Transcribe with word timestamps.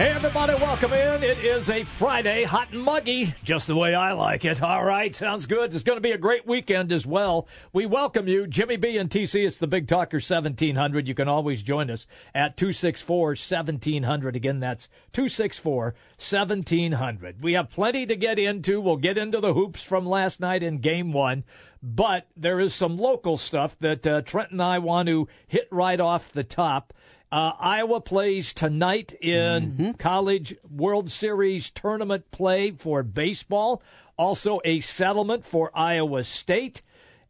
Hey, 0.00 0.12
everybody, 0.12 0.54
welcome 0.54 0.94
in. 0.94 1.22
It 1.22 1.44
is 1.44 1.68
a 1.68 1.84
Friday, 1.84 2.44
hot 2.44 2.72
and 2.72 2.80
muggy, 2.80 3.34
just 3.44 3.66
the 3.66 3.76
way 3.76 3.94
I 3.94 4.12
like 4.12 4.46
it. 4.46 4.62
All 4.62 4.82
right, 4.82 5.14
sounds 5.14 5.44
good. 5.44 5.74
It's 5.74 5.84
going 5.84 5.98
to 5.98 6.00
be 6.00 6.12
a 6.12 6.16
great 6.16 6.46
weekend 6.46 6.90
as 6.90 7.06
well. 7.06 7.46
We 7.74 7.84
welcome 7.84 8.26
you, 8.26 8.46
Jimmy 8.46 8.78
B 8.78 8.96
and 8.96 9.10
TC. 9.10 9.44
It's 9.44 9.58
the 9.58 9.66
Big 9.66 9.86
Talker 9.86 10.16
1700. 10.16 11.06
You 11.06 11.14
can 11.14 11.28
always 11.28 11.62
join 11.62 11.90
us 11.90 12.06
at 12.34 12.56
264 12.56 13.26
1700. 13.32 14.36
Again, 14.36 14.58
that's 14.58 14.88
264 15.12 15.94
1700. 16.16 17.42
We 17.42 17.52
have 17.52 17.68
plenty 17.68 18.06
to 18.06 18.16
get 18.16 18.38
into. 18.38 18.80
We'll 18.80 18.96
get 18.96 19.18
into 19.18 19.38
the 19.38 19.52
hoops 19.52 19.82
from 19.82 20.06
last 20.06 20.40
night 20.40 20.62
in 20.62 20.78
game 20.78 21.12
one. 21.12 21.44
But 21.82 22.26
there 22.34 22.58
is 22.58 22.74
some 22.74 22.96
local 22.96 23.36
stuff 23.36 23.78
that 23.80 24.06
uh, 24.06 24.22
Trent 24.22 24.50
and 24.50 24.62
I 24.62 24.78
want 24.78 25.08
to 25.10 25.28
hit 25.46 25.68
right 25.70 26.00
off 26.00 26.32
the 26.32 26.44
top. 26.44 26.94
Uh, 27.32 27.52
Iowa 27.60 28.00
plays 28.00 28.52
tonight 28.52 29.12
in 29.20 29.72
Mm-hmm. 29.72 29.90
College 29.92 30.56
World 30.68 31.10
Series 31.10 31.70
tournament 31.70 32.30
play 32.30 32.72
for 32.72 33.02
baseball. 33.02 33.82
Also, 34.16 34.60
a 34.64 34.80
settlement 34.80 35.44
for 35.44 35.70
Iowa 35.74 36.24
State 36.24 36.82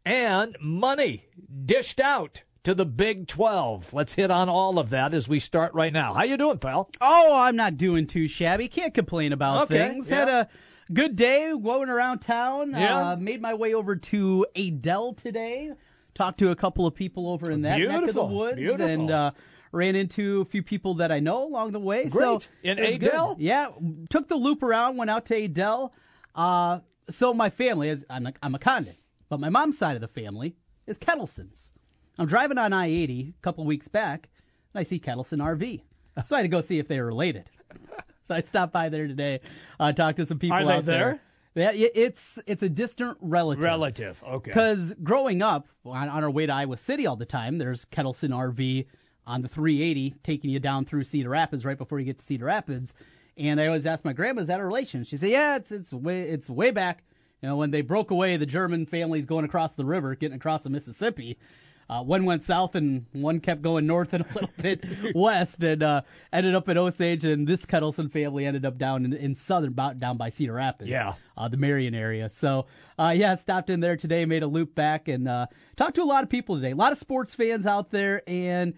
and 0.03 0.57
money 0.59 1.25
dished 1.65 1.99
out 1.99 2.41
to 2.63 2.73
the 2.73 2.85
Big 2.85 3.27
12. 3.27 3.93
Let's 3.93 4.13
hit 4.15 4.29
on 4.31 4.49
all 4.49 4.77
of 4.79 4.89
that 4.89 5.13
as 5.13 5.27
we 5.29 5.39
start 5.39 5.73
right 5.73 5.93
now. 5.93 6.13
How 6.15 6.23
you 6.23 6.35
doing, 6.37 6.57
pal? 6.57 6.89
Oh, 6.99 7.33
I'm 7.35 7.55
not 7.55 7.77
doing 7.77 8.07
too 8.07 8.27
shabby. 8.27 8.67
Can't 8.67 8.93
complain 8.93 9.31
about 9.33 9.63
Okay, 9.63 9.77
things. 9.89 10.09
yeah. 10.09 10.15
Had 10.17 10.29
a 10.29 10.47
good 10.91 11.15
day 11.15 11.53
going 11.63 11.89
around 11.89 12.19
town. 12.19 12.71
Yeah. 12.71 13.11
Uh, 13.11 13.15
made 13.15 13.41
my 13.41 13.53
way 13.53 13.73
over 13.75 13.95
to 13.95 14.45
Adel 14.55 15.13
today. 15.13 15.71
Talked 16.13 16.39
to 16.39 16.49
a 16.49 16.55
couple 16.55 16.85
of 16.85 16.93
people 16.93 17.29
over 17.29 17.49
in 17.51 17.61
that 17.61 17.77
neck 17.79 18.03
of 18.09 18.13
the 18.13 18.23
woods, 18.25 18.57
beautiful. 18.57 18.85
and 18.85 19.09
uh, 19.11 19.31
ran 19.71 19.95
into 19.95 20.41
a 20.41 20.45
few 20.45 20.63
people 20.63 20.95
that 20.95 21.11
I 21.11 21.19
know 21.19 21.45
along 21.45 21.71
the 21.71 21.79
way. 21.79 22.09
So 22.09 22.39
Great. 22.39 22.49
In 22.63 22.79
it 22.79 22.99
was 23.01 23.09
good. 23.09 23.41
Yeah. 23.41 23.69
Took 24.09 24.27
the 24.27 24.35
loop 24.35 24.63
around. 24.63 24.97
Went 24.97 25.09
out 25.09 25.25
to 25.27 25.35
Adel. 25.35 25.93
Uh, 26.35 26.79
so 27.09 27.33
my 27.33 27.49
family 27.49 27.89
is 27.89 28.05
I'm 28.09 28.27
a, 28.27 28.33
I'm 28.41 28.55
a 28.55 28.59
Condon, 28.59 28.95
but 29.29 29.39
my 29.39 29.49
mom's 29.49 29.77
side 29.77 29.95
of 29.95 30.01
the 30.01 30.07
family 30.07 30.55
is 30.87 30.97
Kettlesons. 30.97 31.71
I'm 32.17 32.27
driving 32.27 32.57
on 32.57 32.73
I-80 32.73 33.29
a 33.29 33.33
couple 33.41 33.65
weeks 33.65 33.87
back, 33.87 34.29
and 34.73 34.79
I 34.79 34.83
see 34.83 34.99
Kettleson 34.99 35.39
RV. 35.39 35.81
So 36.25 36.35
I 36.35 36.39
had 36.39 36.43
to 36.43 36.49
go 36.49 36.59
see 36.59 36.77
if 36.77 36.89
they 36.89 36.99
were 36.99 37.05
related. 37.05 37.49
So 38.23 38.35
I 38.35 38.41
stopped 38.41 38.73
by 38.73 38.89
there 38.89 39.07
today, 39.07 39.39
uh, 39.79 39.93
talked 39.93 40.17
to 40.17 40.25
some 40.25 40.39
people 40.39 40.57
Are 40.57 40.65
they 40.65 40.73
out 40.73 40.85
there. 40.85 41.21
Yeah, 41.55 41.71
it's 41.71 42.37
it's 42.45 42.61
a 42.63 42.69
distant 42.69 43.17
relative. 43.21 43.63
Relative. 43.63 44.23
Okay. 44.23 44.51
Because 44.51 44.93
growing 45.03 45.41
up 45.41 45.67
on, 45.85 46.09
on 46.09 46.23
our 46.23 46.29
way 46.29 46.45
to 46.45 46.53
Iowa 46.53 46.77
City 46.77 47.07
all 47.07 47.15
the 47.15 47.25
time, 47.25 47.57
there's 47.57 47.85
Kettleson 47.85 48.29
RV 48.29 48.87
on 49.27 49.41
the 49.41 49.47
380 49.47 50.15
taking 50.23 50.49
you 50.49 50.59
down 50.59 50.85
through 50.85 51.03
Cedar 51.03 51.29
Rapids 51.29 51.63
right 51.65 51.77
before 51.77 51.99
you 51.99 52.05
get 52.05 52.17
to 52.17 52.25
Cedar 52.25 52.45
Rapids. 52.45 52.93
And 53.37 53.61
I 53.61 53.67
always 53.67 53.85
ask 53.85 54.03
my 54.03 54.13
grandma, 54.13 54.41
"Is 54.41 54.47
that 54.47 54.59
a 54.59 54.65
relation?" 54.65 55.03
She 55.03 55.17
said, 55.17 55.29
"Yeah, 55.29 55.55
it's 55.55 55.71
it's 55.71 55.93
way 55.93 56.23
it's 56.23 56.49
way 56.49 56.71
back. 56.71 57.03
You 57.41 57.49
know, 57.49 57.55
when 57.57 57.71
they 57.71 57.81
broke 57.81 58.11
away, 58.11 58.37
the 58.37 58.45
German 58.45 58.85
families 58.85 59.25
going 59.25 59.45
across 59.45 59.73
the 59.73 59.85
river, 59.85 60.15
getting 60.15 60.35
across 60.37 60.63
the 60.63 60.69
Mississippi." 60.69 61.37
Uh, 61.89 62.01
one 62.01 62.23
went 62.23 62.41
south 62.41 62.73
and 62.75 63.05
one 63.11 63.41
kept 63.41 63.61
going 63.61 63.85
north 63.85 64.13
and 64.13 64.23
a 64.23 64.33
little 64.33 64.49
bit 64.61 64.85
west 65.15 65.61
and 65.61 65.83
uh, 65.83 66.01
ended 66.31 66.55
up 66.55 66.69
in 66.69 66.77
Osage. 66.77 67.25
And 67.25 67.45
this 67.45 67.65
Kettleson 67.65 68.09
family 68.09 68.45
ended 68.45 68.65
up 68.65 68.77
down 68.77 69.03
in, 69.03 69.11
in 69.11 69.35
southern, 69.35 69.69
about 69.71 69.99
down 69.99 70.15
by 70.15 70.29
Cedar 70.29 70.53
Rapids 70.53 70.89
Yeah. 70.89 71.15
uh, 71.35 71.49
the 71.49 71.57
Marion 71.57 71.93
area. 71.93 72.29
So, 72.29 72.67
uh, 72.97 73.09
yeah, 73.09 73.35
stopped 73.35 73.69
in 73.69 73.81
there 73.81 73.97
today, 73.97 74.23
made 74.23 74.41
a 74.41 74.47
loop 74.47 74.73
back, 74.73 75.09
and 75.09 75.27
uh, 75.27 75.47
talked 75.75 75.95
to 75.95 76.01
a 76.01 76.05
lot 76.05 76.23
of 76.23 76.29
people 76.29 76.55
today. 76.55 76.71
A 76.71 76.75
lot 76.75 76.93
of 76.93 76.97
sports 76.97 77.35
fans 77.35 77.67
out 77.67 77.91
there, 77.91 78.21
and 78.25 78.73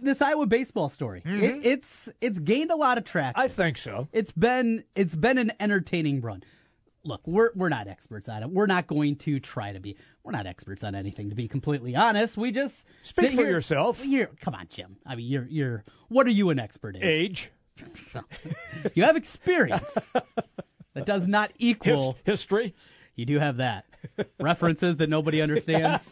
this 0.00 0.22
Iowa 0.22 0.46
baseball 0.46 0.88
story. 0.88 1.22
It, 1.24 1.28
mm-hmm. 1.28 1.60
it's 1.62 2.08
it's 2.20 2.38
gained 2.38 2.70
a 2.70 2.76
lot 2.76 2.98
of 2.98 3.04
traction. 3.04 3.42
I 3.42 3.48
think 3.48 3.76
so. 3.76 4.08
it's 4.12 4.32
been 4.32 4.84
it's 4.94 5.16
been 5.16 5.38
an 5.38 5.52
entertaining 5.60 6.20
run. 6.20 6.42
Look, 7.04 7.20
we're 7.26 7.50
we're 7.54 7.68
not 7.68 7.88
experts 7.88 8.28
on 8.28 8.42
it. 8.42 8.50
We're 8.50 8.66
not 8.66 8.86
going 8.86 9.16
to 9.16 9.40
try 9.40 9.72
to 9.72 9.80
be. 9.80 9.96
We're 10.22 10.32
not 10.32 10.46
experts 10.46 10.84
on 10.84 10.94
anything, 10.94 11.30
to 11.30 11.34
be 11.34 11.48
completely 11.48 11.96
honest. 11.96 12.36
We 12.36 12.52
just 12.52 12.84
Speak 13.02 13.32
for 13.32 13.42
here- 13.42 13.50
yourself. 13.50 14.04
You're, 14.06 14.28
come 14.40 14.54
on, 14.54 14.68
Jim. 14.68 14.96
I 15.04 15.16
mean, 15.16 15.26
you're 15.26 15.46
you're. 15.48 15.84
What 16.08 16.26
are 16.26 16.30
you 16.30 16.50
an 16.50 16.60
expert 16.60 16.94
in? 16.94 17.02
Age, 17.02 17.50
You 18.94 19.02
have 19.04 19.16
experience. 19.16 20.12
that 20.94 21.06
does 21.06 21.26
not 21.26 21.50
his, 21.58 21.70
equal. 21.70 22.18
history. 22.24 22.74
You 23.14 23.26
do 23.26 23.38
have 23.38 23.58
that. 23.58 23.84
References 24.40 24.96
that 24.96 25.08
nobody 25.08 25.42
understands. 25.42 26.10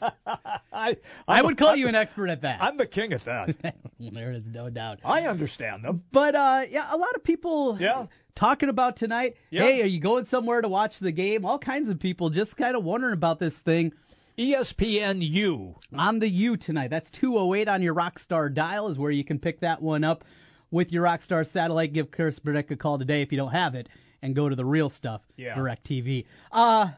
I, 0.73 0.97
I 1.27 1.43
would 1.43 1.57
call 1.57 1.75
you 1.75 1.89
an 1.89 1.95
expert 1.95 2.29
at 2.29 2.43
that. 2.43 2.63
I'm 2.63 2.77
the 2.77 2.87
king 2.87 3.13
at 3.13 3.25
that. 3.25 3.57
there 4.01 4.33
is 4.33 4.49
no 4.51 4.71
doubt. 4.71 5.01
I 5.05 5.23
understand 5.23 5.85
them. 5.85 6.03
But 6.13 6.35
uh, 6.35 6.65
yeah, 6.71 6.89
a 6.91 6.97
lot 6.97 7.15
of 7.17 7.25
people 7.25 7.77
Yeah. 7.81 8.07
talking 8.35 8.69
about 8.69 8.97
tonight. 8.97 9.37
Yeah. 9.51 9.63
Hey, 9.63 9.83
are 9.83 9.87
you 9.87 9.99
going 10.01 10.27
somewhere 10.27 10.61
to 10.61 10.69
watch 10.69 10.99
the 10.99 11.13
game? 11.13 11.45
All 11.45 11.59
kinds 11.59 11.89
of 11.89 11.99
people 11.99 12.31
just 12.31 12.57
kind 12.57 12.77
of 12.77 12.85
wondering 12.85 13.15
about 13.15 13.39
this 13.39 13.59
thing. 13.59 13.93
E 14.39 14.55
ESPN 14.55 15.21
U. 15.29 15.75
On 15.97 16.19
the 16.19 16.29
U 16.29 16.57
tonight. 16.57 16.89
That's 16.89 17.11
208 17.11 17.67
on 17.69 17.83
your 17.83 17.95
Rockstar 17.95 18.53
dial 18.53 18.89
is 18.89 18.99
where 18.99 19.11
you 19.11 19.25
can 19.25 19.39
pick 19.39 19.61
that 19.61 19.83
one 19.83 20.05
up 20.05 20.25
with 20.71 20.93
your 20.93 21.05
Rockstar 21.05 21.47
satellite. 21.47 21.93
Give 21.93 22.11
Chris 22.11 22.39
Burdick 22.39 22.71
a 22.71 22.77
call 22.77 22.99
today 22.99 23.23
if 23.23 23.33
you 23.33 23.39
don't 23.39 23.51
have 23.53 23.75
it 23.75 23.89
and 24.23 24.35
go 24.35 24.49
to 24.49 24.57
the 24.57 24.65
real 24.65 24.89
stuff, 24.89 25.23
Yeah. 25.37 25.55
DirecTV. 25.55 26.27
Uh, 26.53 26.91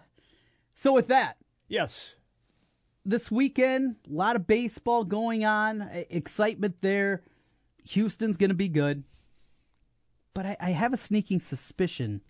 so 0.75 0.93
with 0.93 1.09
that, 1.09 1.37
Yes. 1.69 2.16
this 3.05 3.31
weekend, 3.31 3.97
a 4.09 4.12
lot 4.12 4.37
of 4.37 4.47
baseball 4.47 5.05
going 5.05 5.44
on, 5.44 5.82
excitement 6.11 6.77
there. 6.81 7.22
Houston's 7.91 8.37
going 8.37 8.50
to 8.50 8.55
be 8.55 8.69
good. 8.69 9.05
But 10.34 10.47
I, 10.47 10.56
I 10.61 10.71
have 10.71 10.93
a 10.93 10.97
sneaking 10.97 11.41
suspicion. 11.41 12.21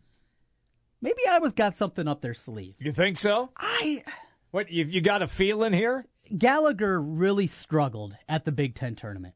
Maybe 1.01 1.21
Iowa's 1.29 1.53
got 1.53 1.77
something 1.77 2.07
up 2.09 2.21
their 2.21 2.35
sleeve. 2.35 2.75
You 2.79 2.93
think 2.93 3.19
so? 3.19 3.51
I 3.57 4.05
What 4.51 4.71
you, 4.71 4.85
you 4.85 5.01
got 5.01 5.23
a 5.23 5.27
feeling 5.27 5.73
here? 5.73 6.07
Gallagher 6.37 7.01
really 7.01 7.47
struggled 7.47 8.17
at 8.29 8.45
the 8.45 8.53
Big 8.53 8.75
Ten 8.75 8.95
tournament. 8.95 9.35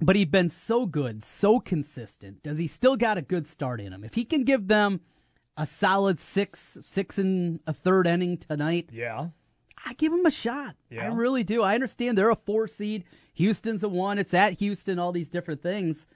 But 0.00 0.16
he'd 0.16 0.30
been 0.30 0.50
so 0.50 0.84
good, 0.86 1.24
so 1.24 1.58
consistent. 1.58 2.42
Does 2.42 2.58
he 2.58 2.66
still 2.66 2.96
got 2.96 3.16
a 3.16 3.22
good 3.22 3.46
start 3.46 3.80
in 3.80 3.92
him? 3.92 4.04
If 4.04 4.14
he 4.14 4.24
can 4.24 4.44
give 4.44 4.68
them 4.68 5.00
a 5.56 5.64
solid 5.66 6.20
six, 6.20 6.76
six 6.84 7.16
and 7.16 7.60
a 7.66 7.72
third 7.72 8.06
inning 8.06 8.36
tonight, 8.36 8.90
Yeah. 8.92 9.28
I 9.88 9.92
give 9.94 10.12
him 10.12 10.26
a 10.26 10.30
shot. 10.30 10.74
I 11.04 11.06
really 11.06 11.44
do. 11.44 11.62
I 11.62 11.74
understand 11.74 12.18
they're 12.18 12.30
a 12.30 12.34
four 12.36 12.66
seed. 12.66 13.04
Houston's 13.34 13.84
a 13.84 13.88
one. 13.88 14.18
It's 14.18 14.34
at 14.34 14.54
Houston. 14.54 14.98
All 14.98 15.12
these 15.12 15.28
different 15.28 15.62
things. 15.62 16.06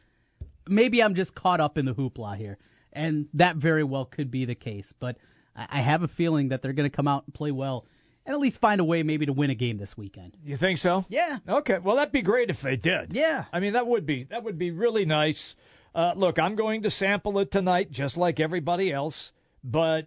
Maybe 0.69 1.01
I'm 1.03 1.15
just 1.15 1.35
caught 1.37 1.61
up 1.61 1.79
in 1.79 1.85
the 1.85 1.95
hoopla 1.95 2.37
here, 2.37 2.59
and 2.93 3.29
that 3.35 3.57
very 3.57 3.85
well 3.85 4.05
could 4.07 4.31
be 4.31 4.45
the 4.45 4.57
case. 4.57 4.93
But 4.99 5.19
I 5.55 5.67
I 5.71 5.81
have 5.83 6.03
a 6.03 6.09
feeling 6.09 6.49
that 6.49 6.63
they're 6.63 6.73
going 6.73 6.91
to 6.91 6.95
come 6.97 7.07
out 7.07 7.25
and 7.27 7.35
play 7.35 7.51
well, 7.53 7.87
and 8.31 8.37
at 8.37 8.41
least 8.41 8.59
find 8.61 8.81
a 8.81 8.85
way 8.85 9.03
maybe 9.03 9.27
to 9.27 9.33
win 9.33 9.51
a 9.51 9.55
game 9.57 9.77
this 9.79 9.97
weekend. 9.97 10.37
You 10.45 10.57
think 10.57 10.79
so? 10.79 11.05
Yeah. 11.09 11.39
Okay. 11.49 11.79
Well, 11.79 11.97
that'd 11.97 12.13
be 12.13 12.23
great 12.23 12.49
if 12.49 12.61
they 12.63 12.77
did. 12.77 13.13
Yeah. 13.13 13.47
I 13.53 13.59
mean, 13.59 13.73
that 13.73 13.87
would 13.89 14.07
be 14.07 14.23
that 14.25 14.45
would 14.45 14.57
be 14.59 14.71
really 14.71 15.05
nice. 15.05 15.57
Uh, 15.95 16.13
look, 16.15 16.39
I'm 16.39 16.55
going 16.55 16.83
to 16.83 16.91
sample 16.91 17.39
it 17.41 17.51
tonight, 17.51 17.91
just 17.91 18.17
like 18.17 18.39
everybody 18.39 18.93
else, 18.93 19.33
but 19.65 20.07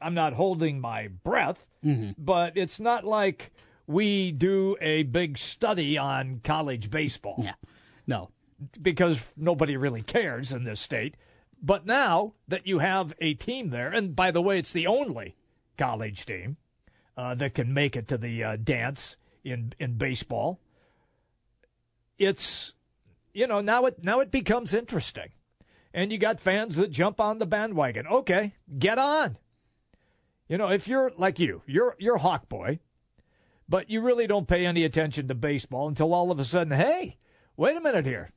I'm 0.00 0.14
not 0.14 0.32
holding 0.32 0.80
my 0.80 1.08
breath. 1.08 1.64
But 2.18 2.56
it's 2.56 2.80
not 2.80 3.04
like 3.04 3.52
we 3.86 4.32
do 4.32 4.76
a 4.80 5.04
big 5.04 5.38
study 5.38 5.96
on 5.96 6.40
college 6.42 6.90
baseball 6.90 7.36
Yeah. 7.38 7.54
No. 8.06 8.30
because 8.82 9.22
nobody 9.36 9.76
really 9.76 10.02
cares 10.02 10.50
in 10.52 10.64
this 10.64 10.80
state. 10.80 11.16
But 11.62 11.86
now 11.86 12.34
that 12.48 12.66
you 12.66 12.80
have 12.80 13.14
a 13.20 13.34
team 13.34 13.70
there, 13.70 13.88
and 13.90 14.14
by 14.16 14.32
the 14.32 14.42
way, 14.42 14.58
it's 14.58 14.72
the 14.72 14.86
only 14.88 15.36
college 15.78 16.26
team 16.26 16.56
uh, 17.18 17.34
that 17.34 17.54
can 17.54 17.74
make 17.74 17.96
it 17.96 18.06
to 18.06 18.16
the 18.16 18.44
uh, 18.44 18.56
dance 18.56 19.16
in 19.42 19.74
in 19.80 19.98
baseball. 19.98 20.60
It's 22.16 22.72
you 23.34 23.48
know 23.48 23.60
now 23.60 23.86
it 23.86 24.04
now 24.04 24.20
it 24.20 24.30
becomes 24.30 24.72
interesting, 24.72 25.30
and 25.92 26.12
you 26.12 26.18
got 26.18 26.40
fans 26.40 26.76
that 26.76 26.92
jump 26.92 27.20
on 27.20 27.38
the 27.38 27.46
bandwagon. 27.46 28.06
Okay, 28.06 28.54
get 28.78 28.98
on. 28.98 29.36
You 30.48 30.58
know, 30.58 30.70
if 30.70 30.86
you're 30.86 31.10
like 31.18 31.40
you, 31.40 31.62
you're 31.66 31.96
you're 31.98 32.18
hawk 32.18 32.48
boy, 32.48 32.78
but 33.68 33.90
you 33.90 34.00
really 34.00 34.28
don't 34.28 34.46
pay 34.46 34.64
any 34.64 34.84
attention 34.84 35.26
to 35.26 35.34
baseball 35.34 35.88
until 35.88 36.14
all 36.14 36.30
of 36.30 36.38
a 36.38 36.44
sudden, 36.44 36.72
hey, 36.72 37.18
wait 37.56 37.76
a 37.76 37.80
minute 37.80 38.06
here, 38.06 38.30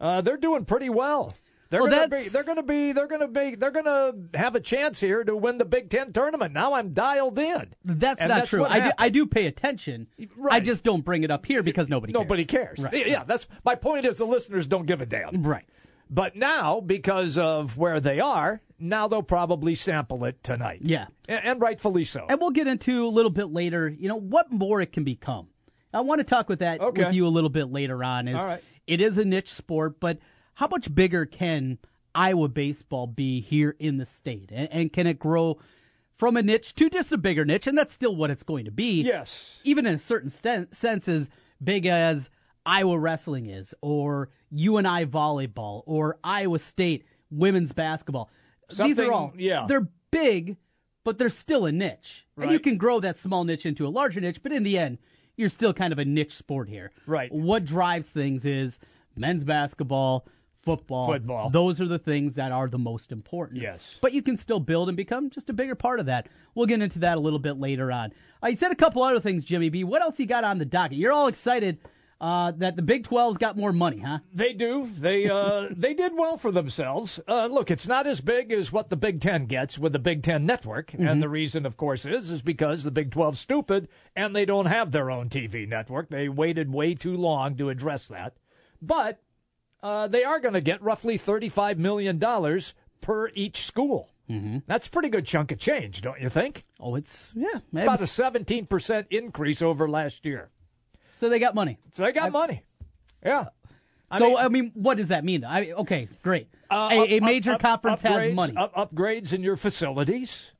uh, 0.00 0.20
they're 0.20 0.36
doing 0.36 0.64
pretty 0.64 0.88
well. 0.88 1.32
They're 1.70 1.82
Well, 1.82 1.90
gonna 1.90 2.08
be 2.08 2.28
they're 2.28 2.44
gonna 2.44 2.62
be 2.62 2.92
they're 2.92 3.06
gonna 3.08 3.26
be 3.28 3.54
they're 3.56 3.70
gonna 3.70 4.12
have 4.34 4.54
a 4.54 4.60
chance 4.60 5.00
here 5.00 5.24
to 5.24 5.34
win 5.36 5.58
the 5.58 5.64
Big 5.64 5.90
Ten 5.90 6.12
tournament. 6.12 6.52
Now 6.52 6.74
I'm 6.74 6.92
dialed 6.92 7.38
in. 7.38 7.74
That's 7.84 8.20
And 8.20 8.28
not 8.28 8.36
that's 8.38 8.50
true. 8.50 8.64
I 8.64 8.80
do. 8.80 8.90
I 8.98 9.08
do 9.08 9.26
pay 9.26 9.46
attention. 9.46 10.06
I 10.50 10.60
just 10.60 10.82
don't 10.84 11.04
bring 11.04 11.24
it 11.24 11.30
up 11.30 11.46
here 11.46 11.62
because 11.62 11.88
nobody 11.88 12.12
cares. 12.12 12.22
Nobody 12.22 12.44
cares. 12.44 12.78
Right. 12.80 13.06
Yeah, 13.08 13.24
that's 13.24 13.48
my 13.64 13.74
point. 13.74 14.04
Is 14.04 14.18
the 14.18 14.26
listeners 14.26 14.66
don't 14.66 14.86
give 14.86 15.00
a 15.00 15.06
damn. 15.06 15.42
Right. 15.42 15.64
But 16.10 16.36
now, 16.36 16.80
because 16.80 17.38
of 17.38 17.78
where 17.78 17.98
they 17.98 18.20
are, 18.20 18.60
now 18.78 19.08
they'll 19.08 19.22
probably 19.22 19.74
sample 19.74 20.24
it 20.26 20.42
tonight. 20.44 20.80
Yeah. 20.82 21.06
A- 21.28 21.32
And, 21.44 21.60
rightfully 21.60 22.04
so. 22.04 22.26
And 22.28 22.38
we'll 22.40 22.50
get 22.50 22.66
into 22.66 23.06
a 23.06 23.08
little 23.08 23.30
bit 23.30 23.46
later, 23.46 23.88
you 23.88 24.08
know, 24.08 24.20
what 24.20 24.52
more 24.52 24.82
it 24.82 24.92
can 24.92 25.02
become. 25.02 25.48
I 25.94 26.02
want 26.02 26.18
to 26.20 26.24
talk 26.24 26.48
with 26.50 26.58
that 26.58 26.80
Okay. 26.80 27.04
with 27.06 27.14
you 27.14 27.26
a 27.26 27.30
little 27.30 27.48
bit 27.48 27.72
later 27.72 28.04
on. 28.04 28.28
Is 28.28 28.34
right. 28.34 28.62
It 28.86 29.00
is 29.00 29.16
a 29.16 29.24
niche 29.24 29.50
sport, 29.54 29.98
but 29.98 30.18
how 30.54 30.66
much 30.68 30.94
bigger 30.94 31.26
can 31.26 31.78
Iowa 32.14 32.48
baseball 32.48 33.06
be 33.06 33.40
here 33.40 33.76
in 33.78 33.98
the 33.98 34.06
state? 34.06 34.50
And, 34.52 34.68
and 34.70 34.92
can 34.92 35.06
it 35.06 35.18
grow 35.18 35.58
from 36.14 36.36
a 36.36 36.42
niche 36.42 36.74
to 36.76 36.88
just 36.88 37.12
a 37.12 37.16
bigger 37.16 37.44
niche? 37.44 37.66
And 37.66 37.76
that's 37.76 37.92
still 37.92 38.14
what 38.14 38.30
it's 38.30 38.42
going 38.42 38.64
to 38.64 38.70
be. 38.70 39.02
Yes. 39.02 39.44
Even 39.64 39.86
in 39.86 39.94
a 39.94 39.98
certain 39.98 40.30
sten- 40.30 40.72
sense, 40.72 41.08
as 41.08 41.28
big 41.62 41.86
as 41.86 42.30
Iowa 42.66 42.98
wrestling 42.98 43.46
is, 43.46 43.74
or 43.82 44.30
UNI 44.50 45.06
volleyball, 45.06 45.82
or 45.86 46.18
Iowa 46.24 46.58
State 46.58 47.04
women's 47.30 47.72
basketball. 47.72 48.30
These 48.74 48.98
are 48.98 49.12
all, 49.12 49.32
yeah. 49.36 49.66
they're 49.68 49.88
big, 50.10 50.56
but 51.04 51.18
they're 51.18 51.28
still 51.28 51.66
a 51.66 51.72
niche. 51.72 52.26
And 52.38 52.50
you 52.50 52.60
can 52.60 52.78
grow 52.78 53.00
that 53.00 53.18
small 53.18 53.44
niche 53.44 53.66
into 53.66 53.86
a 53.86 53.90
larger 53.90 54.20
niche, 54.20 54.42
but 54.42 54.52
in 54.52 54.62
the 54.62 54.78
end, 54.78 54.98
you're 55.36 55.48
still 55.50 55.74
kind 55.74 55.92
of 55.92 55.98
a 55.98 56.04
niche 56.04 56.34
sport 56.34 56.68
here. 56.68 56.92
Right. 57.06 57.30
What 57.32 57.64
drives 57.64 58.08
things 58.08 58.46
is 58.46 58.78
men's 59.16 59.44
basketball, 59.44 60.26
football. 60.64 61.06
Football. 61.06 61.50
Those 61.50 61.80
are 61.80 61.86
the 61.86 61.98
things 61.98 62.34
that 62.34 62.52
are 62.52 62.68
the 62.68 62.78
most 62.78 63.12
important. 63.12 63.60
Yes. 63.60 63.98
But 64.00 64.12
you 64.12 64.22
can 64.22 64.36
still 64.36 64.60
build 64.60 64.88
and 64.88 64.96
become 64.96 65.30
just 65.30 65.50
a 65.50 65.52
bigger 65.52 65.74
part 65.74 66.00
of 66.00 66.06
that. 66.06 66.28
We'll 66.54 66.66
get 66.66 66.82
into 66.82 66.98
that 67.00 67.16
a 67.16 67.20
little 67.20 67.38
bit 67.38 67.58
later 67.58 67.92
on. 67.92 68.12
Uh, 68.42 68.48
you 68.48 68.56
said 68.56 68.72
a 68.72 68.76
couple 68.76 69.02
other 69.02 69.20
things, 69.20 69.44
Jimmy 69.44 69.68
B. 69.68 69.84
What 69.84 70.02
else 70.02 70.18
you 70.18 70.26
got 70.26 70.44
on 70.44 70.58
the 70.58 70.64
docket? 70.64 70.98
You're 70.98 71.12
all 71.12 71.28
excited 71.28 71.78
uh, 72.20 72.52
that 72.52 72.76
the 72.76 72.82
Big 72.82 73.06
12's 73.06 73.38
got 73.38 73.56
more 73.56 73.72
money, 73.72 73.98
huh? 73.98 74.18
They 74.32 74.52
do. 74.52 74.90
They 74.98 75.28
uh, 75.28 75.68
they 75.76 75.94
did 75.94 76.16
well 76.16 76.36
for 76.36 76.50
themselves. 76.50 77.20
Uh, 77.28 77.46
look, 77.46 77.70
it's 77.70 77.86
not 77.86 78.06
as 78.06 78.20
big 78.20 78.52
as 78.52 78.72
what 78.72 78.88
the 78.88 78.96
Big 78.96 79.20
Ten 79.20 79.46
gets 79.46 79.78
with 79.78 79.92
the 79.92 79.98
Big 79.98 80.22
Ten 80.22 80.46
network, 80.46 80.94
and 80.94 81.22
the 81.22 81.28
reason, 81.28 81.66
of 81.66 81.76
course, 81.76 82.06
is 82.06 82.30
is 82.30 82.42
because 82.42 82.82
the 82.82 82.90
Big 82.90 83.10
12's 83.10 83.40
stupid 83.40 83.88
and 84.16 84.34
they 84.34 84.44
don't 84.44 84.66
have 84.66 84.92
their 84.92 85.10
own 85.10 85.28
TV 85.28 85.68
network. 85.68 86.08
They 86.08 86.28
waited 86.28 86.72
way 86.72 86.94
too 86.94 87.16
long 87.16 87.56
to 87.56 87.68
address 87.68 88.08
that, 88.08 88.36
but 88.80 89.20
uh, 89.84 90.08
they 90.08 90.24
are 90.24 90.40
going 90.40 90.54
to 90.54 90.60
get 90.60 90.82
roughly 90.82 91.16
thirty-five 91.16 91.78
million 91.78 92.18
dollars 92.18 92.74
per 93.00 93.28
each 93.34 93.64
school. 93.66 94.10
Mm-hmm. 94.30 94.58
That's 94.66 94.86
a 94.86 94.90
pretty 94.90 95.10
good 95.10 95.26
chunk 95.26 95.52
of 95.52 95.58
change, 95.58 96.00
don't 96.00 96.18
you 96.20 96.30
think? 96.30 96.64
Oh, 96.80 96.94
it's, 96.94 97.30
yeah. 97.36 97.60
About 97.72 98.00
a 98.00 98.06
seventeen 98.06 98.64
percent 98.66 99.06
increase 99.10 99.60
over 99.60 99.86
last 99.88 100.24
year. 100.24 100.48
so 101.14 101.28
they 101.28 101.38
got 101.38 101.54
money. 101.54 101.78
So 101.92 102.02
they 102.02 102.12
got 102.12 102.32
money. 102.32 102.62
Yeah. 103.24 103.48
I 104.10 104.18
so, 104.18 104.28
mean- 104.28 104.36
I 104.38 104.48
mean, 104.48 104.70
what 104.74 104.96
does 104.96 105.08
that 105.08 105.24
mean? 105.24 105.44
I, 105.44 105.72
okay, 105.72 106.08
great. 106.22 106.48
Uh, 106.70 106.88
a, 106.92 106.98
up- 107.00 107.08
a 107.10 107.20
major 107.20 107.52
up- 107.52 107.60
conference 107.60 108.00
has 108.02 108.12
upgrades- 108.12 108.34
money. 108.34 108.54
Up, 108.56 108.74
upgrades 108.74 109.32
in 109.34 109.42
your 109.42 109.56
facilities. 109.56 110.52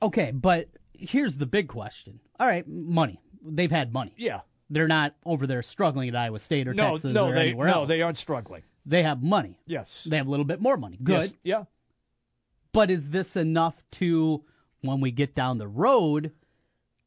Okay, 0.00 0.30
but 0.30 0.68
here's 0.96 1.36
the 1.38 1.46
big 1.46 1.66
question. 1.68 2.20
All 2.38 2.46
right, 2.46 2.66
money. 2.68 3.20
They've 3.44 3.70
had 3.70 3.92
money. 3.92 4.14
Yeah. 4.16 4.40
They're 4.70 4.88
not 4.88 5.14
over 5.24 5.46
there 5.46 5.62
struggling 5.62 6.08
at 6.08 6.16
Iowa 6.16 6.38
State 6.38 6.68
or 6.68 6.74
No, 6.74 6.90
Texas 6.92 7.12
no, 7.14 7.28
or 7.28 7.32
they 7.34 7.40
anywhere 7.40 7.68
else. 7.68 7.76
no, 7.76 7.86
they 7.86 8.02
aren't 8.02 8.18
struggling. 8.18 8.62
They 8.84 9.02
have 9.02 9.22
money. 9.22 9.58
Yes. 9.66 10.02
They 10.06 10.16
have 10.16 10.26
a 10.26 10.30
little 10.30 10.44
bit 10.46 10.60
more 10.60 10.76
money. 10.76 10.98
Good. 11.02 11.22
Yes, 11.22 11.34
Yeah. 11.42 11.64
But 12.72 12.90
is 12.90 13.08
this 13.10 13.34
enough 13.36 13.82
to, 13.92 14.44
when 14.82 15.00
we 15.00 15.10
get 15.10 15.34
down 15.34 15.58
the 15.58 15.66
road, 15.68 16.32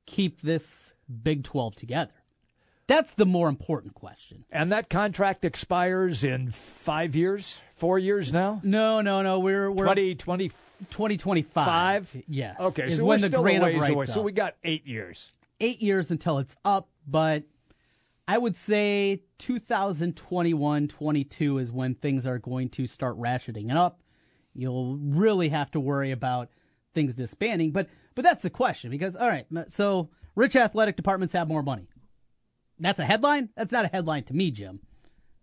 keep 0.06 0.42
this 0.42 0.96
Big 1.24 1.44
12 1.44 1.75
together? 1.75 2.12
That's 2.88 3.13
the 3.13 3.25
more 3.25 3.48
important 3.48 3.94
question. 3.94 4.44
And 4.52 4.72
that 4.72 4.90
contract 4.90 5.46
expires 5.46 6.24
in 6.24 6.52
five 6.52 7.16
years, 7.16 7.62
four 7.75 7.98
years 8.00 8.34
now. 8.34 8.60
No, 8.63 9.00
no, 9.02 9.22
no. 9.22 9.40
We're 9.40 9.72
we're 9.72 9.86
2025. 9.94 10.58
2025. 10.90 12.24
Yes. 12.28 12.60
Okay, 12.60 12.90
so 12.90 13.06
when 13.06 13.22
we're 13.22 13.22
the 13.22 13.28
still 13.30 13.40
a 13.40 13.44
grant 13.44 13.63
of 13.63 13.81
ways 13.81 13.90
away. 13.90 14.06
So 14.08 14.22
we 14.22 14.31
got 14.34 14.56
eight 14.63 14.86
years. 14.86 15.31
eight 15.62 15.81
years 15.81 16.12
until 16.12 16.40
it's 16.40 16.56
up, 16.66 16.90
but 17.08 17.44
I 18.31 18.38
would 18.38 18.56
say 18.56 19.24
2021 19.39 20.88
22 20.88 21.57
is 21.57 21.69
when 21.69 21.95
things 21.95 22.25
are 22.25 22.39
going 22.39 22.69
to 22.69 22.88
start 22.88 23.19
ratcheting 23.19 23.75
up. 23.75 24.00
You'll 24.54 24.95
really 24.98 25.50
have 25.50 25.69
to 25.72 25.81
worry 25.81 26.12
about 26.12 26.48
things 26.94 27.13
disbanding, 27.16 27.72
but 27.72 27.89
but 28.16 28.24
that's 28.24 28.44
the 28.44 28.50
question 28.50 28.89
because 28.89 29.18
all 29.18 29.28
right, 29.28 29.45
so 29.68 30.12
rich 30.36 30.56
athletic 30.56 30.95
departments 30.95 31.33
have 31.33 31.50
more 31.50 31.62
money. 31.62 31.89
That's 32.80 33.00
a 33.00 33.06
headline. 33.06 33.50
That's 33.57 33.74
not 33.74 33.83
a 33.83 33.89
headline 33.89 34.24
to 34.24 34.34
me, 34.34 34.50
Jim. 34.50 34.80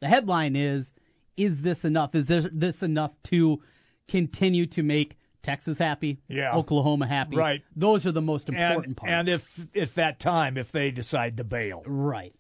The 0.01 0.09
headline 0.09 0.57
is: 0.57 0.93
Is 1.37 1.61
this 1.61 1.85
enough? 1.85 2.15
Is 2.15 2.29
this, 2.29 2.47
this 2.51 2.83
enough 2.83 3.13
to 3.25 3.61
continue 4.09 4.65
to 4.65 4.83
make 4.83 5.19
Texas 5.43 5.77
happy? 5.77 6.23
Yeah. 6.27 6.55
Oklahoma 6.55 7.07
happy. 7.07 7.37
Right. 7.37 7.61
Those 7.77 8.07
are 8.07 8.13
the 8.13 8.23
most 8.23 8.49
important 8.49 8.87
And, 8.87 8.97
parts. 8.97 9.13
and 9.13 9.29
if 9.29 9.67
if 9.75 9.95
that 9.97 10.19
time, 10.21 10.57
if 10.57 10.73
they 10.73 10.91
decide 10.91 11.37
to 11.37 11.45
bail, 11.45 11.83
Right. 11.87 12.35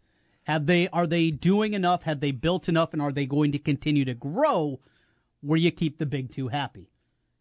Have 0.48 0.66
they 0.66 0.88
are 0.88 1.06
they 1.06 1.30
doing 1.30 1.74
enough? 1.74 2.02
Have 2.04 2.20
they 2.20 2.30
built 2.32 2.68
enough 2.68 2.92
and 2.94 3.00
are 3.02 3.12
they 3.12 3.26
going 3.26 3.52
to 3.52 3.58
continue 3.58 4.04
to 4.06 4.14
grow 4.14 4.80
where 5.42 5.58
you 5.58 5.70
keep 5.70 5.98
the 5.98 6.06
big 6.06 6.32
two 6.32 6.48
happy? 6.48 6.90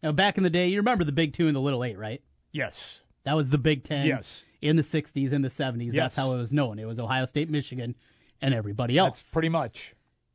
Now 0.02 0.12
back 0.12 0.36
in 0.36 0.44
the 0.44 0.50
day, 0.50 0.68
you 0.68 0.76
remember 0.76 1.04
the 1.04 1.10
big 1.12 1.32
two 1.32 1.46
and 1.46 1.56
the 1.56 1.60
little 1.60 1.82
eight, 1.82 1.98
right? 1.98 2.22
yes, 2.52 3.00
That 3.24 3.34
was 3.36 3.48
the 3.50 3.58
Big 3.58 3.82
Ten 3.84 4.06
Yes. 4.06 4.44
in 4.62 4.76
the 4.76 4.82
sixties 4.82 5.32
and 5.32 5.44
the 5.44 5.50
seventies. 5.50 5.94
Yes. 5.94 6.02
That's 6.04 6.16
how 6.16 6.34
it 6.34 6.38
was 6.38 6.52
known. 6.52 6.78
It 6.78 6.86
was 6.86 7.00
Ohio 7.00 7.24
State, 7.24 7.50
Michigan, 7.50 7.94
and 8.40 8.54
everybody 8.54 8.96
else. 8.98 9.18
that's 9.20 9.32
pretty 9.32 9.48
much. 9.48 9.94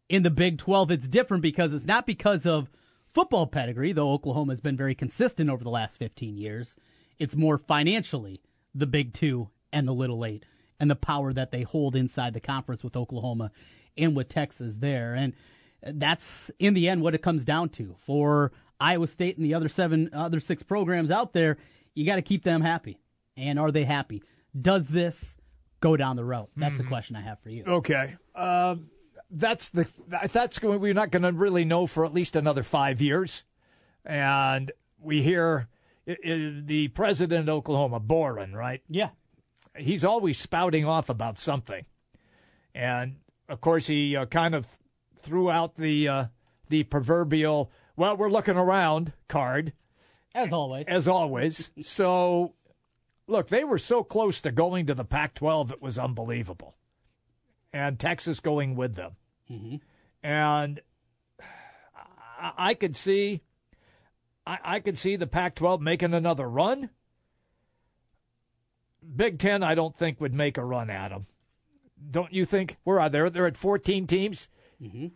in 0.10 0.24
the 0.24 0.30
Big 0.30 0.58
12, 0.58 0.92
it's 0.92 1.08
different 1.08 1.42
because 1.44 1.74
it's 1.74 1.86
not 1.86 2.06
because 2.06 2.46
of 2.46 2.70
football 3.08 3.46
pedigree, 3.48 3.94
though 3.94 4.12
Oklahoma 4.12 4.52
has 4.52 4.60
been 4.62 4.76
very 4.78 4.94
consistent 4.96 5.50
over 5.50 5.64
the 5.64 5.70
last 5.70 5.98
15 5.98 6.38
years. 6.38 6.76
It's 7.20 7.36
more 7.36 7.58
financially 7.58 8.42
the 8.76 8.86
Big 8.88 9.14
Two 9.14 9.50
and 9.72 9.88
the 9.88 9.94
Little 9.94 10.26
Eight 10.26 10.46
and 10.84 10.92
the 10.92 10.96
power 10.98 11.32
that 11.32 11.50
they 11.52 11.62
hold 11.62 11.96
inside 11.96 12.34
the 12.34 12.42
conference 12.42 12.84
with 12.84 12.98
Oklahoma 12.98 13.52
and 13.98 14.18
with 14.18 14.28
Texas 14.28 14.76
there. 14.80 15.14
And 15.14 15.32
that's 15.82 16.52
in 16.60 16.74
the 16.74 16.90
end 16.90 17.02
what 17.02 17.16
it 17.16 17.22
comes 17.22 17.46
down 17.46 17.70
to 17.70 17.96
for 18.02 18.52
Iowa 18.82 19.08
State 19.08 19.38
and 19.38 19.46
the 19.46 19.54
other 19.54 19.70
seven, 19.70 20.10
other 20.12 20.42
six 20.42 20.62
programs 20.62 21.10
out 21.10 21.32
there. 21.32 21.56
You 21.96 22.06
got 22.06 22.18
to 22.18 22.22
keep 22.22 22.44
them 22.44 22.60
happy. 22.60 23.00
And 23.38 23.58
are 23.58 23.72
they 23.72 23.86
happy? 23.86 24.24
Does 24.60 24.88
this 24.88 25.38
go 25.80 25.96
down 25.96 26.18
the 26.18 26.26
road? 26.26 26.50
That's 26.58 26.80
the 26.80 26.84
question 26.84 27.16
I 27.16 27.22
have 27.22 27.40
for 27.40 27.50
you. 27.50 27.64
Okay. 27.66 28.16
Um, 28.36 28.90
that's 29.32 29.70
the 29.70 29.88
that's 30.34 30.60
going. 30.60 30.82
We're 30.82 30.94
not 30.94 31.12
going 31.12 31.24
to 31.24 31.32
really 31.32 31.64
know 31.64 31.88
for 31.88 32.04
at 32.04 32.14
least 32.14 32.36
another 32.36 32.62
five 32.62 33.02
years, 33.02 33.46
and 34.06 34.72
we 35.00 35.24
hear 35.24 35.70
i 36.08 36.12
i 36.12 36.62
the 36.64 36.90
president 36.90 37.48
of 37.48 37.56
Oklahoma, 37.56 38.00
Boren, 38.00 38.54
right? 38.54 38.82
Yeah. 38.90 39.10
He's 39.76 40.04
always 40.04 40.38
spouting 40.38 40.86
off 40.86 41.10
about 41.10 41.38
something, 41.38 41.86
and 42.76 43.18
of 43.50 43.60
course 43.62 43.88
he 43.88 44.16
uh, 44.16 44.26
kind 44.26 44.54
of 44.54 44.68
threw 45.22 45.50
out 45.50 45.76
the 45.76 46.08
uh, 46.08 46.26
the 46.70 46.84
proverbial 46.84 47.72
"well, 47.96 48.16
we're 48.16 48.30
looking 48.30 48.58
around" 48.58 49.14
card 49.28 49.74
As 50.36 50.52
always. 50.52 50.86
as 50.88 51.08
always. 51.08 51.72
so, 51.82 52.54
look, 53.28 53.48
they 53.50 53.64
were 53.64 53.78
so 53.78 54.04
close 54.04 54.42
to 54.42 54.52
going 54.52 54.86
to 54.88 54.94
the 54.94 55.06
Pac 55.06 55.36
12, 55.36 55.72
it 55.72 55.82
was 55.82 55.98
unbelievable. 55.98 56.76
And 57.72 58.00
Texas 58.00 58.40
going 58.40 58.76
with 58.76 58.96
them. 58.96 59.14
And 60.22 60.82
I, 62.40 62.52
I 62.58 62.74
could 62.76 62.96
see. 62.96 63.42
I, 64.46 64.58
I 64.64 64.80
could 64.80 64.98
see 64.98 65.16
the 65.16 65.28
Pac 65.28 65.56
12 65.56 65.82
making 65.82 66.14
another 66.14 66.48
run. 66.48 66.90
Big 69.16 69.40
Ten, 69.40 69.64
I 69.64 69.76
don't 69.76 69.96
think, 69.96 70.20
would 70.22 70.34
make 70.34 70.58
a 70.58 70.64
run 70.66 70.90
at 70.90 71.10
them. 71.10 71.28
Don't 72.12 72.34
you 72.34 72.46
think? 72.46 72.78
Where 72.84 73.00
are 73.00 73.10
they? 73.10 73.30
They're 73.30 73.48
at 73.48 73.58
14 73.58 74.08
teams. 74.08 74.48
Mm-hmm. 74.82 75.08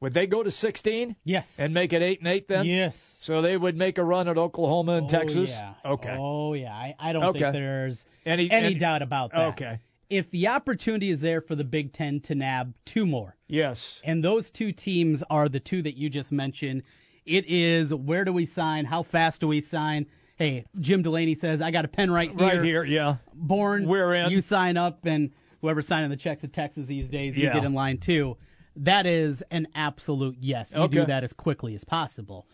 Would 0.00 0.12
they 0.12 0.26
go 0.26 0.42
to 0.42 0.50
16 0.50 1.16
Yes. 1.24 1.52
and 1.58 1.72
make 1.72 1.92
it 1.92 2.02
8 2.02 2.18
and 2.20 2.28
8 2.28 2.48
then? 2.48 2.66
yes. 2.66 3.18
So 3.20 3.40
they 3.40 3.56
would 3.56 3.76
make 3.76 3.96
a 3.98 4.04
run 4.04 4.28
at 4.28 4.36
Oklahoma 4.36 4.92
and 4.92 5.06
oh, 5.06 5.08
Texas. 5.08 5.50
Oh, 5.56 5.58
yeah. 5.84 5.90
Okay. 5.92 6.16
Oh 6.18 6.52
yeah. 6.52 6.72
I, 6.74 6.94
I 6.98 7.12
don't 7.12 7.24
Okay. 7.24 7.38
think 7.40 7.52
there's 7.54 8.04
Any- 8.26 8.50
any, 8.50 8.66
any- 8.66 8.74
doubt 8.74 9.02
about 9.02 9.32
that. 9.32 9.46
Okay. 9.54 9.80
If 10.08 10.30
the 10.30 10.46
opportunity 10.48 11.10
is 11.10 11.20
there 11.22 11.40
for 11.40 11.56
the 11.56 11.64
Big 11.64 11.92
Ten 11.92 12.20
to 12.20 12.34
nab 12.36 12.74
two 12.84 13.06
more, 13.06 13.36
Yes. 13.48 14.00
and 14.04 14.22
those 14.22 14.50
two 14.52 14.70
teams 14.70 15.24
are 15.30 15.48
the 15.48 15.58
two 15.58 15.82
that 15.82 15.96
you 15.96 16.08
just 16.10 16.30
mentioned, 16.30 16.82
it 17.24 17.44
is 17.48 17.92
where 17.92 18.24
do 18.24 18.32
we 18.32 18.46
sign? 18.46 18.84
How 18.84 19.02
fast 19.02 19.40
do 19.40 19.48
we 19.48 19.60
sign? 19.60 20.06
Hey, 20.36 20.66
Jim 20.80 21.02
Delaney 21.02 21.34
says 21.34 21.60
I 21.62 21.70
got 21.70 21.84
a 21.84 21.88
pen 21.88 22.10
right 22.10 22.30
here. 22.30 22.38
Right 22.48 22.62
here. 22.62 22.84
Yeah. 22.84 23.16
Boren. 23.34 23.88
We're 23.88 24.14
in. 24.14 24.30
You 24.30 24.40
sign 24.42 24.76
up, 24.76 25.04
and 25.06 25.30
whoever's 25.62 25.86
signing 25.86 26.10
the 26.10 26.16
checks 26.16 26.44
at 26.44 26.52
Texas 26.52 26.86
these 26.86 27.08
days, 27.08 27.36
you 27.38 27.44
Yeah. 27.44 27.54
get 27.54 27.64
in 27.64 27.72
line 27.72 27.98
too. 27.98 28.36
That 28.76 29.06
is 29.06 29.42
an 29.50 29.66
absolute 29.74 30.36
yes. 30.40 30.74
You 30.76 30.86
do 30.88 31.06
that 31.06 31.24
as 31.24 31.32
quickly 31.32 31.74
as 31.74 31.84
possible. 31.84 32.46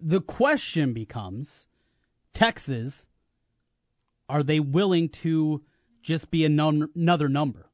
The 0.00 0.20
question 0.22 0.94
becomes 0.94 1.66
Texas, 2.32 3.06
are 4.28 4.42
they 4.42 4.60
willing 4.60 5.08
to 5.10 5.62
just 6.02 6.30
be 6.30 6.44
a 6.44 6.48
num- 6.48 6.90
another 6.94 7.28
number? 7.28 7.66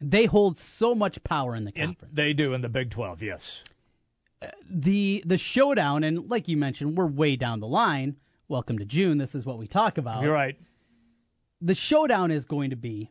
They 0.00 0.26
hold 0.26 0.58
so 0.58 0.94
much 0.94 1.22
power 1.24 1.56
in 1.56 1.64
the 1.64 1.72
And 1.74 1.92
conference. 1.92 2.14
they 2.14 2.32
do 2.32 2.54
in 2.54 2.60
the 2.60 2.68
Big 2.68 2.90
12, 2.90 3.22
yes. 3.22 3.64
Uh, 4.40 4.48
the 4.68 5.22
the 5.26 5.38
showdown, 5.38 6.04
and 6.04 6.28
like 6.28 6.46
you 6.48 6.56
mentioned, 6.56 6.96
we're 6.96 7.06
way 7.06 7.34
down 7.36 7.58
the 7.60 7.68
line. 7.68 8.16
Welcome 8.52 8.78
to 8.80 8.84
June. 8.84 9.16
This 9.16 9.34
is 9.34 9.46
what 9.46 9.56
we 9.56 9.66
talk 9.66 9.96
about. 9.96 10.22
You're 10.22 10.34
right. 10.34 10.58
The 11.62 11.74
showdown 11.74 12.30
is 12.30 12.44
going 12.44 12.68
to 12.68 12.76
be 12.76 13.10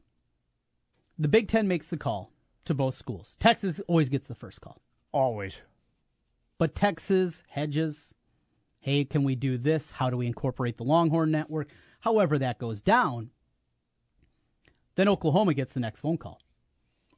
the 1.18 1.28
Big 1.28 1.48
Ten 1.48 1.68
makes 1.68 1.88
the 1.88 1.98
call 1.98 2.32
to 2.66 2.76
both 2.76 2.96
schools. 2.96 3.38
Texas 3.40 3.82
always 3.88 4.08
gets 4.08 4.28
the 4.28 4.36
first 4.36 4.62
call. 4.62 4.84
Always. 5.12 5.64
But 6.60 6.76
Texas 6.76 7.42
hedges, 7.50 8.14
hey, 8.82 9.04
can 9.04 9.24
we 9.24 9.34
do 9.34 9.58
this? 9.58 9.90
How 9.90 10.12
do 10.12 10.18
we 10.18 10.28
incorporate 10.28 10.78
the 10.78 10.84
Longhorn 10.84 11.32
network? 11.32 11.70
However, 12.02 12.38
that 12.38 12.60
goes 12.60 12.80
down. 12.80 13.32
Then 14.94 15.10
Oklahoma 15.10 15.56
gets 15.56 15.74
the 15.74 15.80
next 15.80 16.02
phone 16.02 16.20
call. 16.20 16.40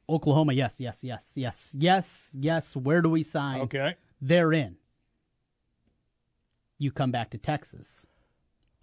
Oklahoma, 0.08 0.54
yes, 0.54 0.76
yes, 0.78 1.00
yes, 1.02 1.32
yes, 1.34 1.68
yes, 1.74 2.30
yes. 2.32 2.74
Where 2.74 3.02
do 3.02 3.10
we 3.10 3.22
sign? 3.22 3.60
Okay. 3.60 3.96
They're 4.18 4.54
in. 4.54 4.76
You 6.78 6.90
come 6.90 7.10
back 7.10 7.28
to 7.32 7.38
Texas. 7.38 8.06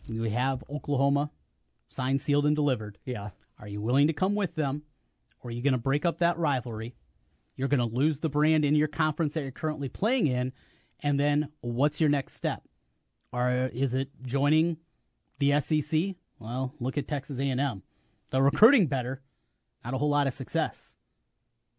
We 0.08 0.29
have 0.29 0.63
Oklahoma 0.70 1.31
signed, 1.89 2.22
sealed, 2.22 2.46
and 2.46 2.55
delivered. 2.55 2.98
Yeah. 3.05 3.29
Are 3.60 3.67
you 3.67 3.81
willing 3.81 4.08
to 4.08 4.13
come 4.13 4.36
with 4.36 4.55
them? 4.55 4.84
Or 5.41 5.50
are 5.50 5.51
you 5.51 5.62
going 5.62 5.74
to 5.74 5.79
break 5.79 6.05
up 6.05 6.20
that 6.20 6.38
rivalry? 6.38 6.96
You're 7.55 7.67
going 7.67 7.79
to 7.79 7.96
lose 7.96 8.20
the 8.20 8.29
brand 8.29 8.63
in 8.65 8.75
your 8.75 8.88
conference 8.88 9.34
that 9.34 9.41
you're 9.41 9.51
currently 9.51 9.89
playing 9.89 10.27
in. 10.27 10.53
And 11.01 11.20
then 11.20 11.50
what's 11.62 12.00
your 12.00 12.10
next 12.10 12.36
step? 12.36 12.63
Or 13.31 13.70
is 13.74 13.93
it 13.93 14.10
joining 14.24 14.77
the 15.39 15.60
SEC? 15.60 16.15
Well, 16.39 16.74
look 16.79 16.98
at 16.98 17.08
Texas 17.08 17.39
A&M. 17.39 17.84
They're 18.31 18.41
recruiting 18.41 18.88
better, 18.88 19.22
not 19.84 19.93
a 19.93 19.98
whole 19.98 20.10
lot 20.10 20.27
of 20.27 20.34
success. 20.34 20.96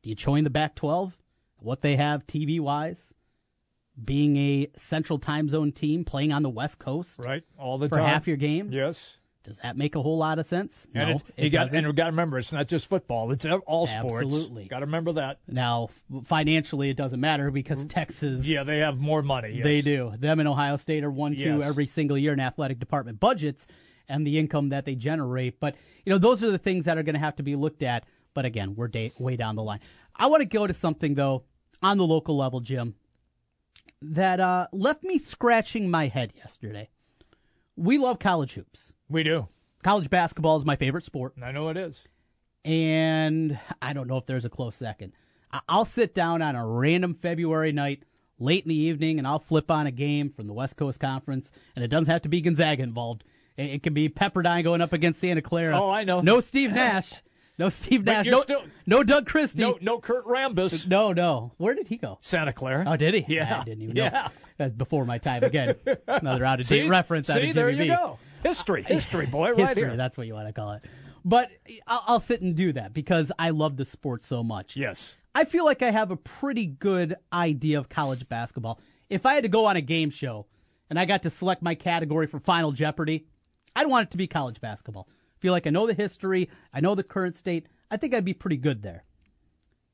Do 0.03 0.11
you 0.11 0.17
join 0.17 0.45
the 0.45 0.51
Pac-12? 0.51 1.13
What 1.59 1.81
they 1.81 1.97
have 1.97 2.27
TV 2.27 2.59
wise, 2.61 3.15
being 4.03 4.37
a 4.37 4.69
Central 4.77 5.19
Time 5.19 5.49
Zone 5.49 5.73
team 5.73 6.05
playing 6.05 6.33
on 6.33 6.43
the 6.43 6.51
West 6.51 6.79
Coast 6.79 7.19
Right. 7.19 7.43
All 7.59 7.79
the 7.79 7.89
for 7.89 7.97
time. 7.97 8.07
half 8.07 8.27
your 8.27 8.37
games. 8.37 8.75
Yes. 8.75 9.19
Does 9.45 9.59
that 9.59 9.77
make 9.77 9.97
a 9.97 10.03
whole 10.03 10.19
lot 10.19 10.39
of 10.39 10.47
sense? 10.47 10.87
And 10.95 11.09
no, 11.09 11.15
it's, 11.17 11.25
it 11.37 11.45
you 11.45 11.51
got 11.51 11.73
and 11.73 11.85
we 11.85 11.93
got 11.93 12.05
to 12.05 12.11
remember 12.11 12.39
it's 12.39 12.53
not 12.53 12.69
just 12.69 12.89
football; 12.89 13.33
it's 13.33 13.45
all 13.67 13.89
sports. 13.89 14.25
Absolutely. 14.27 14.67
Got 14.67 14.81
to 14.81 14.87
remember 14.87 15.15
that. 15.15 15.41
Now, 15.49 15.89
financially, 16.23 16.91
it 16.91 16.97
doesn't 16.97 17.19
matter 17.19 17.51
because 17.51 17.85
mm. 17.85 17.89
Texas, 17.89 18.47
Yeah, 18.47 18.63
they 18.63 18.79
have 18.79 18.99
more 18.99 19.21
money. 19.21 19.55
yes. 19.55 19.65
they 19.65 19.81
do. 19.81 20.13
Them 20.17 20.39
and 20.39 20.49
Ohio 20.49 20.77
State 20.77 21.03
are 21.03 21.11
one 21.11 21.35
two 21.35 21.61
every 21.61 21.87
single 21.87 22.17
year 22.17 22.33
in 22.33 22.39
athletic 22.39 22.79
department 22.79 23.19
budgets 23.19 23.67
and 24.09 24.25
the 24.25 24.39
income 24.39 24.69
that 24.69 24.85
they 24.85 24.95
generate. 24.95 25.59
But 25.59 25.75
you 26.05 26.13
know, 26.13 26.19
those 26.19 26.45
are 26.45 26.51
the 26.53 26.59
things 26.59 26.85
that 26.85 26.97
are 26.97 27.03
going 27.03 27.15
to 27.15 27.21
have 27.21 27.37
to 27.37 27.43
be 27.43 27.57
looked 27.57 27.83
at. 27.83 28.05
But 28.35 28.45
again, 28.45 28.77
we're 28.77 28.89
day, 28.89 29.13
way 29.19 29.35
down 29.35 29.57
the 29.57 29.63
line. 29.65 29.81
I 30.15 30.27
want 30.27 30.43
to 30.43 30.47
go 30.47 30.69
to 30.69 30.75
something 30.75 31.15
though 31.15 31.43
on 31.83 31.99
the 31.99 32.05
local 32.07 32.37
level, 32.37 32.61
Jim, 32.61 32.95
that 34.03 34.41
uh, 34.41 34.67
left 34.73 35.03
me 35.05 35.19
scratching 35.19 35.91
my 35.91 36.09
head 36.09 36.33
yesterday. 36.37 36.91
We 37.77 37.99
love 37.99 38.19
college 38.19 38.55
hoops. 38.55 38.93
We 39.09 39.23
do. 39.23 39.49
College 39.83 40.11
basketball 40.11 40.59
is 40.59 40.65
my 40.65 40.77
favorite 40.77 41.05
sport. 41.05 41.35
I 41.43 41.53
know 41.53 41.69
it 41.69 41.77
is. 41.77 42.05
and 42.65 43.59
I 43.81 43.93
don't 43.93 44.07
know 44.09 44.17
if 44.19 44.27
there's 44.27 44.45
a 44.45 44.51
close 44.51 44.77
second. 44.77 45.13
I'll 45.69 45.85
sit 45.85 46.15
down 46.15 46.41
on 46.43 46.55
a 46.57 46.67
random 46.67 47.15
February 47.15 47.73
night 47.73 48.05
late 48.39 48.65
in 48.65 48.71
the 48.71 48.75
evening 48.75 49.19
and 49.19 49.27
I'll 49.27 49.39
flip 49.39 49.71
on 49.71 49.87
a 49.87 49.91
game 49.91 50.31
from 50.31 50.47
the 50.47 50.53
West 50.55 50.77
Coast 50.77 50.99
Conference, 51.01 51.53
and 51.77 51.85
it 51.85 51.89
doesn't 51.89 52.11
have 52.11 52.23
to 52.23 52.29
be 52.29 52.41
Gonzaga 52.41 52.83
involved. 52.83 53.25
It, 53.57 53.71
it 53.71 53.83
can 53.83 53.93
be 53.95 54.09
Pepperdine 54.09 54.65
going 54.65 54.81
up 54.81 54.93
against 54.93 55.21
Santa 55.21 55.43
Clara. 55.43 55.79
Oh, 55.81 55.91
I 55.91 56.05
know. 56.05 56.21
No 56.21 56.41
Steve 56.41 56.73
Nash. 56.73 57.13
No 57.59 57.69
Steve 57.69 58.05
Nash. 58.05 58.27
No, 58.27 58.41
still- 58.41 58.65
no 58.87 59.03
Doug 59.03 59.27
Christie. 59.27 59.61
No, 59.61 59.79
no 59.81 59.99
Kurt 60.01 60.27
Rambis. 60.27 60.87
no, 60.89 61.13
no. 61.13 61.53
Where 61.59 61.75
did 61.75 61.89
he 61.89 61.97
go? 61.97 62.19
Santa 62.23 62.53
Clara. 62.53 62.85
Oh, 62.87 62.97
did 62.97 63.15
he? 63.15 63.25
Yeah. 63.35 63.61
I 63.61 63.65
didn't 63.65 63.83
even 63.83 63.97
Yeah. 63.97 64.09
know. 64.11 64.27
That's 64.57 64.75
before 64.75 65.05
my 65.05 65.19
time. 65.19 65.45
Again, 65.45 65.75
another 66.07 66.45
out 66.45 66.61
of 66.61 66.67
date 66.67 66.89
reference. 66.89 67.29
out 67.31 67.37
see, 67.41 67.51
of 67.51 67.55
there 67.55 67.71
you 67.71 67.87
go. 67.87 68.19
History, 68.43 68.83
history, 68.87 69.27
boy, 69.27 69.51
right 69.51 69.59
History, 69.69 69.83
here. 69.85 69.97
That's 69.97 70.17
what 70.17 70.27
you 70.27 70.35
want 70.35 70.49
to 70.49 70.53
call 70.53 70.73
it. 70.73 70.83
But 71.25 71.51
I'll, 71.87 72.03
I'll 72.07 72.21
sit 72.21 72.41
and 72.43 72.57
do 72.57 72.73
that 72.73 72.93
because 72.93 73.31
I 73.39 73.51
love 73.51 73.77
the 73.77 73.85
sport 73.85 74.23
so 74.23 74.43
much. 74.43 74.77
Yes. 74.77 75.17
I 75.35 75.45
feel 75.45 75.65
like 75.65 75.81
I 75.83 75.91
have 75.91 76.11
a 76.11 76.17
pretty 76.17 76.67
good 76.67 77.15
idea 77.33 77.79
of 77.79 77.89
college 77.89 78.29
basketball. 78.29 78.81
If 79.09 79.25
I 79.27 79.35
had 79.35 79.45
to 79.45 79.49
go 79.49 79.67
on 79.67 79.77
a 79.77 79.81
game 79.81 80.11
show 80.11 80.47
and 80.91 80.99
I 80.99 81.05
got 81.05 81.23
to 81.23 81.31
select 81.31 81.63
my 81.63 81.75
category 81.75 82.27
for 82.27 82.41
Final 82.41 82.73
Jeopardy, 82.73 83.27
I'd 83.77 83.87
want 83.87 84.09
it 84.09 84.11
to 84.13 84.17
be 84.17 84.27
college 84.27 84.61
basketball. 84.61 85.09
Feel 85.43 85.53
like 85.53 85.67
I 85.67 85.71
know 85.71 85.89
the 85.89 85.95
history, 85.95 86.49
I 86.73 86.81
know 86.81 86.95
the 86.95 87.03
current 87.03 87.35
state. 87.35 87.67
I 87.91 87.97
think 87.97 88.15
I'd 88.15 88.25
be 88.25 88.33
pretty 88.33 88.57
good 88.57 88.85
there. 88.85 89.03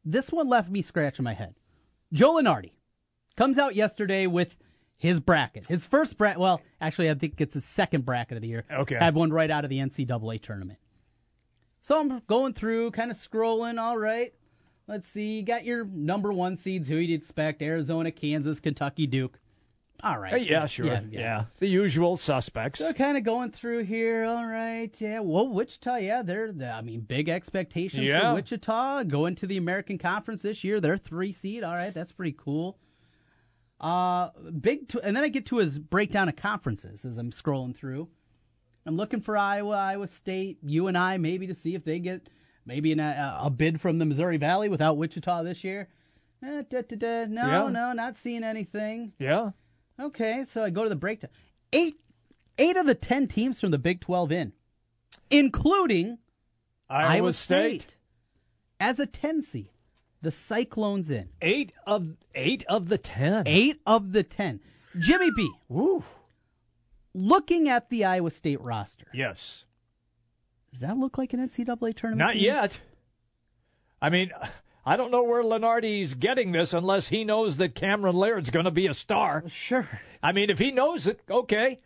This 0.04 0.30
one 0.30 0.46
left 0.46 0.68
me 0.68 0.82
scratching 0.82 1.24
my 1.24 1.32
head. 1.32 1.54
Joe 2.12 2.34
Lunardi 2.34 2.72
comes 3.34 3.56
out 3.56 3.74
yesterday 3.74 4.26
with 4.26 4.56
his 4.98 5.20
bracket. 5.20 5.66
His 5.66 5.86
first 5.86 6.18
bracket, 6.18 6.38
well, 6.38 6.60
actually, 6.82 7.08
I 7.08 7.14
think 7.14 7.40
it's 7.40 7.54
his 7.54 7.64
second 7.64 8.04
bracket 8.04 8.36
of 8.36 8.42
the 8.42 8.48
year. 8.48 8.64
Okay. 8.70 8.96
I 8.96 9.04
have 9.04 9.14
one 9.14 9.32
right 9.32 9.50
out 9.50 9.64
of 9.64 9.70
the 9.70 9.78
NCAA 9.78 10.42
tournament. 10.42 10.78
So 11.80 11.98
I'm 11.98 12.20
going 12.26 12.52
through, 12.52 12.90
kind 12.90 13.10
of 13.10 13.16
scrolling. 13.16 13.80
All 13.80 13.96
right. 13.96 14.34
Let's 14.86 15.08
see. 15.08 15.36
You 15.36 15.42
got 15.44 15.64
your 15.64 15.86
number 15.86 16.30
one 16.30 16.56
seeds, 16.56 16.88
who 16.88 16.96
you'd 16.96 17.22
expect 17.22 17.62
Arizona, 17.62 18.10
Kansas, 18.10 18.60
Kentucky, 18.60 19.06
Duke. 19.06 19.38
All 20.02 20.16
right. 20.18 20.30
Hey, 20.32 20.48
yeah, 20.48 20.66
sure. 20.66 20.86
Yeah. 20.86 21.00
Yeah, 21.10 21.20
yeah. 21.20 21.44
The 21.58 21.66
usual 21.66 22.16
suspects. 22.16 22.78
So 22.78 22.92
kind 22.92 23.16
of 23.18 23.24
going 23.24 23.50
through 23.50 23.84
here. 23.84 24.24
All 24.24 24.46
right. 24.46 24.90
Yeah. 25.00 25.20
Well, 25.20 25.48
Wichita, 25.48 25.96
yeah, 25.96 26.22
they're, 26.22 26.52
the, 26.52 26.70
I 26.70 26.82
mean, 26.82 27.00
big 27.00 27.28
expectations 27.28 28.04
Yeah. 28.06 28.30
for 28.30 28.36
Wichita 28.36 29.02
going 29.04 29.34
to 29.36 29.46
the 29.48 29.56
American 29.56 29.98
Conference 29.98 30.42
this 30.42 30.62
year. 30.62 30.80
They're 30.80 30.98
three 30.98 31.32
seed. 31.32 31.64
All 31.64 31.74
right. 31.74 31.92
That's 31.92 32.12
pretty 32.12 32.36
cool. 32.38 32.78
Uh, 33.80 34.30
big, 34.60 34.88
t- 34.88 35.00
and 35.02 35.16
then 35.16 35.24
I 35.24 35.28
get 35.28 35.46
to 35.46 35.56
his 35.58 35.78
breakdown 35.78 36.28
of 36.28 36.36
conferences 36.36 37.04
as 37.04 37.18
I'm 37.18 37.30
scrolling 37.30 37.76
through. 37.76 38.08
I'm 38.86 38.96
looking 38.96 39.20
for 39.20 39.36
Iowa, 39.36 39.76
Iowa 39.76 40.06
State, 40.06 40.58
you 40.62 40.86
and 40.86 40.96
I 40.96 41.16
maybe 41.18 41.46
to 41.48 41.54
see 41.54 41.74
if 41.74 41.84
they 41.84 41.98
get 41.98 42.28
maybe 42.64 42.90
an, 42.92 43.00
a, 43.00 43.38
a 43.42 43.50
bid 43.50 43.80
from 43.80 43.98
the 43.98 44.04
Missouri 44.04 44.36
Valley 44.36 44.68
without 44.68 44.96
Wichita 44.96 45.42
this 45.42 45.62
year. 45.62 45.88
Eh, 46.42 46.62
da, 46.70 46.82
da, 46.82 46.96
da. 46.96 47.24
No, 47.26 47.46
Yeah. 47.46 47.68
no, 47.70 47.92
not 47.92 48.16
seeing 48.16 48.42
anything. 48.44 49.12
Yeah. 49.18 49.50
Okay, 50.00 50.44
so 50.44 50.62
I 50.64 50.70
go 50.70 50.82
to 50.84 50.88
the 50.88 50.96
breakdown. 50.96 51.30
Eight, 51.72 51.98
eight 52.58 52.76
of 52.76 52.86
the 52.86 52.94
ten 52.94 53.26
teams 53.26 53.60
from 53.60 53.70
the 53.72 53.78
Big 53.78 54.00
Twelve 54.00 54.30
in, 54.32 54.52
including 55.30 56.18
Iowa, 56.88 57.32
State. 57.32 57.96
as 58.80 58.98
a 59.00 59.06
ten 59.06 59.42
seed. 59.42 59.70
The 60.20 60.30
Cyclones 60.32 61.12
in 61.12 61.28
Eight 61.40 61.72
of 61.86 62.16
eight 62.34 62.64
of 62.68 62.88
the 62.88 62.98
ten. 62.98 63.46
eight 63.46 63.80
of 63.86 64.10
the 64.12 64.24
ten. 64.24 64.58
Jimmy 64.98 65.30
B. 65.30 65.48
Woo. 65.68 66.02
Looking 67.14 67.68
at 67.68 67.88
the 67.88 68.04
Iowa 68.04 68.30
State 68.32 68.60
roster, 68.60 69.06
Yes. 69.14 69.64
does 70.72 70.80
that 70.80 70.96
look 70.96 71.18
like 71.18 71.32
an 71.34 71.40
NCAA 71.40 71.94
tournament? 71.94 72.18
Not 72.18 72.32
team? 72.32 72.42
yet. 72.44 72.80
I 74.02 74.10
mean, 74.10 74.30
I 74.88 74.96
don't 74.96 75.10
know 75.10 75.22
where 75.22 75.42
Lunardi's 75.42 76.14
getting 76.14 76.52
this 76.52 76.72
unless 76.72 77.10
he 77.10 77.22
knows 77.22 77.58
that 77.58 77.74
Cameron 77.74 78.16
Lard's 78.16 78.48
going 78.48 78.64
to 78.64 78.70
be 78.70 78.86
a 78.86 78.94
star. 78.94 79.44
Sure. 79.46 79.86
I 80.22 80.32
mean, 80.32 80.48
if 80.48 80.58
he 80.58 80.70
knows 80.70 81.06
it, 81.06 81.20
okay. 81.28 81.80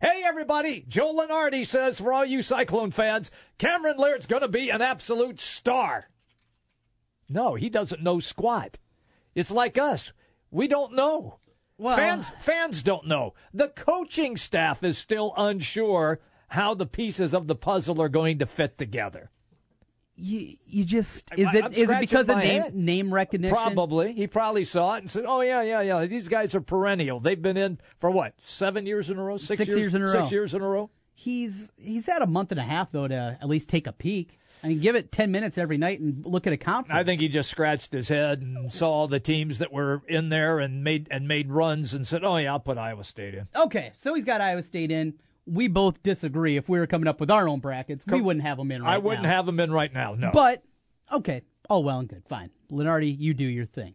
Hey, 0.00 0.24
everybody, 0.26 0.84
Joe 0.88 1.14
Lunardi 1.14 1.64
says 1.64 2.00
for 2.00 2.12
all 2.12 2.24
you 2.24 2.42
Cyclone 2.42 2.90
fans, 2.90 3.30
Cameron 3.58 3.98
Lard's 3.98 4.26
going 4.26 4.42
to 4.42 4.48
be 4.48 4.68
an 4.68 4.82
absolute 4.82 5.40
star. 5.40 6.08
No, 7.28 7.54
he 7.54 7.70
doesn't 7.70 8.02
know 8.02 8.18
squat. 8.18 8.80
It's 9.36 9.52
like 9.52 9.78
us. 9.78 10.12
We 10.50 10.66
don't 10.66 10.94
know. 10.94 11.38
Well- 11.78 11.96
fans 11.96 12.32
fans 12.40 12.82
don't 12.82 13.06
know. 13.06 13.32
The 13.54 13.68
coaching 13.68 14.36
staff 14.36 14.82
is 14.82 14.98
still 14.98 15.34
unsure 15.36 16.18
how 16.48 16.74
the 16.74 16.86
pieces 16.86 17.32
of 17.32 17.46
the 17.46 17.54
puzzle 17.54 18.02
are 18.02 18.08
going 18.08 18.40
to 18.40 18.46
fit 18.46 18.76
together. 18.76 19.30
You, 20.22 20.56
you 20.66 20.84
just 20.84 21.24
is 21.36 21.46
I- 21.48 21.58
it 21.58 21.64
I'm 21.64 21.72
is 21.72 21.78
it 21.78 21.82
scratching 21.84 22.00
because 22.00 22.28
of 22.28 22.36
name 22.36 22.62
head. 22.62 22.74
name 22.74 23.14
recognition? 23.14 23.56
Probably. 23.56 24.12
He 24.12 24.26
probably 24.26 24.64
saw 24.64 24.94
it 24.96 24.98
and 24.98 25.10
said, 25.10 25.24
"Oh 25.26 25.40
yeah, 25.40 25.62
yeah, 25.62 25.80
yeah. 25.80 26.04
These 26.04 26.28
guys 26.28 26.54
are 26.54 26.60
perennial. 26.60 27.20
They've 27.20 27.40
been 27.40 27.56
in 27.56 27.78
for 27.98 28.10
what? 28.10 28.34
7 28.38 28.84
years 28.86 29.08
in 29.08 29.18
a 29.18 29.22
row? 29.22 29.38
6, 29.38 29.56
Six 29.56 29.74
years 29.74 29.94
in 29.94 30.02
a 30.02 30.04
row. 30.04 30.12
6 30.12 30.30
years 30.30 30.52
in 30.52 30.60
a 30.60 30.68
row?" 30.68 30.90
He's 31.14 31.70
he's 31.76 32.06
had 32.06 32.22
a 32.22 32.26
month 32.26 32.50
and 32.50 32.58
a 32.60 32.64
half 32.64 32.92
though 32.92 33.06
to 33.08 33.38
at 33.40 33.48
least 33.48 33.68
take 33.68 33.86
a 33.86 33.92
peek. 33.92 34.38
I 34.62 34.68
mean, 34.68 34.80
give 34.80 34.94
it 34.94 35.10
ten 35.12 35.30
minutes 35.30 35.56
every 35.58 35.78
night 35.78 36.00
and 36.00 36.24
look 36.24 36.46
at 36.46 36.52
a 36.52 36.56
conference. 36.58 36.98
I 36.98 37.04
think 37.04 37.20
he 37.20 37.28
just 37.28 37.50
scratched 37.50 37.92
his 37.92 38.08
head 38.08 38.40
and 38.42 38.70
saw 38.72 38.90
all 38.90 39.06
the 39.06 39.20
teams 39.20 39.58
that 39.58 39.72
were 39.72 40.02
in 40.08 40.28
there 40.28 40.58
and 40.58 40.82
made 40.84 41.08
and 41.10 41.26
made 41.28 41.50
runs 41.50 41.92
and 41.94 42.06
said, 42.06 42.24
"Oh 42.24 42.36
yeah, 42.36 42.52
I'll 42.52 42.60
put 42.60 42.78
Iowa 42.78 43.04
State 43.04 43.34
in." 43.34 43.48
Okay, 43.54 43.92
so 43.96 44.14
he's 44.14 44.24
got 44.24 44.40
Iowa 44.40 44.62
State 44.62 44.90
in. 44.90 45.14
We 45.50 45.68
both 45.68 46.02
disagree. 46.02 46.56
If 46.56 46.68
we 46.68 46.78
were 46.78 46.86
coming 46.86 47.08
up 47.08 47.18
with 47.20 47.30
our 47.30 47.48
own 47.48 47.60
brackets, 47.60 48.04
we 48.06 48.20
wouldn't 48.20 48.44
have 48.44 48.56
them 48.56 48.70
in 48.70 48.82
right 48.82 48.88
now. 48.88 48.94
I 48.94 48.98
wouldn't 48.98 49.24
now. 49.24 49.30
have 49.30 49.46
them 49.46 49.58
in 49.58 49.72
right 49.72 49.92
now. 49.92 50.14
No. 50.14 50.30
But 50.32 50.62
okay, 51.12 51.42
all 51.68 51.82
well 51.82 51.98
and 51.98 52.08
good, 52.08 52.22
fine. 52.28 52.50
Lunardi, 52.70 53.16
you 53.18 53.34
do 53.34 53.44
your 53.44 53.66
thing. 53.66 53.94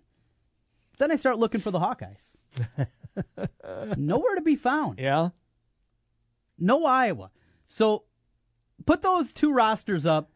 Then 0.97 1.11
I 1.11 1.15
start 1.15 1.39
looking 1.39 1.61
for 1.61 1.71
the 1.71 1.79
Hawkeyes. 1.79 2.35
Nowhere 3.97 4.35
to 4.35 4.41
be 4.41 4.55
found. 4.55 4.99
yeah. 4.99 5.29
No 6.57 6.85
Iowa. 6.85 7.31
So 7.67 8.03
put 8.85 9.01
those 9.01 9.33
two 9.33 9.51
rosters 9.51 10.05
up 10.05 10.31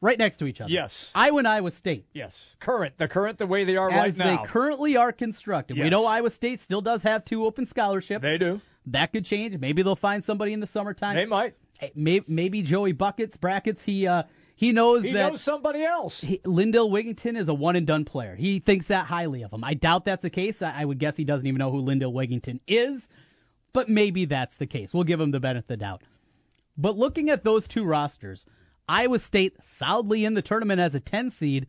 right 0.00 0.18
next 0.18 0.36
to 0.38 0.46
each 0.46 0.60
other. 0.60 0.70
Yes. 0.70 1.10
Iowa 1.14 1.38
and 1.38 1.48
Iowa 1.48 1.70
State. 1.70 2.06
Yes, 2.12 2.54
current. 2.60 2.98
The 2.98 3.08
current 3.08 3.38
the 3.38 3.46
way 3.46 3.64
they 3.64 3.76
are 3.76 3.90
As 3.90 3.96
right 3.98 4.16
now. 4.16 4.42
they 4.42 4.48
currently 4.48 4.96
are 4.96 5.12
constructed. 5.12 5.78
We 5.78 5.88
know 5.88 6.04
Iowa 6.04 6.30
State 6.30 6.60
still 6.60 6.82
does 6.82 7.02
have 7.02 7.24
two 7.24 7.46
open 7.46 7.64
scholarships. 7.66 8.22
They 8.22 8.38
do. 8.38 8.60
That 8.86 9.12
could 9.12 9.24
change. 9.24 9.58
Maybe 9.58 9.82
they'll 9.82 9.96
find 9.96 10.24
somebody 10.24 10.52
in 10.52 10.60
the 10.60 10.66
summertime. 10.66 11.16
They 11.16 11.24
might. 11.26 11.54
Hey, 11.78 11.92
may- 11.94 12.20
Maybe 12.28 12.62
Joey 12.62 12.92
Buckets, 12.92 13.36
brackets, 13.36 13.84
he 13.84 14.06
uh, 14.06 14.24
he 14.56 14.72
knows 14.72 15.04
He 15.04 15.12
that 15.12 15.30
knows 15.30 15.40
somebody 15.42 15.82
else. 15.82 16.20
he, 16.20 16.40
Lindell 16.44 16.90
Wigginton 16.90 17.36
is 17.36 17.48
a 17.48 17.54
one 17.54 17.76
and 17.76 17.86
done 17.86 18.04
player. 18.04 18.36
He 18.36 18.60
thinks 18.60 18.86
that 18.88 19.06
highly 19.06 19.42
of 19.42 19.52
him. 19.52 19.64
I 19.64 19.74
doubt 19.74 20.04
that's 20.04 20.22
the 20.22 20.30
case. 20.30 20.62
I, 20.62 20.82
I 20.82 20.84
would 20.84 20.98
guess 20.98 21.16
he 21.16 21.24
doesn't 21.24 21.46
even 21.46 21.58
know 21.58 21.70
who 21.72 21.80
Lindell 21.80 22.12
Wigginton 22.12 22.60
is, 22.68 23.08
but 23.72 23.88
maybe 23.88 24.24
that's 24.26 24.56
the 24.56 24.66
case. 24.66 24.92
We'll 24.94 25.04
give 25.04 25.20
him 25.20 25.30
the 25.32 25.40
benefit 25.40 25.64
of 25.64 25.66
the 25.68 25.76
doubt. 25.78 26.02
But 26.76 26.96
looking 26.96 27.30
at 27.30 27.42
those 27.44 27.66
two 27.66 27.84
rosters, 27.84 28.44
Iowa 28.88 29.18
State 29.18 29.56
solidly 29.62 30.24
in 30.24 30.34
the 30.34 30.42
tournament 30.42 30.80
as 30.80 30.94
a 30.94 31.00
10 31.00 31.30
seed, 31.30 31.66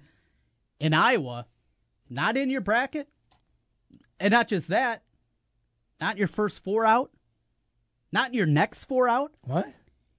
and 0.82 0.94
Iowa 0.96 1.48
not 2.10 2.38
in 2.38 2.50
your 2.50 2.62
bracket. 2.62 3.08
And 4.20 4.32
not 4.32 4.48
just 4.48 4.68
that, 4.70 5.04
not 6.00 6.18
your 6.18 6.28
first 6.28 6.64
four 6.64 6.86
out, 6.86 7.12
not 8.12 8.34
your 8.34 8.46
next 8.46 8.84
four 8.86 9.08
out. 9.08 9.32
What? 9.42 9.72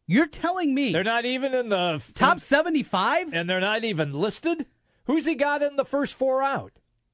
You're 0.07 0.27
telling 0.27 0.75
me 0.75 0.93
They're 0.93 1.03
not 1.05 1.25
even 1.25 1.53
in 1.55 1.69
the 1.69 2.03
top 2.15 2.41
75? 2.41 3.33
and 3.33 3.49
they're 3.51 3.61
not 3.61 3.85
even 3.85 4.13
listed. 4.13 4.67
Who's 5.07 5.27
he 5.27 5.35
got 5.35 5.63
in 5.63 5.77
the 5.77 5.85
first 5.85 6.15
four 6.15 6.43
out? 6.43 6.73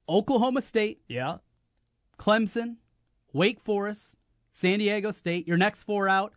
Oklahoma 0.09 0.63
State, 0.63 1.01
Yeah. 1.09 1.39
Clemson, 2.19 2.77
Wake 3.33 3.61
Forest, 3.61 4.17
San 4.53 4.79
Diego 4.79 5.11
State. 5.11 5.49
Your 5.49 5.57
next 5.57 5.83
four 5.85 6.09
out: 6.09 6.35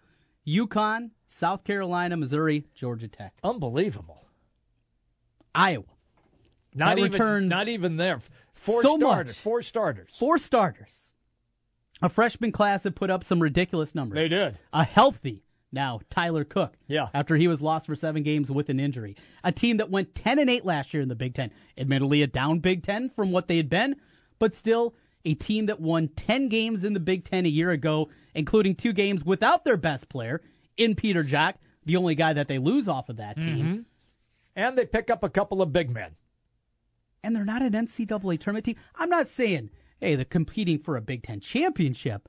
UConn, 0.47 1.11
South 1.27 1.63
Carolina, 1.63 2.15
Missouri, 2.17 2.65
Georgia 2.73 3.07
Tech, 3.07 3.33
Unbelievable. 3.43 4.25
Iowa. 5.53 5.83
Not 6.73 6.95
That 6.95 6.99
even 6.99 7.11
returns 7.13 7.49
not 7.49 7.67
even 7.67 7.97
there. 7.97 8.19
Four 8.53 8.83
so 8.83 8.97
starters. 8.97 9.27
much. 9.27 9.37
Four 9.37 9.61
starters. 9.61 10.15
Four 10.17 10.37
starters. 10.37 11.13
A 12.01 12.09
freshman 12.09 12.51
class 12.51 12.83
that 12.83 12.95
put 12.95 13.09
up 13.09 13.23
some 13.23 13.41
ridiculous 13.41 13.95
numbers. 13.95 14.17
They 14.17 14.27
did. 14.27 14.57
A 14.73 14.83
healthy 14.83 15.43
now 15.71 15.99
Tyler 16.09 16.43
Cook. 16.43 16.73
Yeah. 16.87 17.07
After 17.13 17.35
he 17.35 17.47
was 17.47 17.61
lost 17.61 17.85
for 17.85 17.95
seven 17.95 18.23
games 18.23 18.49
with 18.51 18.69
an 18.69 18.79
injury. 18.79 19.15
A 19.43 19.51
team 19.51 19.77
that 19.77 19.89
went 19.89 20.15
ten 20.15 20.39
and 20.39 20.49
eight 20.49 20.65
last 20.65 20.93
year 20.93 21.01
in 21.03 21.09
the 21.09 21.15
Big 21.15 21.33
Ten. 21.33 21.51
Admittedly, 21.77 22.21
a 22.21 22.27
down 22.27 22.59
Big 22.59 22.83
Ten 22.83 23.09
from 23.09 23.31
what 23.31 23.47
they 23.47 23.57
had 23.57 23.69
been, 23.69 23.95
but 24.39 24.55
still 24.55 24.93
a 25.23 25.33
team 25.33 25.65
that 25.67 25.79
won 25.79 26.07
ten 26.09 26.49
games 26.49 26.83
in 26.83 26.93
the 26.93 26.99
Big 26.99 27.25
Ten 27.25 27.45
a 27.45 27.49
year 27.49 27.71
ago, 27.71 28.09
including 28.33 28.75
two 28.75 28.93
games 28.93 29.23
without 29.25 29.63
their 29.65 29.77
best 29.77 30.07
player 30.09 30.41
in 30.77 30.95
Peter 30.95 31.23
Jok, 31.23 31.55
the 31.85 31.95
only 31.97 32.15
guy 32.15 32.33
that 32.33 32.47
they 32.47 32.57
lose 32.57 32.87
off 32.87 33.09
of 33.09 33.17
that 33.17 33.35
team. 33.41 33.57
Mm-hmm. 33.65 33.79
And 34.57 34.77
they 34.77 34.85
pick 34.85 35.09
up 35.09 35.23
a 35.23 35.29
couple 35.29 35.61
of 35.61 35.73
big 35.73 35.89
men. 35.89 36.11
and 37.23 37.35
they're 37.35 37.43
not 37.43 37.61
an 37.61 37.73
NCAA 37.73 38.39
tournament 38.39 38.65
team. 38.65 38.75
I'm 38.95 39.09
not 39.09 39.27
saying, 39.27 39.69
hey, 39.99 40.15
they're 40.15 40.25
competing 40.25 40.79
for 40.79 40.95
a 40.97 41.01
Big 41.01 41.23
Ten 41.23 41.39
championship, 41.39 42.27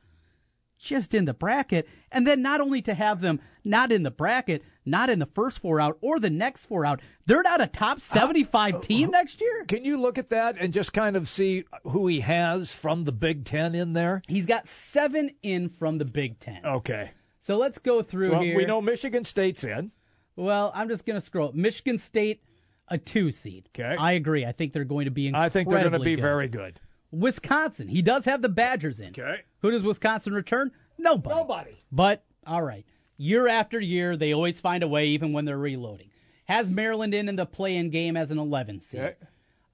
just 0.78 1.14
in 1.14 1.24
the 1.24 1.34
bracket. 1.34 1.88
And 2.12 2.26
then 2.26 2.42
not 2.42 2.60
only 2.60 2.82
to 2.82 2.94
have 2.94 3.20
them 3.20 3.40
not 3.64 3.90
in 3.92 4.02
the 4.02 4.10
bracket, 4.10 4.62
not 4.84 5.10
in 5.10 5.18
the 5.18 5.26
first 5.26 5.58
four 5.58 5.80
out 5.80 5.98
or 6.00 6.20
the 6.20 6.30
next 6.30 6.66
four 6.66 6.84
out, 6.86 7.00
they're 7.26 7.42
not 7.42 7.60
a 7.60 7.66
top 7.66 8.00
75 8.00 8.74
uh, 8.74 8.78
team 8.80 9.10
next 9.10 9.40
year. 9.40 9.64
Can 9.66 9.84
you 9.84 10.00
look 10.00 10.18
at 10.18 10.30
that 10.30 10.56
and 10.58 10.72
just 10.72 10.92
kind 10.92 11.16
of 11.16 11.28
see 11.28 11.64
who 11.84 12.06
he 12.06 12.20
has 12.20 12.72
from 12.72 13.04
the 13.04 13.12
Big 13.12 13.44
Ten 13.44 13.74
in 13.74 13.94
there? 13.94 14.22
He's 14.28 14.46
got 14.46 14.68
seven 14.68 15.30
in 15.42 15.68
from 15.68 15.98
the 15.98 16.04
Big 16.04 16.38
Ten. 16.38 16.64
Okay. 16.64 17.10
So 17.40 17.56
let's 17.56 17.78
go 17.78 18.02
through 18.02 18.30
Well, 18.32 18.42
here. 18.42 18.56
we 18.56 18.64
know 18.64 18.80
Michigan 18.80 19.24
State's 19.24 19.64
in. 19.64 19.92
Well, 20.36 20.70
I'm 20.74 20.88
just 20.88 21.06
going 21.06 21.18
to 21.18 21.24
scroll. 21.24 21.52
Michigan 21.54 21.98
State, 21.98 22.42
a 22.88 22.98
two 22.98 23.32
seed. 23.32 23.68
Okay. 23.74 23.96
I 23.98 24.12
agree. 24.12 24.44
I 24.44 24.52
think 24.52 24.72
they're 24.72 24.84
going 24.84 25.06
to 25.06 25.10
be 25.10 25.32
I 25.34 25.48
think 25.48 25.68
they're 25.68 25.80
going 25.80 25.92
to 25.92 25.98
be 26.00 26.16
good. 26.16 26.22
very 26.22 26.48
good. 26.48 26.80
Wisconsin, 27.20 27.88
he 27.88 28.02
does 28.02 28.24
have 28.24 28.42
the 28.42 28.48
Badgers 28.48 29.00
in. 29.00 29.08
Okay. 29.10 29.40
Who 29.62 29.70
does 29.70 29.82
Wisconsin 29.82 30.32
return? 30.34 30.70
Nobody. 30.98 31.34
Nobody. 31.34 31.76
But 31.92 32.24
all 32.46 32.62
right, 32.62 32.84
year 33.16 33.48
after 33.48 33.80
year, 33.80 34.16
they 34.16 34.32
always 34.32 34.60
find 34.60 34.82
a 34.82 34.88
way, 34.88 35.06
even 35.08 35.32
when 35.32 35.44
they're 35.44 35.58
reloading. 35.58 36.10
Has 36.46 36.70
Maryland 36.70 37.12
in 37.14 37.28
in 37.28 37.36
the 37.36 37.46
play-in 37.46 37.90
game 37.90 38.16
as 38.16 38.30
an 38.30 38.38
11 38.38 38.80
seed. 38.80 39.00
Okay. 39.00 39.14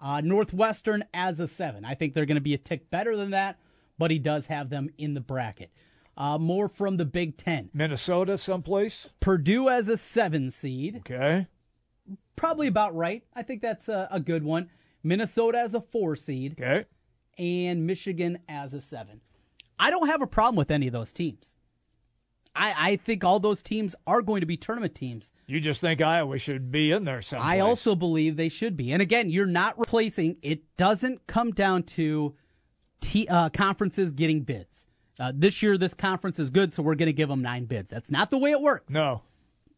Uh, 0.01 0.21
Northwestern 0.21 1.05
as 1.15 1.39
a 1.39 1.47
seven. 1.47 1.85
I 1.85 1.95
think 1.95 2.15
they're 2.15 2.27
going 2.27 2.37
to 2.37 2.41
be 2.41 2.55
a 2.55 2.59
tick 2.59 2.91
better 2.91 3.17
than 3.17 3.31
that, 3.31 3.59
but 3.99 4.11
he 4.11 4.19
does 4.19 4.47
have 4.47 4.69
them 4.71 4.89
in 4.99 5.15
the 5.15 5.21
bracket. 5.21 5.71
Uh, 6.17 6.39
more 6.39 6.69
from 6.69 6.97
the 6.97 7.05
Big 7.05 7.37
Ten. 7.37 7.71
Minnesota 7.73 8.37
someplace. 8.37 9.11
Purdue 9.21 9.69
as 9.69 9.89
a 9.89 9.97
seven 9.97 10.51
seed, 10.51 10.97
Okay. 10.99 11.47
probably 12.37 12.67
about 12.67 12.97
right. 12.97 13.23
I 13.35 13.43
think 13.43 13.63
that's 13.63 13.89
a, 13.89 14.09
a 14.11 14.19
good 14.21 14.43
one. 14.45 14.71
Minnesota 15.05 15.59
as 15.59 15.73
a 15.75 15.81
four 15.81 16.17
seed, 16.17 16.53
Okay. 16.61 16.87
And 17.39 17.87
Michigan 17.87 18.39
as 18.49 18.75
a 18.75 18.81
seven. 18.81 19.21
I 19.79 19.91
don't 19.91 20.09
have 20.09 20.23
a 20.23 20.27
problem 20.27 20.57
with 20.57 20.71
any 20.71 20.87
of 20.87 20.93
those 20.93 21.13
teams. 21.13 21.57
I, 22.55 22.91
I 22.91 22.97
think 22.97 23.25
all 23.25 23.41
those 23.41 23.63
teams 23.63 23.95
are 24.07 24.21
going 24.21 24.41
to 24.41 24.47
be 24.47 24.57
tournament 24.57 24.95
teams. 24.95 25.33
You 25.47 25.61
just 25.61 25.81
think 25.81 26.01
Iowa 26.03 26.39
should 26.39 26.71
be 26.71 26.91
in 26.93 27.05
there 27.05 27.23
someplace. 27.23 27.51
I 27.51 27.61
also 27.61 27.95
believe 27.95 28.37
they 28.37 28.51
should 28.51 28.77
be. 28.77 28.93
And 28.93 29.01
again, 29.01 29.31
you're 29.31 29.47
not 29.47 29.79
replacing. 29.79 30.37
It 30.43 30.77
doesn't 30.77 31.27
come 31.27 31.53
down 31.53 31.85
to 31.85 32.35
t- 33.01 33.27
uh, 33.29 33.49
conferences 33.49 34.13
getting 34.13 34.43
bids. 34.43 34.87
Uh, 35.19 35.33
this 35.35 35.63
year, 35.63 35.79
this 35.79 35.95
conference 35.95 36.39
is 36.39 36.51
good, 36.51 36.75
so 36.75 36.83
we're 36.83 36.95
going 36.95 37.07
to 37.07 37.13
give 37.13 37.29
them 37.29 37.43
nine 37.43 37.65
bids. 37.65 37.91
That's 37.91 38.11
not 38.11 38.31
the 38.31 38.39
way 38.39 38.51
it 38.51 38.61
works. 38.61 38.93
No, 38.93 39.23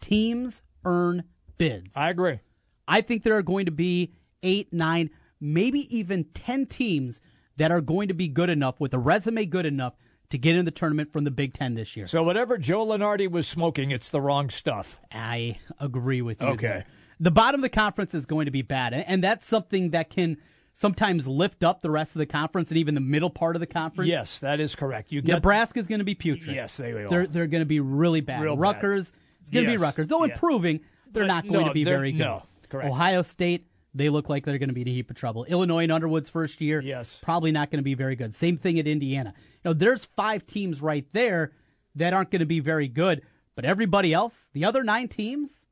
Teams 0.00 0.62
earn 0.84 1.24
bids. 1.58 1.96
I 1.96 2.10
agree. 2.10 2.40
I 2.86 3.00
think 3.00 3.22
there 3.22 3.36
are 3.36 3.42
going 3.42 3.66
to 3.66 3.72
be 3.72 4.12
eight, 4.42 4.72
nine, 4.72 5.10
maybe 5.40 5.96
even 5.96 6.24
10 6.34 6.66
teams 6.66 7.20
that 7.56 7.70
are 7.70 7.80
going 7.80 8.08
to 8.08 8.14
be 8.14 8.28
good 8.28 8.50
enough 8.50 8.80
with 8.80 8.94
a 8.94 8.98
resume 8.98 9.44
good 9.46 9.66
enough 9.66 9.94
to 10.30 10.38
get 10.38 10.56
in 10.56 10.64
the 10.64 10.70
tournament 10.70 11.12
from 11.12 11.24
the 11.24 11.30
Big 11.30 11.54
Ten 11.54 11.74
this 11.74 11.96
year. 11.96 12.06
So 12.06 12.22
whatever 12.22 12.58
Joe 12.58 12.84
Lunardi 12.86 13.30
was 13.30 13.46
smoking, 13.46 13.90
it's 13.90 14.08
the 14.08 14.20
wrong 14.20 14.50
stuff. 14.50 14.98
I 15.12 15.58
agree 15.78 16.22
with 16.22 16.40
you. 16.40 16.48
Okay. 16.48 16.66
there. 16.66 16.86
The 17.20 17.30
bottom 17.30 17.60
of 17.60 17.62
the 17.62 17.68
conference 17.68 18.14
is 18.14 18.26
going 18.26 18.46
to 18.46 18.50
be 18.50 18.62
bad, 18.62 18.92
and- 18.92 19.22
that's 19.22 19.46
something 19.46 19.90
that 19.90 20.10
can 20.10 20.36
sometimes 20.72 21.28
lift 21.28 21.62
up 21.62 21.82
the 21.82 21.90
rest 21.90 22.10
of 22.16 22.18
the 22.18 22.26
conference 22.26 22.70
and 22.70 22.78
even 22.78 22.94
the 22.96 23.00
middle 23.00 23.30
part 23.30 23.54
of 23.54 23.60
the 23.60 23.66
conference. 23.66 24.08
Yes, 24.08 24.40
that 24.40 24.58
is 24.58 24.74
correct. 24.74 25.12
You 25.12 25.22
get 25.22 25.34
Nebraska's 25.34 25.86
going 25.86 26.00
to 26.00 26.04
be 26.04 26.16
putrid. 26.16 26.56
Yes, 26.56 26.76
they 26.76 26.92
will. 26.92 27.08
They're 27.08 27.28
they're 27.28 27.46
going 27.46 27.60
to 27.62 27.66
be 27.66 27.78
really 27.78 28.20
bad. 28.20 28.42
Real 28.42 28.56
bad. 28.56 28.60
Rutgers, 28.62 29.12
it's 29.40 29.50
going 29.50 29.66
to 29.66 29.70
be 29.70 29.76
Rutgers. 29.76 30.08
Though 30.08 30.24
Yeah. 30.24 30.32
improving, 30.32 30.80
they're 31.12 31.22
But 31.22 31.28
not 31.28 31.44
going 31.46 31.60
no, 31.60 31.68
to 31.68 31.74
be 31.74 31.84
very 31.84 32.10
good. 32.10 32.18
no, 32.18 32.42
correct. 32.68 32.90
Ohio 32.90 33.22
State, 33.22 33.68
they 33.94 34.08
look 34.08 34.28
like 34.28 34.44
they're 34.44 34.58
going 34.58 34.68
to 34.68 34.74
be 34.74 34.82
in 34.82 34.88
a 34.88 34.92
heap 34.92 35.08
of 35.10 35.16
trouble. 35.16 35.44
Illinois 35.44 35.84
and 35.84 35.92
Underwood's 35.92 36.28
first 36.28 36.60
year, 36.60 36.80
Yes. 36.80 37.18
probably 37.22 37.52
not 37.52 37.70
going 37.70 37.78
to 37.78 37.84
be 37.84 37.94
very 37.94 38.16
good. 38.16 38.34
Same 38.34 38.56
thing 38.58 38.78
at 38.78 38.86
Indiana. 38.86 39.32
You 39.64 39.70
know, 39.70 39.72
there's 39.74 40.04
five 40.04 40.44
teams 40.46 40.82
right 40.82 41.06
there 41.12 41.52
that 41.94 42.12
aren't 42.12 42.30
going 42.30 42.40
to 42.40 42.46
be 42.46 42.60
very 42.60 42.88
good, 42.88 43.22
but 43.54 43.64
everybody 43.64 44.12
else, 44.12 44.50
the 44.52 44.64
other 44.64 44.82
nine 44.82 45.06
teams, 45.08 45.66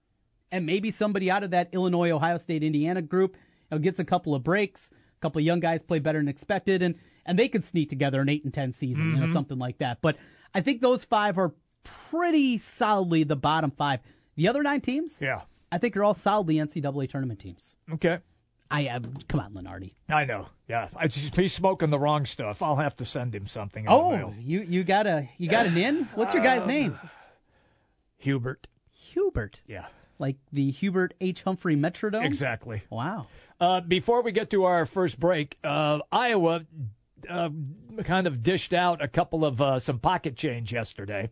and 0.53 0.65
maybe 0.67 0.91
somebody 0.91 1.31
out 1.31 1.43
of 1.43 1.51
that 1.51 1.69
Illinois, 1.73 2.11
Ohio 2.11 2.37
State, 2.37 2.63
Indiana 2.63 3.03
group, 3.03 3.37
you 3.71 3.77
know, 3.77 3.83
gets 3.83 3.99
a 3.99 4.05
couple 4.05 4.35
of 4.35 4.45
breaks. 4.45 4.91
A 4.93 5.21
couple 5.23 5.39
of 5.41 5.45
young 5.45 5.61
guys 5.61 5.83
play 5.83 5.99
better 5.99 6.19
than 6.19 6.29
expected, 6.29 6.83
and 6.83 6.95
and 7.25 7.39
they 7.39 7.49
could 7.49 7.65
sneak 7.65 7.89
together 7.89 8.21
an 8.21 8.29
eight 8.29 8.45
and 8.45 8.53
ten 8.53 8.73
season, 8.73 9.11
you 9.11 9.17
know, 9.17 9.23
Mm-hmm. 9.25 9.33
something 9.33 9.59
like 9.59 9.79
that. 9.79 9.99
But 10.03 10.17
I 10.55 10.61
think 10.61 10.81
those 10.81 11.05
five 11.05 11.39
are 11.39 11.55
pretty 12.11 12.59
solidly 12.59 13.25
the 13.25 13.37
bottom 13.37 13.71
five. 13.71 14.01
The 14.37 14.49
other 14.49 14.63
nine 14.63 14.81
teams, 14.81 15.19
Yeah. 15.21 15.43
I 15.73 15.79
think 15.79 15.95
you're 15.97 16.05
all 16.05 16.15
solidly 16.15 16.57
NCAA 16.57 17.11
tournament 17.11 17.41
teams. 17.41 17.75
Okay. 17.95 18.19
I 18.71 18.87
uh, 18.89 19.01
come 19.29 19.41
on, 19.41 19.53
Lunardi. 19.55 19.95
I 20.09 20.25
know. 20.25 20.47
Yeah. 20.69 20.89
I 20.97 21.07
just, 21.09 21.35
he's 21.37 21.53
smoking 21.53 21.91
the 21.91 21.99
wrong 21.99 22.25
stuff. 22.27 22.63
I'll 22.63 22.77
have 22.77 22.95
to 22.97 23.05
send 23.05 23.35
him 23.35 23.47
something. 23.47 23.87
Oh, 23.89 24.33
you 24.39 24.61
you 24.63 24.85
got 24.85 25.07
a 25.07 25.29
you 25.39 25.49
got 25.49 25.67
an 25.67 25.77
in? 25.77 26.05
What's 26.15 26.33
your 26.35 26.43
guy's 26.43 26.67
name? 26.67 26.99
Hubert. 28.19 28.69
Hubert, 28.91 29.61
Yeah. 29.67 29.87
like 30.19 30.37
the 30.53 30.71
Hubert 30.71 31.13
H. 31.21 31.43
Humphrey 31.43 31.77
Metrodome. 31.77 32.25
Exactly. 32.25 32.83
Wow. 32.89 33.27
Uh, 33.61 33.81
before 33.81 34.23
we 34.23 34.33
get 34.33 34.49
to 34.51 34.65
our 34.65 34.87
first 34.87 35.19
break, 35.21 35.59
uh, 35.65 35.99
Iowa 36.11 36.65
uh, 37.29 37.51
kind 38.05 38.27
of 38.27 38.43
dished 38.43 38.73
out 38.73 39.03
a 39.03 39.09
couple 39.09 39.45
of 39.45 39.61
uh, 39.61 39.79
some 39.81 39.99
pocket 39.99 40.37
change 40.37 40.73
yesterday. 40.73 41.31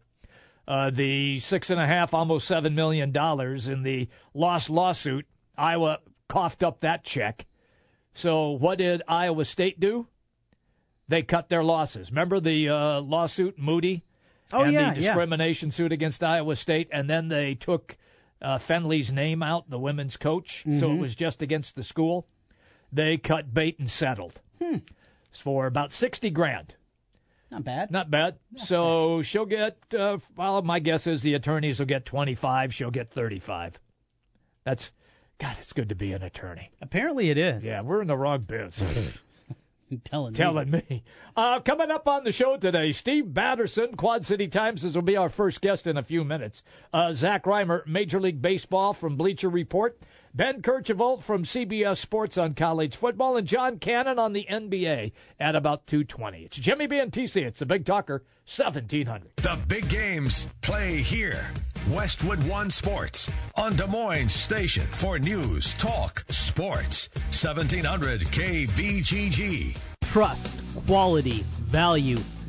Uh, 0.70 0.88
the 0.90 1.40
six 1.40 1.68
and 1.70 1.80
a 1.80 1.86
half, 1.86 2.14
almost 2.14 2.46
seven 2.46 2.76
million 2.76 3.10
dollars 3.10 3.66
in 3.66 3.82
the 3.82 4.06
lost 4.34 4.70
lawsuit. 4.70 5.26
Iowa 5.58 5.98
coughed 6.28 6.62
up 6.62 6.80
that 6.80 7.02
check. 7.02 7.46
So 8.14 8.50
what 8.50 8.78
did 8.78 9.02
Iowa 9.08 9.44
State 9.44 9.80
do? 9.80 10.06
They 11.08 11.22
cut 11.22 11.48
their 11.48 11.64
losses. 11.64 12.10
Remember 12.10 12.38
the 12.38 12.68
uh, 12.68 13.00
lawsuit, 13.00 13.58
Moody, 13.58 14.04
Oh, 14.52 14.62
and 14.62 14.72
yeah, 14.72 14.92
the 14.94 15.00
yeah. 15.00 15.08
discrimination 15.08 15.72
suit 15.72 15.90
against 15.90 16.22
Iowa 16.22 16.54
State, 16.54 16.88
and 16.92 17.10
then 17.10 17.26
they 17.28 17.54
took 17.56 17.96
uh, 18.40 18.58
Fennelly's 18.58 19.10
name 19.12 19.42
out, 19.42 19.70
the 19.70 19.78
women's 19.78 20.16
coach, 20.16 20.62
so 20.64 20.70
Mm-hmm. 20.70 20.96
it 20.96 21.00
was 21.00 21.14
just 21.16 21.42
against 21.42 21.74
the 21.74 21.82
school. 21.82 22.28
They 22.92 23.16
cut 23.16 23.52
bait 23.52 23.78
and 23.80 23.90
settled 23.90 24.40
Hmm. 24.62 24.78
For 25.32 25.66
about 25.66 25.92
sixty 25.92 26.30
grand. 26.30 26.76
Not 27.50 27.64
bad. 27.64 27.90
Not 27.90 28.10
bad. 28.10 28.36
so 28.56 29.22
she'll 29.22 29.46
get. 29.46 29.76
Uh, 29.96 30.18
well, 30.36 30.62
my 30.62 30.78
guess 30.78 31.06
is 31.06 31.22
the 31.22 31.34
attorneys 31.34 31.78
will 31.80 31.86
get 31.86 32.06
twenty 32.06 32.34
five. 32.34 32.72
She'll 32.72 32.90
get 32.92 33.10
thirty 33.10 33.38
five. 33.40 33.80
That's 34.64 34.92
God, 35.38 35.56
it's 35.58 35.72
good 35.72 35.88
to 35.88 35.94
be 35.94 36.12
an 36.12 36.22
attorney. 36.22 36.70
Apparently, 36.80 37.30
it 37.30 37.38
is. 37.38 37.64
Yeah, 37.64 37.80
we're 37.80 38.02
in 38.02 38.08
the 38.08 38.16
wrong 38.16 38.42
biz. 38.42 38.82
telling 40.04 40.32
telling 40.34 40.70
me. 40.70 40.82
me. 40.88 41.02
Uh, 41.34 41.58
coming 41.60 41.90
up 41.90 42.06
on 42.06 42.24
the 42.24 42.30
show 42.30 42.56
today, 42.56 42.92
Steve 42.92 43.24
Batterson, 43.32 43.96
Quad 43.96 44.24
City 44.24 44.46
Times. 44.46 44.82
This 44.82 44.94
will 44.94 45.02
be 45.02 45.16
our 45.16 45.28
first 45.30 45.60
guest 45.60 45.86
in 45.86 45.96
a 45.96 46.02
few 46.02 46.22
minutes. 46.24 46.62
Uh, 46.92 47.12
Zach 47.12 47.46
Rymer, 47.46 47.82
Major 47.86 48.20
League 48.20 48.40
Baseball 48.42 48.92
from 48.92 49.16
Bleacher 49.16 49.48
Report. 49.48 49.98
Ben 50.32 50.62
Kercheval 50.62 51.20
from 51.20 51.42
CBS 51.42 51.96
Sports 51.96 52.38
on 52.38 52.54
college 52.54 52.94
football, 52.94 53.36
and 53.36 53.48
John 53.48 53.78
Cannon 53.78 54.18
on 54.18 54.32
the 54.32 54.46
NBA 54.48 55.10
at 55.40 55.56
about 55.56 55.88
220. 55.88 56.44
It's 56.44 56.56
Jimmy 56.56 56.86
B 56.86 56.98
and 57.00 57.10
TC. 57.10 57.44
It's 57.44 57.58
the 57.58 57.66
Big 57.66 57.84
Talker, 57.84 58.22
1700. 58.46 59.32
The 59.36 59.58
big 59.66 59.88
games 59.88 60.46
play 60.60 60.98
here. 60.98 61.50
Westwood 61.90 62.42
One 62.44 62.70
Sports 62.70 63.28
on 63.56 63.74
Des 63.74 63.88
Moines 63.88 64.32
Station 64.32 64.86
for 64.86 65.18
news, 65.18 65.74
talk, 65.74 66.24
sports. 66.28 67.08
1700 67.30 68.20
KBGG. 68.20 69.76
Trust, 70.02 70.60
quality, 70.86 71.44
value. 71.58 72.18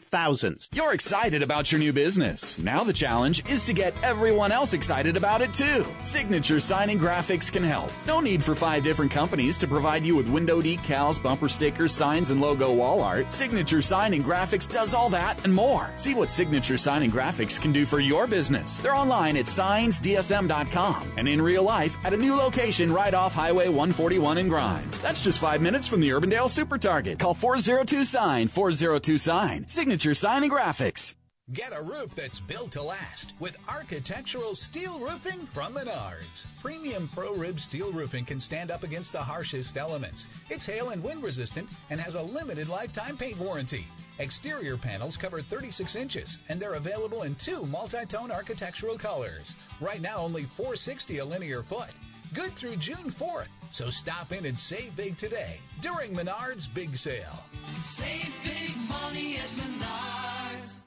thousands. 0.00 0.68
You're 0.72 0.94
excited 0.94 1.42
about 1.42 1.70
your 1.70 1.78
new 1.78 1.92
business. 1.92 2.58
Now 2.58 2.84
the 2.84 2.92
challenge 2.92 3.48
is 3.50 3.64
to 3.66 3.72
get 3.72 3.94
everyone 4.02 4.52
else 4.52 4.72
excited 4.72 5.16
about 5.16 5.42
it 5.42 5.52
too. 5.52 5.84
Signature 6.02 6.60
Signing 6.60 6.98
Graphics 6.98 7.52
can 7.52 7.62
help. 7.62 7.90
No 8.06 8.20
need 8.20 8.42
for 8.42 8.54
five 8.54 8.82
different 8.84 9.10
companies 9.10 9.58
to 9.58 9.66
provide 9.66 10.02
you 10.02 10.16
with 10.16 10.28
window 10.28 10.60
decals, 10.60 11.22
bumper 11.22 11.48
stickers, 11.48 11.92
signs, 11.92 12.30
and 12.30 12.40
logo 12.40 12.72
wall 12.72 13.02
art. 13.02 13.32
Signature 13.32 13.82
Signing 13.82 14.22
Graphics 14.22 14.70
does 14.70 14.94
all 14.94 15.10
that 15.10 15.44
and 15.44 15.54
more. 15.54 15.90
See 15.96 16.14
what 16.14 16.30
Signature 16.30 16.78
Signing 16.78 17.10
Graphics 17.10 17.60
can 17.60 17.72
do 17.72 17.84
for 17.86 18.00
your 18.00 18.26
business. 18.26 18.78
They're 18.78 18.94
online 18.94 19.36
at 19.36 19.46
signsdsm.com 19.46 21.12
and 21.16 21.28
in 21.28 21.40
real 21.42 21.62
life 21.62 21.96
at 22.04 22.12
a 22.12 22.16
new 22.16 22.34
location 22.36 22.92
right 22.92 23.14
off 23.14 23.34
Highway 23.34 23.68
141 23.68 24.38
in 24.38 24.48
Grimes. 24.48 24.98
That's 24.98 25.20
just 25.20 25.38
five 25.38 25.60
minutes 25.60 25.88
from 25.88 26.00
the 26.00 26.10
Urbandale 26.10 26.48
Super 26.48 26.78
Target. 26.78 27.18
Call 27.18 27.34
402 27.34 28.04
Sign 28.04 28.48
402 28.48 29.18
Sign. 29.18 29.66
Signature 29.82 30.14
Signing 30.14 30.48
Graphics. 30.48 31.14
Get 31.52 31.76
a 31.76 31.82
roof 31.82 32.14
that's 32.14 32.38
built 32.38 32.70
to 32.70 32.80
last 32.80 33.32
with 33.40 33.56
architectural 33.68 34.54
steel 34.54 35.00
roofing 35.00 35.44
from 35.46 35.74
Menards. 35.74 36.46
Premium 36.62 37.10
Pro 37.12 37.34
Rib 37.34 37.58
steel 37.58 37.90
roofing 37.90 38.24
can 38.24 38.38
stand 38.38 38.70
up 38.70 38.84
against 38.84 39.10
the 39.10 39.18
harshest 39.18 39.76
elements. 39.76 40.28
It's 40.50 40.66
hail 40.66 40.90
and 40.90 41.02
wind 41.02 41.20
resistant 41.20 41.68
and 41.90 42.00
has 42.00 42.14
a 42.14 42.22
limited 42.22 42.68
lifetime 42.68 43.16
paint 43.16 43.40
warranty. 43.40 43.84
Exterior 44.20 44.76
panels 44.76 45.16
cover 45.16 45.40
36 45.40 45.96
inches 45.96 46.38
and 46.48 46.60
they're 46.60 46.74
available 46.74 47.24
in 47.24 47.34
two 47.34 47.66
multi-tone 47.66 48.30
architectural 48.30 48.96
colors. 48.96 49.56
Right 49.80 50.00
now 50.00 50.18
only 50.18 50.44
460 50.44 51.18
a 51.18 51.24
linear 51.24 51.64
foot. 51.64 51.90
Good 52.34 52.52
through 52.52 52.76
June 52.76 53.10
4th. 53.10 53.48
So 53.70 53.90
stop 53.90 54.32
in 54.32 54.46
and 54.46 54.58
save 54.58 54.96
big 54.96 55.18
today 55.18 55.60
during 55.82 56.14
Menards 56.14 56.72
Big 56.72 56.96
Sale. 56.96 57.44
Save 57.82 58.34
big 58.42 58.74
money 58.88 59.36
at 59.36 59.48
Menards. 59.50 60.80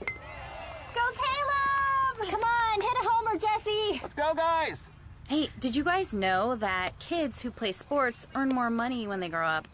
Go 0.00 1.06
Caleb! 1.14 2.30
Come 2.30 2.42
on, 2.42 2.80
hit 2.82 2.92
a 3.02 3.08
homer, 3.08 3.38
Jesse. 3.38 4.00
Let's 4.02 4.14
go, 4.14 4.34
guys. 4.34 4.78
Hey, 5.28 5.48
did 5.58 5.74
you 5.74 5.84
guys 5.84 6.12
know 6.12 6.56
that 6.56 6.98
kids 6.98 7.40
who 7.40 7.50
play 7.50 7.72
sports 7.72 8.26
earn 8.34 8.50
more 8.50 8.70
money 8.70 9.06
when 9.06 9.20
they 9.20 9.28
grow 9.28 9.46
up? 9.46 9.68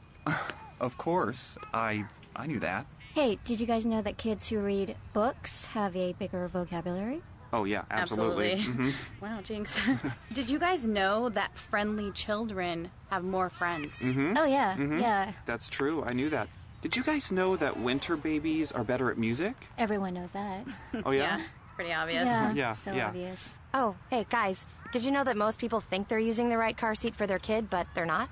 Of 0.81 0.99
course. 0.99 1.57
I 1.73 2.05
I 2.37 2.47
knew 2.47 2.61
that. 2.61 2.87
Hey, 3.15 3.39
did 3.45 3.61
you 3.61 3.67
guys 3.67 3.87
know 3.87 4.03
that 4.03 4.17
kids 4.17 4.49
who 4.49 4.59
read 4.59 4.97
books 5.13 5.67
have 5.67 5.97
a 5.97 6.13
bigger 6.15 6.47
vocabulary? 6.49 7.23
Oh 7.55 7.63
yeah, 7.63 7.85
absolutely. 7.89 8.55
Absolutely. 8.55 8.95
Wow, 9.23 9.39
Jinx. 9.41 9.81
did 10.33 10.51
you 10.51 10.59
guys 10.59 10.89
know 10.89 11.29
that 11.29 11.57
friendly 11.57 12.11
children 12.11 12.91
have 13.11 13.23
more 13.23 13.49
friends? 13.49 14.01
Mm-hmm. 14.01 14.35
Oh 14.37 14.45
yeah, 14.45 14.77
yeah. 14.77 15.33
That's 15.47 15.69
true. 15.69 16.03
I 16.03 16.13
knew 16.15 16.29
that. 16.31 16.49
Did 16.83 16.97
you 16.97 17.05
guys 17.05 17.31
know 17.31 17.55
that 17.57 17.79
winter 17.79 18.17
babies 18.17 18.73
are 18.73 18.83
better 18.83 19.09
at 19.09 19.19
music? 19.19 19.55
Everyone 19.79 20.15
knows 20.15 20.33
that. 20.33 20.67
Oh 21.07 21.11
yeah. 21.23 21.39
It's 21.63 21.73
pretty 21.77 21.93
obvious. 21.93 22.27
Yeah, 22.27 22.53
Yeah, 22.53 22.75
so 22.75 22.93
yeah. 22.93 23.07
obvious. 23.07 23.55
Oh, 23.73 23.95
hey, 24.11 24.27
guys, 24.29 24.65
did 24.91 25.05
you 25.05 25.13
know 25.13 25.23
that 25.23 25.37
most 25.37 25.61
people 25.61 25.81
think 25.81 26.09
they're 26.09 26.19
using 26.19 26.49
the 26.49 26.59
right 26.59 26.77
car 26.77 26.97
seat 26.97 27.15
for 27.15 27.27
their 27.27 27.39
kid, 27.39 27.71
but 27.71 27.87
they're 27.95 28.05
not? 28.05 28.29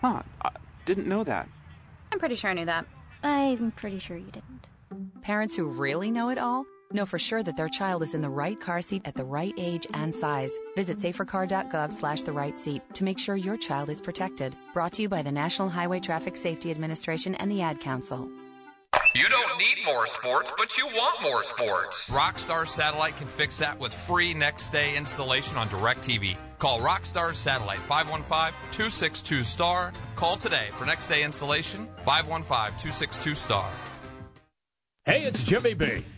Huh. 0.00 0.22
I 0.42 0.50
didn't 0.84 1.06
know 1.06 1.22
that. 1.22 1.48
I'm 2.12 2.18
pretty 2.18 2.34
sure 2.34 2.50
I 2.50 2.54
knew 2.54 2.64
that. 2.66 2.86
I'm 3.22 3.70
pretty 3.70 4.00
sure 4.00 4.16
you 4.16 4.32
didn't. 4.32 4.68
Parents 5.22 5.54
who 5.54 5.66
really 5.66 6.10
know 6.10 6.30
it 6.30 6.38
all 6.38 6.64
know 6.92 7.06
for 7.06 7.18
sure 7.18 7.42
that 7.42 7.56
their 7.56 7.68
child 7.68 8.02
is 8.02 8.14
in 8.14 8.20
the 8.20 8.28
right 8.28 8.60
car 8.60 8.82
seat 8.82 9.02
at 9.04 9.14
the 9.14 9.24
right 9.24 9.54
age 9.56 9.86
and 9.94 10.14
size. 10.14 10.52
Visit 10.76 10.98
safercar.gov 10.98 11.92
slash 11.92 12.22
the 12.22 12.32
right 12.32 12.58
seat 12.58 12.82
to 12.94 13.04
make 13.04 13.18
sure 13.18 13.36
your 13.36 13.56
child 13.56 13.90
is 13.90 14.00
protected. 14.00 14.56
Brought 14.74 14.92
to 14.94 15.02
you 15.02 15.08
by 15.08 15.22
the 15.22 15.30
National 15.30 15.68
Highway 15.68 16.00
Traffic 16.00 16.36
Safety 16.36 16.70
Administration 16.70 17.34
and 17.36 17.50
the 17.50 17.62
Ad 17.62 17.80
Council. 17.80 18.30
You 19.14 19.28
don't 19.28 19.58
need 19.58 19.84
more 19.84 20.06
sports, 20.06 20.52
but 20.56 20.78
you 20.78 20.86
want 20.86 21.22
more 21.22 21.42
sports. 21.42 22.08
Rockstar 22.10 22.66
Satellite 22.66 23.16
can 23.16 23.26
fix 23.26 23.58
that 23.58 23.78
with 23.78 23.92
free 23.92 24.34
next 24.34 24.70
day 24.70 24.96
installation 24.96 25.56
on 25.56 25.68
DirecTV. 25.68 26.36
Call 26.58 26.80
Rockstar 26.80 27.34
Satellite 27.34 27.80
515-262-STAR. 27.88 29.92
Call 30.14 30.36
today 30.36 30.68
for 30.72 30.84
next 30.84 31.08
day 31.08 31.24
installation 31.24 31.88
515-262-STAR. 32.06 33.68
Hey, 35.10 35.24
it's 35.24 35.42
Jimmy 35.42 35.74
B. 35.74 36.04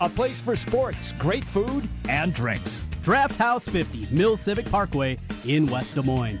a 0.00 0.08
place 0.08 0.40
for 0.40 0.56
sports, 0.56 1.12
great 1.18 1.44
food, 1.44 1.88
and 2.08 2.32
drinks. 2.34 2.84
Draft 3.02 3.36
House 3.36 3.64
50, 3.64 4.08
Mill 4.14 4.36
Civic 4.36 4.70
Parkway 4.70 5.18
in 5.44 5.66
West 5.66 5.94
Des 5.94 6.02
Moines. 6.02 6.40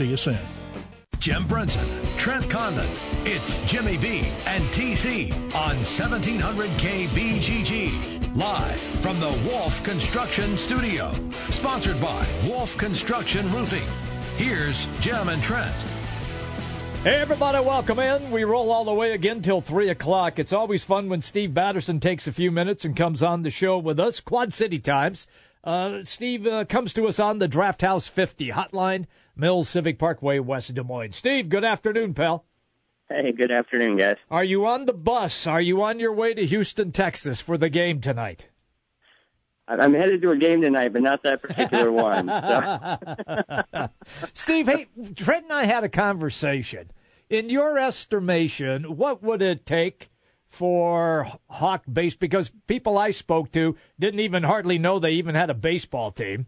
See 0.00 0.08
you 0.08 0.16
soon. 0.16 0.38
Jim 1.18 1.46
Brenson, 1.46 1.86
Trent 2.16 2.48
Condon. 2.48 2.88
It's 3.26 3.58
Jimmy 3.70 3.98
B 3.98 4.26
and 4.46 4.64
TC 4.68 5.30
on 5.54 5.76
1700 5.76 6.70
KBGG. 6.70 8.34
Live 8.34 8.80
from 9.02 9.20
the 9.20 9.28
Wolf 9.46 9.84
Construction 9.84 10.56
Studio. 10.56 11.12
Sponsored 11.50 12.00
by 12.00 12.26
Wolf 12.46 12.78
Construction 12.78 13.52
Roofing. 13.52 13.86
Here's 14.38 14.86
Jim 15.02 15.28
and 15.28 15.42
Trent. 15.42 15.76
Hey, 17.04 17.16
everybody, 17.16 17.62
welcome 17.62 17.98
in. 17.98 18.30
We 18.30 18.44
roll 18.44 18.72
all 18.72 18.86
the 18.86 18.94
way 18.94 19.12
again 19.12 19.42
till 19.42 19.60
3 19.60 19.90
o'clock. 19.90 20.38
It's 20.38 20.54
always 20.54 20.82
fun 20.82 21.10
when 21.10 21.20
Steve 21.20 21.52
Batterson 21.52 22.00
takes 22.00 22.26
a 22.26 22.32
few 22.32 22.50
minutes 22.50 22.86
and 22.86 22.96
comes 22.96 23.22
on 23.22 23.42
the 23.42 23.50
show 23.50 23.76
with 23.76 24.00
us. 24.00 24.20
Quad 24.20 24.54
City 24.54 24.78
Times. 24.78 25.26
Uh, 25.62 26.02
Steve 26.04 26.46
uh, 26.46 26.64
comes 26.64 26.94
to 26.94 27.06
us 27.06 27.20
on 27.20 27.38
the 27.38 27.48
Draft 27.48 27.82
House 27.82 28.08
50 28.08 28.48
hotline. 28.52 29.04
Mills 29.40 29.70
Civic 29.70 29.98
Parkway, 29.98 30.38
West 30.38 30.74
Des 30.74 30.82
Moines. 30.82 31.16
Steve, 31.16 31.48
good 31.48 31.64
afternoon, 31.64 32.12
pal. 32.12 32.44
Hey, 33.08 33.32
good 33.32 33.50
afternoon, 33.50 33.96
guys. 33.96 34.18
Are 34.30 34.44
you 34.44 34.66
on 34.66 34.84
the 34.84 34.92
bus? 34.92 35.46
Are 35.46 35.62
you 35.62 35.82
on 35.82 35.98
your 35.98 36.12
way 36.12 36.34
to 36.34 36.44
Houston, 36.44 36.92
Texas 36.92 37.40
for 37.40 37.56
the 37.56 37.70
game 37.70 38.02
tonight? 38.02 38.48
I'm 39.66 39.94
headed 39.94 40.20
to 40.22 40.30
a 40.32 40.36
game 40.36 40.60
tonight, 40.60 40.92
but 40.92 41.00
not 41.00 41.22
that 41.22 41.40
particular 41.40 41.90
one. 41.92 42.28
So. 42.28 43.88
Steve, 44.34 44.68
hey, 44.68 44.88
Trent 45.16 45.44
and 45.44 45.52
I 45.52 45.64
had 45.64 45.84
a 45.84 45.88
conversation. 45.88 46.90
In 47.30 47.48
your 47.48 47.78
estimation, 47.78 48.96
what 48.96 49.22
would 49.22 49.40
it 49.40 49.64
take 49.64 50.10
for 50.48 51.26
Hawk 51.48 51.84
base? 51.90 52.14
Because 52.14 52.52
people 52.66 52.98
I 52.98 53.10
spoke 53.10 53.52
to 53.52 53.76
didn't 53.98 54.20
even 54.20 54.42
hardly 54.42 54.78
know 54.78 54.98
they 54.98 55.12
even 55.12 55.34
had 55.34 55.48
a 55.48 55.54
baseball 55.54 56.10
team 56.10 56.46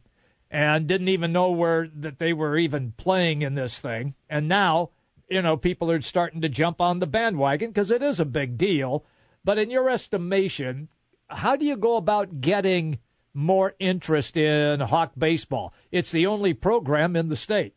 and 0.53 0.87
didn't 0.87 1.09
even 1.09 1.33
know 1.33 1.51
where 1.51 1.89
that 1.89 2.19
they 2.19 2.35
were 2.35 2.59
even 2.59 2.93
playing 2.99 3.41
in 3.41 3.55
this 3.55 3.81
thing. 3.81 4.15
And 4.29 4.47
now, 4.47 4.91
you 5.29 5.41
know, 5.41 5.57
people 5.57 5.91
are 5.91 6.03
starting 6.03 6.43
to 6.43 6.49
jump 6.51 6.79
on 6.79 6.99
the 6.99 7.07
bandwagon 7.07 7.71
because 7.71 7.91
it 7.91 8.03
is 8.03 8.21
a 8.21 8.27
big 8.27 8.59
deal. 8.59 9.07
But 9.43 9.59
in 9.59 9.71
your 9.71 9.89
estimation, 9.89 10.89
how 11.29 11.57
do 11.57 11.65
you 11.65 11.75
go 11.75 11.97
about 11.97 12.43
getting 12.43 12.99
more 13.33 13.75
interest 13.79 14.37
in 14.37 14.81
Hawk 14.81 15.13
baseball? 15.17 15.73
It's 15.91 16.13
the 16.13 16.27
only 16.27 16.53
program 16.53 17.17
in 17.17 17.31
the 17.31 17.37
state. 17.37 17.75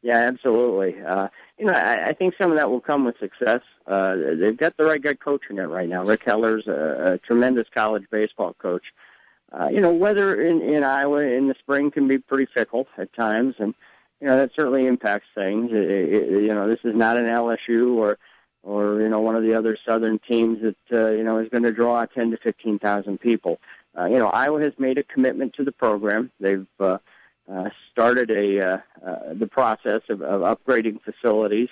Yeah, 0.00 0.18
absolutely. 0.18 1.02
Uh, 1.02 1.28
you 1.58 1.64
know, 1.64 1.72
I, 1.72 2.08
I 2.08 2.12
think 2.12 2.34
some 2.40 2.52
of 2.52 2.58
that 2.58 2.70
will 2.70 2.80
come 2.80 3.04
with 3.04 3.18
success. 3.18 3.62
Uh, 3.88 4.14
they've 4.38 4.56
got 4.56 4.76
the 4.76 4.84
right 4.84 5.02
guy 5.02 5.14
coaching 5.14 5.58
it 5.58 5.62
right 5.62 5.88
now. 5.88 6.04
Rick 6.04 6.24
Heller's 6.24 6.68
a, 6.68 7.14
a 7.14 7.18
tremendous 7.18 7.66
college 7.74 8.04
baseball 8.10 8.54
coach 8.54 8.84
uh, 8.84 9.03
you 9.70 9.80
know, 9.80 9.92
weather 9.92 10.40
in, 10.40 10.62
in 10.62 10.82
Iowa 10.84 11.22
in 11.22 11.48
the 11.48 11.54
spring 11.58 11.90
can 11.90 12.08
be 12.08 12.18
pretty 12.18 12.46
fickle 12.52 12.86
at 12.98 13.12
times, 13.12 13.54
and 13.58 13.74
you 14.20 14.26
know 14.26 14.36
that 14.36 14.50
certainly 14.56 14.86
impacts 14.86 15.26
things. 15.34 15.70
It, 15.72 15.90
it, 15.90 16.42
you 16.42 16.54
know, 16.54 16.68
this 16.68 16.80
is 16.84 16.94
not 16.94 17.16
an 17.16 17.26
LSU 17.26 17.96
or 17.96 18.18
or 18.62 19.00
you 19.00 19.08
know 19.08 19.20
one 19.20 19.36
of 19.36 19.42
the 19.42 19.54
other 19.54 19.76
southern 19.86 20.18
teams 20.18 20.58
that 20.62 20.76
uh, 20.92 21.10
you 21.10 21.22
know 21.22 21.38
is 21.38 21.48
going 21.48 21.62
to 21.62 21.72
draw 21.72 22.04
ten 22.06 22.30
to 22.30 22.36
fifteen 22.38 22.78
thousand 22.78 23.20
people. 23.20 23.60
Uh, 23.96 24.06
you 24.06 24.18
know, 24.18 24.28
Iowa 24.28 24.60
has 24.62 24.72
made 24.78 24.98
a 24.98 25.04
commitment 25.04 25.54
to 25.54 25.64
the 25.64 25.72
program. 25.72 26.32
They've 26.40 26.66
uh, 26.80 26.98
uh, 27.50 27.70
started 27.92 28.30
a 28.30 28.60
uh, 28.60 28.78
uh, 29.06 29.34
the 29.34 29.46
process 29.46 30.00
of, 30.08 30.22
of 30.22 30.40
upgrading 30.40 31.00
facilities. 31.02 31.68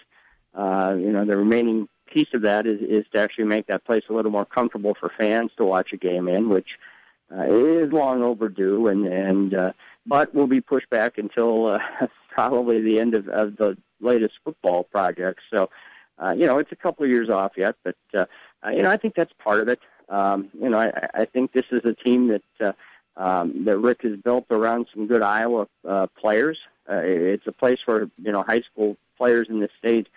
Uh, 0.55 0.95
you 0.99 1.11
know, 1.11 1.25
the 1.25 1.37
remaining 1.37 1.89
piece 2.07 2.29
of 2.35 2.43
that 2.43 2.67
is 2.67 2.81
is 2.83 3.07
to 3.13 3.19
actually 3.19 3.45
make 3.45 3.67
that 3.67 3.85
place 3.85 4.05
a 4.11 4.13
little 4.13 4.31
more 4.31 4.45
comfortable 4.45 4.95
for 4.99 5.11
fans 5.19 5.51
to 5.57 5.65
watch 5.65 5.93
a 5.93 5.97
game 5.97 6.29
in, 6.29 6.51
which 6.51 6.69
uh, 6.79 6.92
is 7.41 7.93
long 7.93 8.23
overdue, 8.23 8.89
and 8.89 9.07
and 9.07 9.55
uh, 9.55 9.73
but 10.07 10.35
will 10.35 10.47
be 10.47 10.61
pushed 10.61 10.91
back 10.91 11.19
until 11.19 11.67
uh, 11.67 11.79
probably 12.31 12.81
the 12.81 12.99
end 12.99 13.15
of, 13.15 13.29
of 13.29 13.57
the 13.57 13.77
latest 14.01 14.35
football 14.45 14.85
project. 14.85 15.41
So, 15.53 15.71
uh, 16.19 16.35
you 16.37 16.47
know, 16.47 16.59
it's 16.59 16.73
a 16.73 16.77
couple 16.77 17.05
of 17.05 17.11
years 17.11 17.31
off 17.31 17.53
yet, 17.57 17.77
but 17.85 17.97
uh, 18.15 18.27
uh, 18.65 18.71
you 18.71 18.83
know, 18.83 18.91
I 18.91 18.97
think 18.97 19.15
that's 19.15 19.33
part 19.39 19.61
of 19.61 19.69
it. 19.69 19.81
Um, 20.09 20.51
you 20.61 20.69
know, 20.69 20.79
I, 20.79 21.09
I 21.15 21.25
think 21.25 21.53
this 21.53 21.67
is 21.71 21.85
a 21.85 21.95
team 21.95 22.29
that 22.29 22.43
uh, 22.61 22.73
um, 23.17 23.65
that 23.65 23.79
Rick 23.79 24.03
has 24.03 24.17
built 24.17 24.47
around 24.51 24.87
some 24.93 25.07
good 25.07 25.23
Iowa 25.23 25.69
uh, 25.87 26.07
players. 26.19 26.59
Uh, 26.89 27.01
it's 27.05 27.47
a 27.47 27.53
place 27.53 27.79
where 27.85 28.11
you 28.23 28.33
know 28.33 28.43
high 28.43 28.63
school 28.63 28.97
players 29.17 29.49
in 29.49 29.61
the 29.61 29.69
state. 29.79 30.09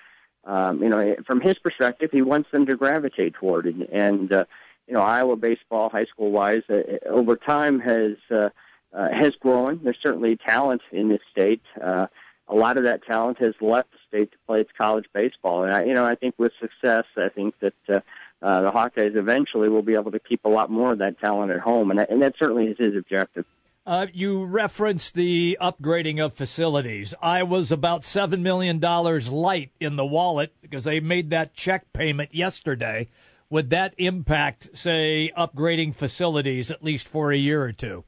Um, 0.46 0.84
you 0.84 0.90
know, 0.90 1.16
from 1.26 1.42
his 1.42 1.58
perspective, 1.58 2.12
he 2.12 2.22
wants 2.22 2.52
them 2.52 2.68
to 2.68 2.76
gravitate 2.76 3.34
toward 3.34 3.66
it, 3.66 3.90
and 3.92 4.32
uh, 4.32 4.46
you 4.88 4.94
know, 4.94 5.02
Iowa 5.02 5.36
baseball, 5.36 5.90
high 5.90 6.06
school 6.06 6.32
wise, 6.32 6.64
uh, 6.70 6.82
over 7.08 7.36
time 7.36 7.80
has 7.80 8.14
uh, 8.32 8.50
uh, 8.94 9.10
has 9.12 9.34
grown. 9.40 9.82
There's 9.84 9.98
certainly 10.02 10.38
talent 10.38 10.82
in 10.92 11.10
this 11.10 11.22
state. 11.32 11.62
Uh, 11.82 12.08
a 12.48 12.56
lot 12.56 12.78
of 12.78 12.84
that 12.84 13.04
talent 13.04 13.40
has 13.40 13.56
left 13.60 13.92
the 13.92 13.98
state 14.08 14.32
to 14.32 14.38
play 14.46 14.62
its 14.62 14.72
college 14.78 15.06
baseball, 15.14 15.64
and 15.64 15.74
I, 15.74 15.84
you 15.84 15.94
know, 15.94 16.06
I 16.06 16.16
think 16.16 16.36
with 16.38 16.52
success, 16.60 17.06
I 17.18 17.30
think 17.30 17.56
that 17.60 17.74
uh, 17.90 18.00
uh, 18.42 18.62
the 18.62 18.72
Hawkeyes 18.72 19.16
eventually 19.16 19.70
will 19.70 19.82
be 19.82 19.96
able 19.96 20.12
to 20.12 20.20
keep 20.20 20.46
a 20.46 20.50
lot 20.50 20.70
more 20.70 20.94
of 20.94 21.00
that 21.00 21.20
talent 21.20 21.52
at 21.52 21.60
home, 21.60 21.90
and, 21.90 22.00
and 22.00 22.22
that 22.22 22.36
certainly 22.38 22.68
is 22.68 22.78
his 22.78 22.96
objective. 22.96 23.46
Uh, 23.88 24.08
you 24.14 24.44
referenced 24.44 25.14
the 25.14 25.58
upgrading 25.62 26.24
of 26.24 26.34
facilities. 26.34 27.14
Iowa's 27.22 27.72
about 27.72 28.02
$7 28.02 28.40
million 28.42 28.80
light 28.80 29.72
in 29.80 29.96
the 29.96 30.06
wallet 30.06 30.52
because 30.62 30.86
they 30.86 31.00
made 31.00 31.30
that 31.30 31.54
check 31.54 31.94
payment 31.94 32.34
yesterday 32.34 33.08
would 33.50 33.70
that 33.70 33.94
impact, 33.98 34.78
say, 34.78 35.32
upgrading 35.38 35.96
facilities 35.96 36.72
at 36.72 36.84
least 36.84 37.08
for 37.08 37.32
a 37.32 37.38
year 37.38 37.62
or 37.64 37.72
two? 37.72 38.04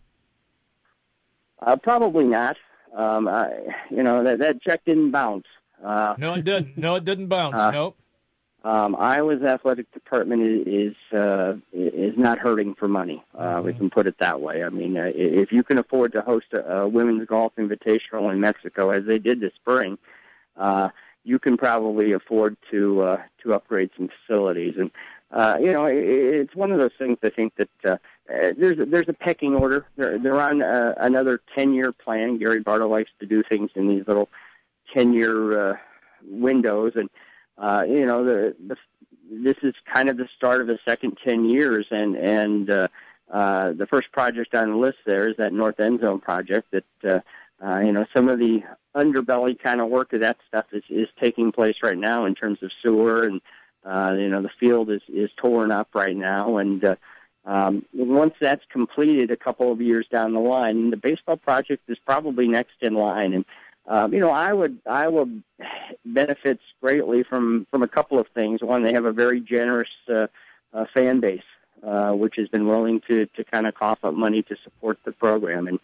Uh, 1.60 1.76
probably 1.76 2.26
not. 2.26 2.58
Um, 2.95 3.28
I, 3.28 3.52
you 3.89 4.04
know 4.04 4.23
that 4.23 4.39
that 4.39 4.62
check 4.62 4.84
didn't 4.86 5.12
bounce. 5.12 5.45
Uh, 5.84 6.15
no, 6.17 6.34
it 6.34 6.45
didn't. 6.45 6.78
No, 6.78 6.95
it 6.95 7.06
didn't 7.06 7.28
bounce. 7.28 7.58
Uh, 7.58 7.71
nope. 7.71 7.97
Um, 8.63 8.95
Iowa's 8.97 9.43
athletic 9.43 9.91
department 9.93 10.67
is 10.67 10.95
uh, 11.13 11.56
is 11.71 12.17
not 12.17 12.39
hurting 12.39 12.76
for 12.76 12.88
money. 12.88 13.23
Uh, 13.34 13.56
mm-hmm. 13.56 13.65
We 13.65 13.73
can 13.73 13.89
put 13.89 14.08
it 14.08 14.17
that 14.19 14.41
way. 14.41 14.63
I 14.63 14.69
mean, 14.69 14.97
uh, 14.97 15.12
if 15.13 15.52
you 15.52 15.63
can 15.63 15.78
afford 15.78 16.13
to 16.13 16.21
host 16.21 16.47
a, 16.54 16.80
a 16.80 16.88
women's 16.88 17.26
golf 17.28 17.54
invitational 17.58 18.32
in 18.32 18.39
Mexico, 18.39 18.89
as 18.89 19.06
they 19.06 19.19
did 19.19 19.39
this 19.39 19.54
spring, 19.56 19.97
uh, 20.58 20.89
you 21.23 21.39
can 21.39 21.58
probably 21.58 22.13
afford 22.13 22.58
to 22.71 23.02
uh, 23.02 23.21
to 23.43 23.54
upgrade 23.54 23.91
some 23.95 24.10
facilities. 24.10 24.76
And 24.78 24.91
uh, 25.32 25.58
you 25.60 25.74
know, 25.74 25.86
it, 25.86 25.98
it's 25.98 26.56
one 26.56 26.72
of 26.72 26.80
those 26.80 26.92
things. 26.98 27.18
I 27.22 27.30
think 27.30 27.54
that 27.58 27.70
uh, 27.84 27.98
uh, 28.34 28.54
there's 28.58 28.80
a, 28.80 28.86
there's 28.86 29.10
a 29.10 29.13
pecking 29.13 29.56
order. 29.56 29.86
They're, 29.98 30.18
they're 30.18 30.42
on 30.42 30.62
uh, 30.62 30.94
another 30.98 31.42
ten 31.56 31.74
year 31.74 31.92
plan. 31.92 32.38
Gary 32.38 32.63
Barta 32.63 32.90
likes 32.90 33.12
to 33.20 33.26
do 33.26 33.44
things 33.44 33.72
in 33.76 33.88
these 33.88 34.08
little 34.08 34.30
ten 34.94 35.13
year 35.13 35.72
uh, 35.72 35.78
windows, 36.30 36.94
and 36.96 37.10
uh, 37.58 37.86
you 37.88 38.06
know, 38.06 38.24
the, 38.24 38.56
the 38.68 38.78
this 39.30 39.58
is 39.63 39.74
kind 39.92 40.08
of 40.08 40.16
the 40.16 40.30
start 40.38 40.62
of 40.62 40.68
the 40.68 40.80
second 40.86 41.18
ten 41.24 41.46
years, 41.46 41.88
and 41.92 42.16
and 42.16 42.70
uh, 42.70 42.88
uh, 43.32 43.74
the 43.74 43.88
first 43.88 44.12
project 44.13 44.56
on 44.56 44.72
the 44.72 44.78
list 44.78 45.00
there 45.06 45.28
is 45.28 45.36
that 45.38 45.52
North 45.52 45.80
End 45.80 46.02
Zone 46.02 46.20
project 46.20 46.72
that. 46.72 46.86
Uh, 47.04 47.20
uh, 47.60 47.80
you 47.80 47.92
know, 47.92 48.06
some 48.13 48.30
of 48.30 48.38
the 48.38 48.62
underbelly 48.96 49.58
kind 49.58 49.82
of 49.82 49.90
work 49.90 50.13
of 50.13 50.20
that 50.20 50.38
stuff 50.48 50.66
is, 50.72 50.84
is 50.90 51.08
taking 51.20 51.52
place 51.52 51.78
right 51.82 51.98
now 51.98 52.26
in 52.26 52.36
terms 52.36 52.60
of 52.62 52.70
sewer 52.84 53.24
and 53.24 53.42
uh, 53.88 54.13
you 54.17 54.30
know, 54.30 54.41
the 54.41 54.50
field 54.60 54.89
is, 54.91 55.02
is 55.08 55.30
torn 55.38 55.71
up 55.71 55.89
right 55.93 56.15
now, 56.15 56.58
and 56.58 56.84
uh, 56.84 56.95
um, 57.45 57.86
once 57.93 58.34
that's 58.41 58.65
completed 58.69 59.32
a 59.32 59.38
couple 59.38 59.71
of 59.71 59.82
years 59.82 60.06
down 60.12 60.34
the 60.34 60.39
line, 60.39 60.89
the 60.89 60.97
baseball 60.97 61.38
project 61.38 61.84
is 61.88 61.97
probably 62.06 62.47
next 62.47 62.76
in 62.82 62.93
line. 62.93 63.34
And 63.34 63.45
um, 63.88 64.13
you 64.13 64.19
know, 64.19 64.32
I 64.32 64.52
would 64.52 64.80
I 64.86 65.08
would 65.08 65.41
benefits 66.06 66.62
greatly 66.82 67.23
from 67.23 67.65
from 67.71 67.84
a 67.84 67.88
couple 67.88 68.19
of 68.19 68.28
things. 68.36 68.62
One, 68.62 68.84
they 68.84 68.93
have 68.93 69.06
a 69.06 69.13
very 69.13 69.39
generous 69.39 69.89
uh, 70.10 70.28
uh, 70.73 70.86
fan 70.93 71.21
base, 71.21 71.39
uh, 71.84 72.12
which 72.12 72.36
has 72.36 72.50
been 72.50 72.67
willing 72.67 73.02
to 73.08 73.28
to 73.28 73.43
kind 73.45 73.65
of 73.65 73.76
cough 73.76 74.00
up 74.04 74.13
money 74.13 74.43
to 74.43 74.58
support 74.65 75.00
the 75.06 75.13
program. 75.13 75.67
And 75.67 75.80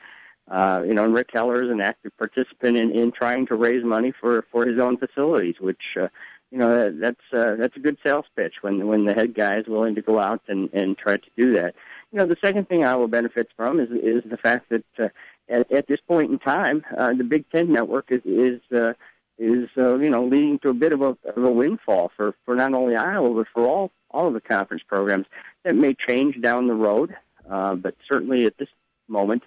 uh, 0.50 0.84
you 0.86 0.94
know, 0.94 1.06
and 1.06 1.14
Rick 1.14 1.30
Heller 1.32 1.64
is 1.64 1.70
an 1.70 1.80
active 1.80 2.12
participant 2.18 2.76
in, 2.76 2.92
in 2.92 3.14
trying 3.14 3.46
to 3.48 3.56
raise 3.56 3.86
money 3.86 4.12
for 4.20 4.44
for 4.52 4.66
his 4.66 4.80
own 4.80 4.98
facilities, 4.98 5.56
which 5.62 5.96
uh, 5.98 6.10
you 6.54 6.60
know 6.60 6.92
that's 6.92 7.34
uh, 7.34 7.56
that's 7.56 7.76
a 7.76 7.80
good 7.80 7.98
sales 8.04 8.26
pitch 8.36 8.62
when 8.62 8.86
when 8.86 9.06
the 9.06 9.14
head 9.16 9.34
guy 9.34 9.58
is 9.58 9.66
willing 9.66 9.96
to 9.96 10.04
go 10.04 10.20
out 10.20 10.44
and 10.48 10.70
and 10.72 10.96
try 10.96 11.18
to 11.18 11.30
do 11.36 11.54
that. 11.54 11.74
You 12.12 12.20
know, 12.20 12.28
the 12.28 12.38
second 12.44 12.70
thing 12.70 12.86
Iowa 12.86 13.08
benefits 13.08 13.52
from 13.58 13.80
is 13.80 13.90
is 13.90 14.22
the 14.24 14.38
fact 14.38 14.70
that 14.70 14.86
uh, 15.00 15.10
at, 15.50 15.72
at 15.72 15.88
this 15.88 16.00
point 16.08 16.32
in 16.32 16.38
time, 16.38 16.86
uh, 16.96 17.14
the 17.14 17.24
Big 17.24 17.50
Ten 17.50 17.72
network 17.72 18.12
is 18.12 18.22
is 18.24 18.62
uh, 18.72 18.94
is 19.40 19.68
uh, 19.80 19.98
you 19.98 20.12
know 20.12 20.26
leading 20.26 20.60
to 20.60 20.70
a 20.70 20.76
bit 20.76 20.94
of 20.94 21.02
a, 21.02 21.18
of 21.36 21.44
a 21.44 21.52
windfall 21.52 22.12
for 22.16 22.36
for 22.46 22.54
not 22.54 22.76
only 22.76 22.96
Iowa 22.96 23.34
but 23.34 23.48
for 23.52 23.66
all 23.66 23.90
all 24.12 24.28
of 24.28 24.36
the 24.36 24.42
conference 24.42 24.84
programs. 24.88 25.26
That 25.64 25.76
may 25.76 25.96
change 25.96 26.40
down 26.40 26.68
the 26.68 26.76
road, 26.76 27.16
uh, 27.50 27.74
but 27.74 27.96
certainly 28.08 28.46
at 28.46 28.60
this 28.60 28.70
moment, 29.08 29.42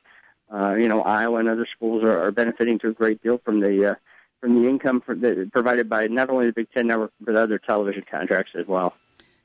uh, 0.52 0.74
you 0.74 0.88
know 0.88 1.02
Iowa 1.02 1.38
and 1.38 1.48
other 1.48 1.68
schools 1.72 2.02
are, 2.02 2.20
are 2.20 2.32
benefiting 2.32 2.80
to 2.80 2.88
a 2.88 2.92
great 2.92 3.22
deal 3.22 3.38
from 3.44 3.60
the 3.60 3.92
uh, 3.92 3.94
from 4.40 4.62
the 4.62 4.68
income 4.68 5.00
for 5.00 5.14
the, 5.14 5.48
provided 5.52 5.88
by 5.88 6.06
not 6.06 6.30
only 6.30 6.46
the 6.46 6.52
Big 6.52 6.70
Ten 6.72 6.86
network 6.86 7.12
but 7.20 7.36
other 7.36 7.58
television 7.58 8.04
contracts 8.10 8.52
as 8.58 8.66
well. 8.66 8.94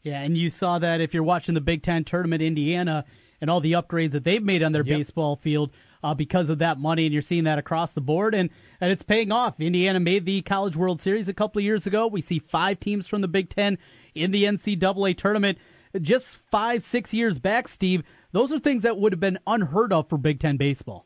Yeah, 0.04 0.22
and 0.22 0.38
you 0.38 0.50
saw 0.50 0.80
that 0.80 1.00
if 1.00 1.14
you're 1.14 1.24
watching 1.24 1.54
the 1.54 1.62
Big 1.62 1.84
Ten 1.84 2.04
tournament, 2.04 2.42
Indiana 2.42 3.06
and 3.40 3.50
all 3.50 3.60
the 3.60 3.74
upgrades 3.74 4.12
that 4.12 4.24
they've 4.24 4.44
made 4.44 4.64
on 4.64 4.72
their 4.72 4.86
yep. 4.86 5.00
baseball 5.00 5.36
field 5.36 5.72
uh, 6.04 6.14
because 6.14 6.50
of 6.50 6.60
that 6.60 6.80
money, 6.80 7.06
and 7.06 7.14
you're 7.14 7.22
seeing 7.22 7.44
that 7.44 7.58
across 7.58 7.92
the 7.92 8.02
board, 8.02 8.34
and 8.34 8.50
and 8.80 8.92
it's 8.92 9.04
paying 9.04 9.32
off. 9.32 9.60
Indiana 9.60 10.00
made 10.00 10.26
the 10.26 10.42
College 10.42 10.76
World 10.76 11.02
Series 11.02 11.28
a 11.28 11.34
couple 11.34 11.60
of 11.60 11.64
years 11.64 11.86
ago. 11.86 12.08
We 12.08 12.22
see 12.22 12.40
five 12.40 12.80
teams 12.80 13.08
from 13.08 13.22
the 13.22 13.28
Big 13.28 13.50
Ten 13.50 13.78
in 14.16 14.32
the 14.32 14.44
NCAA 14.46 15.18
tournament. 15.18 15.58
Just 16.00 16.38
five, 16.50 16.84
six 16.84 17.14
years 17.14 17.38
back, 17.38 17.68
Steve, 17.68 18.04
those 18.32 18.54
are 18.54 18.60
things 18.60 18.84
that 18.84 18.98
would 18.98 19.12
have 19.12 19.20
been 19.20 19.40
unheard 19.46 19.92
of 19.92 20.08
for 20.08 20.18
Big 20.18 20.40
Ten 20.40 20.56
baseball. 20.58 21.06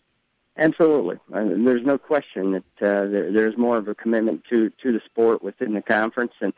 Absolutely, 0.58 1.18
there's 1.30 1.86
no 1.86 1.98
question 1.98 2.52
that 2.54 2.64
uh, 2.82 3.06
there, 3.08 3.32
there's 3.32 3.58
more 3.58 3.78
of 3.78 3.90
a 3.90 3.96
commitment 3.96 4.44
to 4.50 4.72
to 4.82 4.94
the 4.94 5.02
sport 5.06 5.44
within 5.44 5.74
the 5.74 5.82
conference, 5.82 6.32
and 6.40 6.54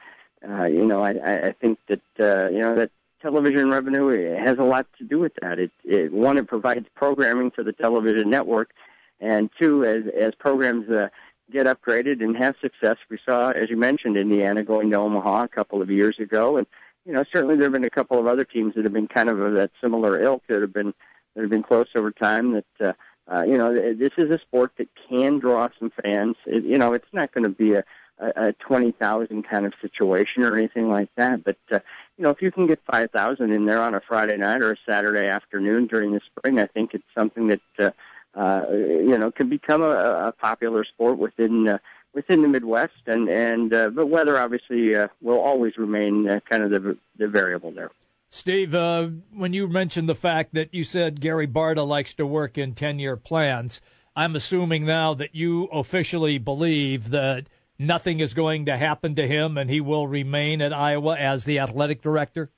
uh, 0.48 0.66
you 0.66 0.86
know, 0.86 1.02
I, 1.02 1.48
I 1.48 1.52
think 1.54 1.80
that 1.88 2.02
uh, 2.20 2.50
you 2.50 2.60
know 2.60 2.76
that 2.76 2.92
television 3.22 3.70
revenue 3.70 4.36
has 4.38 4.60
a 4.60 4.64
lot 4.64 4.86
to 5.00 5.04
do 5.04 5.20
with 5.20 5.34
that. 5.42 5.58
It, 5.58 5.72
it 5.84 6.14
one, 6.14 6.38
it 6.38 6.48
provides 6.48 6.86
programming 6.96 7.52
for 7.52 7.64
the 7.64 7.74
television 7.74 8.30
network, 8.30 8.72
and 9.20 9.50
two, 9.60 9.84
as 9.84 10.04
as 10.16 10.36
programs 10.36 10.90
uh, 10.90 11.10
get 11.52 11.66
upgraded 11.66 12.22
and 12.24 12.38
have 12.38 12.56
success, 12.62 12.98
we 13.10 13.18
saw, 13.26 13.50
as 13.52 13.70
you 13.70 13.78
mentioned, 13.78 14.18
Indiana 14.18 14.64
going 14.64 14.92
to 14.92 14.98
Omaha 14.98 15.44
a 15.44 15.48
couple 15.48 15.82
of 15.82 15.90
years 15.90 16.20
ago, 16.20 16.58
and 16.58 16.68
you 17.06 17.14
know 17.14 17.24
certainly 17.34 17.56
there 17.56 17.66
have 17.66 17.74
been 17.74 17.84
a 17.84 17.90
couple 17.90 18.20
of 18.20 18.28
other 18.28 18.46
teams 18.46 18.76
that 18.76 18.84
have 18.84 18.94
been 18.94 19.08
kind 19.08 19.30
of 19.30 19.40
of 19.40 19.54
that 19.54 19.72
similar 19.82 20.22
ilk 20.22 20.44
that 20.50 20.62
have 20.62 20.74
been 20.74 20.94
that 21.36 21.42
have 21.42 21.50
been 21.50 21.64
close 21.64 21.88
over 21.96 22.12
time. 22.12 22.54
That 22.54 22.90
uh, 22.90 22.94
uh, 23.32 23.44
you 23.44 23.58
know 23.58 23.74
this 23.94 24.12
is 24.18 24.30
a 24.32 24.40
sport 24.40 24.72
that 24.78 24.88
can 25.10 25.40
draw 25.40 25.70
some 25.80 25.92
fans. 26.04 26.36
It, 26.46 26.64
you 26.64 26.78
know 26.78 26.94
it's 26.94 27.14
not 27.14 27.32
going 27.34 27.44
to 27.44 27.50
be 27.50 27.74
a 27.74 27.84
a, 28.20 28.48
a 28.48 28.54
twenty 28.54 28.92
thousand 28.92 29.44
kind 29.44 29.66
of 29.66 29.74
situation 29.82 30.44
or 30.44 30.56
anything 30.56 30.90
like 30.90 31.10
that. 31.16 31.44
But 31.44 31.58
uh, 31.72 31.80
you 32.18 32.24
know, 32.24 32.30
if 32.30 32.42
you 32.42 32.52
can 32.52 32.68
get 32.68 32.80
five 32.90 33.12
thousand 33.12 33.52
in 33.52 33.66
there 33.66 33.82
on 33.82 33.96
a 33.96 34.02
Friday 34.02 34.38
night 34.38 34.62
or 34.62 34.74
a 34.74 34.78
Saturday 34.88 35.28
afternoon 35.28 35.88
during 35.88 36.14
the 36.14 36.22
spring, 36.26 36.60
I 36.60 36.66
think 36.68 36.94
it's 36.94 37.04
something 37.18 37.48
that 37.48 37.62
uh, 37.80 37.92
uh, 38.36 38.66
you 38.72 39.18
know 39.18 39.32
can 39.32 39.50
become 39.50 39.82
a, 39.82 40.28
a 40.28 40.32
popular 40.32 40.84
sport 40.86 41.18
within. 41.18 41.68
Uh, 41.68 41.78
within 42.14 42.42
the 42.42 42.48
Midwest, 42.48 42.94
and 43.06 43.30
and 43.30 43.72
uh, 43.72 43.90
but 43.90 44.08
weather 44.08 44.40
obviously 44.40 44.96
uh, 44.96 45.08
will 45.22 45.40
always 45.40 45.78
remain 45.78 46.28
uh, 46.28 46.40
kind 46.50 46.64
of 46.64 46.72
the 46.72 46.98
the 47.20 47.28
variable 47.28 47.72
there. 47.72 47.92
Steve, 48.30 48.76
uh, 48.76 49.08
when 49.34 49.54
you 49.54 49.68
mentioned 49.68 50.10
the 50.10 50.16
fact 50.16 50.54
that 50.54 50.74
you 50.74 50.84
said 50.84 51.22
Gary 51.22 51.48
Barta 51.48 51.88
likes 51.88 52.14
to 52.16 52.26
work 52.26 52.58
in 52.58 52.74
ten 52.74 53.00
year 53.00 53.16
plans, 53.16 53.82
I'm 54.16 54.36
assuming 54.36 54.86
now 54.86 55.14
that 55.14 55.34
you 55.34 55.66
officially 55.66 56.38
believe 56.38 57.10
that 57.12 57.48
nothing 57.80 58.20
is 58.20 58.34
going 58.34 58.66
to 58.66 58.78
happen 58.78 59.16
to 59.16 59.28
him 59.28 59.58
and 59.58 59.70
he 59.70 59.80
will 59.80 60.08
remain 60.08 60.62
at 60.62 60.74
Iowa 60.74 61.16
as 61.18 61.46
the 61.46 61.60
athletic 61.60 62.02
director? 62.02 62.50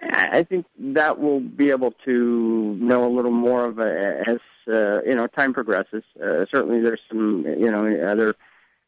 I 0.00 0.42
think 0.42 0.66
that 0.78 1.18
we'll 1.18 1.40
be 1.40 1.70
able 1.70 1.92
to 2.04 2.76
know 2.78 3.06
a 3.06 3.12
little 3.12 3.30
more 3.30 3.64
of 3.64 3.78
it 3.78 4.28
as 4.28 4.38
uh, 4.68 5.00
you 5.02 5.14
know 5.14 5.26
time 5.26 5.54
progresses. 5.54 6.04
Uh, 6.22 6.44
certainly, 6.52 6.80
there's 6.80 7.00
some 7.08 7.44
you 7.46 7.70
know 7.70 7.86
other 8.06 8.34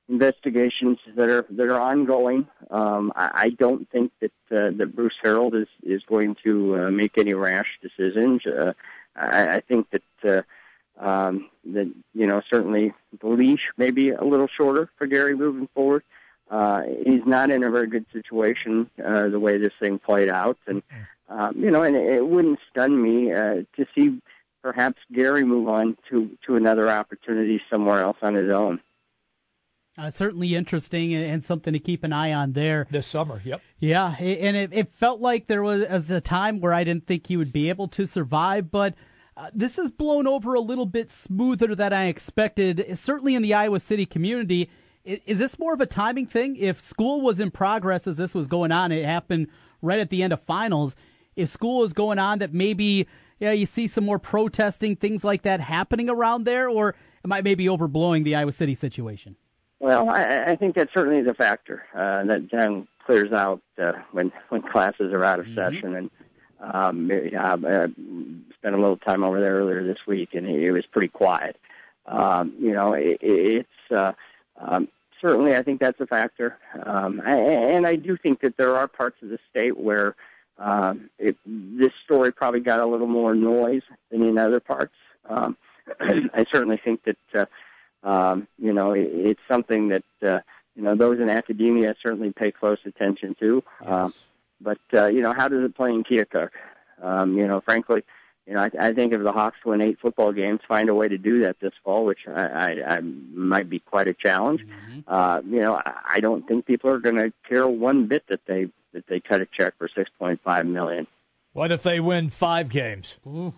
investigations 0.08 0.98
that 1.16 1.28
are 1.28 1.46
that 1.50 1.68
are 1.68 1.80
ongoing. 1.80 2.46
Um, 2.70 3.12
I, 3.14 3.30
I 3.34 3.50
don't 3.50 3.88
think 3.90 4.12
that 4.20 4.32
uh, 4.50 4.70
that 4.76 4.94
Bruce 4.94 5.14
Harreld 5.22 5.60
is 5.60 5.68
is 5.82 6.02
going 6.04 6.36
to 6.44 6.76
uh, 6.76 6.90
make 6.90 7.18
any 7.18 7.34
rash 7.34 7.78
decisions. 7.82 8.44
Uh, 8.46 8.72
I, 9.14 9.56
I 9.56 9.60
think 9.60 9.88
that 9.90 10.02
uh, 10.24 11.04
um, 11.04 11.48
that 11.72 11.92
you 12.14 12.26
know 12.26 12.42
certainly 12.50 12.94
the 13.20 13.28
leash 13.28 13.70
may 13.76 13.90
be 13.90 14.10
a 14.10 14.24
little 14.24 14.48
shorter 14.48 14.90
for 14.96 15.06
Gary 15.06 15.36
moving 15.36 15.68
forward. 15.74 16.02
Uh, 16.50 16.82
he's 17.04 17.26
not 17.26 17.50
in 17.50 17.62
a 17.62 17.70
very 17.70 17.86
good 17.86 18.06
situation 18.12 18.88
uh, 19.04 19.28
the 19.28 19.38
way 19.38 19.58
this 19.58 19.72
thing 19.78 19.98
played 19.98 20.30
out, 20.30 20.56
and 20.66 20.82
um, 21.28 21.54
you 21.56 21.70
know, 21.70 21.82
and 21.82 21.94
it 21.94 22.26
wouldn't 22.26 22.58
stun 22.70 23.00
me 23.00 23.32
uh, 23.32 23.62
to 23.76 23.86
see 23.94 24.18
perhaps 24.62 24.98
Gary 25.12 25.44
move 25.44 25.68
on 25.68 25.96
to 26.08 26.30
to 26.46 26.56
another 26.56 26.90
opportunity 26.90 27.60
somewhere 27.70 28.00
else 28.00 28.16
on 28.22 28.34
his 28.34 28.50
own. 28.50 28.80
Uh, 29.98 30.10
certainly 30.10 30.54
interesting 30.54 31.12
and 31.12 31.42
something 31.42 31.72
to 31.72 31.80
keep 31.80 32.04
an 32.04 32.12
eye 32.12 32.32
on 32.32 32.52
there 32.52 32.86
this 32.88 33.06
summer. 33.06 33.42
Yep. 33.44 33.60
Yeah, 33.80 34.14
and 34.14 34.56
it, 34.56 34.70
it 34.72 34.94
felt 34.94 35.20
like 35.20 35.48
there 35.48 35.62
was 35.62 36.08
a 36.08 36.20
time 36.20 36.60
where 36.60 36.72
I 36.72 36.84
didn't 36.84 37.08
think 37.08 37.26
he 37.26 37.36
would 37.36 37.52
be 37.52 37.68
able 37.68 37.88
to 37.88 38.06
survive, 38.06 38.70
but 38.70 38.94
uh, 39.36 39.50
this 39.52 39.74
has 39.74 39.90
blown 39.90 40.28
over 40.28 40.54
a 40.54 40.60
little 40.60 40.86
bit 40.86 41.10
smoother 41.10 41.74
than 41.74 41.92
I 41.92 42.06
expected, 42.06 42.96
certainly 42.96 43.34
in 43.34 43.42
the 43.42 43.54
Iowa 43.54 43.80
City 43.80 44.06
community. 44.06 44.70
Is, 45.04 45.18
is 45.26 45.38
this 45.40 45.58
more 45.58 45.74
of 45.74 45.80
a 45.80 45.86
timing 45.86 46.26
thing? 46.26 46.54
If 46.54 46.80
school 46.80 47.20
was 47.20 47.40
in 47.40 47.50
progress 47.50 48.06
as 48.06 48.18
this 48.18 48.34
was 48.34 48.46
going 48.46 48.70
on, 48.70 48.92
it 48.92 49.04
happened 49.04 49.48
right 49.82 49.98
at 49.98 50.10
the 50.10 50.22
end 50.22 50.32
of 50.32 50.40
finals. 50.42 50.94
If 51.34 51.48
school 51.48 51.82
is 51.82 51.92
going 51.92 52.20
on, 52.20 52.38
that 52.38 52.54
maybe 52.54 53.08
yeah, 53.40 53.52
you 53.52 53.66
see 53.66 53.88
some 53.88 54.04
more 54.04 54.18
protesting, 54.20 54.94
things 54.94 55.24
like 55.24 55.42
that 55.42 55.60
happening 55.60 56.08
around 56.08 56.44
there, 56.44 56.68
or 56.68 56.94
am 57.24 57.32
I 57.32 57.40
maybe 57.42 57.66
overblowing 57.66 58.22
the 58.22 58.36
Iowa 58.36 58.52
City 58.52 58.76
situation? 58.76 59.36
Well, 59.80 60.08
I, 60.10 60.44
I 60.44 60.56
think 60.56 60.74
that 60.74 60.88
certainly 60.92 61.20
is 61.20 61.28
a 61.28 61.34
factor 61.34 61.84
uh, 61.94 62.24
that 62.24 62.50
then 62.50 62.88
clears 63.06 63.32
out 63.32 63.60
uh, 63.80 63.92
when 64.12 64.32
when 64.48 64.62
classes 64.62 65.12
are 65.12 65.24
out 65.24 65.38
of 65.38 65.46
mm-hmm. 65.46 65.54
session 65.54 65.94
and 65.94 66.10
um, 66.60 67.10
yeah, 67.10 67.54
I 67.54 67.84
spent 68.54 68.74
a 68.74 68.78
little 68.78 68.96
time 68.96 69.22
over 69.22 69.40
there 69.40 69.54
earlier 69.54 69.84
this 69.84 70.06
week, 70.06 70.30
and 70.34 70.46
it, 70.48 70.72
was 70.72 70.84
pretty 70.86 71.08
quiet. 71.08 71.56
Um, 72.06 72.54
you 72.58 72.72
know, 72.72 72.94
it, 72.94 73.18
it's 73.20 73.92
uh, 73.92 74.12
um, 74.60 74.88
certainly 75.20 75.54
I 75.54 75.62
think 75.62 75.80
that's 75.80 76.00
a 76.00 76.06
factor, 76.06 76.56
um, 76.84 77.22
I, 77.24 77.36
and 77.36 77.86
I 77.86 77.96
do 77.96 78.16
think 78.16 78.40
that 78.40 78.56
there 78.56 78.74
are 78.76 78.88
parts 78.88 79.22
of 79.22 79.28
the 79.28 79.38
state 79.50 79.78
where 79.78 80.16
um, 80.58 81.10
it, 81.18 81.36
this 81.46 81.92
story 82.04 82.32
probably 82.32 82.60
got 82.60 82.80
a 82.80 82.86
little 82.86 83.06
more 83.06 83.34
noise 83.34 83.82
than 84.10 84.22
in 84.22 84.38
other 84.38 84.60
parts. 84.60 84.94
Um, 85.28 85.56
I 86.00 86.44
certainly 86.50 86.80
think 86.82 87.04
that 87.04 87.16
uh, 87.34 87.46
um, 88.02 88.48
you 88.58 88.72
know 88.72 88.92
it, 88.92 89.08
it's 89.12 89.40
something 89.48 89.88
that 89.88 90.04
uh, 90.22 90.40
you 90.74 90.82
know 90.82 90.94
those 90.94 91.20
in 91.20 91.28
academia 91.28 91.94
certainly 92.02 92.32
pay 92.32 92.50
close 92.50 92.78
attention 92.84 93.34
to. 93.40 93.62
Yes. 93.82 93.90
Um, 93.90 94.14
but 94.60 94.78
uh, 94.92 95.06
you 95.06 95.22
know, 95.22 95.32
how 95.32 95.48
does 95.48 95.64
it 95.64 95.76
play 95.76 95.90
in 95.90 96.04
Keokuk? 96.04 96.50
Um, 97.00 97.36
you 97.36 97.46
know, 97.46 97.60
frankly, 97.60 98.02
you 98.46 98.54
know, 98.54 98.60
I, 98.60 98.70
I 98.88 98.92
think 98.92 99.12
if 99.12 99.22
the 99.22 99.32
Hawks 99.32 99.58
win 99.64 99.80
eight 99.80 100.00
football 100.00 100.32
games, 100.32 100.60
find 100.66 100.88
a 100.88 100.94
way 100.94 101.06
to 101.08 101.18
do 101.18 101.42
that 101.42 101.60
this 101.60 101.74
fall, 101.84 102.04
which 102.04 102.26
I, 102.26 102.46
I, 102.46 102.96
I 102.96 103.00
might 103.00 103.68
be 103.68 103.78
quite 103.78 104.08
a 104.08 104.14
challenge. 104.14 104.62
Mm-hmm. 104.66 105.00
Uh, 105.06 105.40
you 105.44 105.60
know, 105.60 105.74
I, 105.76 105.94
I 106.14 106.20
don't 106.20 106.46
think 106.48 106.66
people 106.66 106.90
are 106.90 106.98
going 106.98 107.16
to 107.16 107.32
care 107.48 107.68
one 107.68 108.06
bit 108.06 108.24
that 108.28 108.40
they 108.46 108.68
that 108.94 109.06
they 109.06 109.20
cut 109.20 109.40
a 109.40 109.46
check 109.46 109.74
for 109.78 109.88
six 109.94 110.10
point 110.18 110.40
five 110.42 110.66
million. 110.66 111.06
What 111.52 111.70
if 111.70 111.82
they 111.82 112.00
win 112.00 112.30
five 112.30 112.68
games? 112.68 113.16
Ooh. 113.26 113.54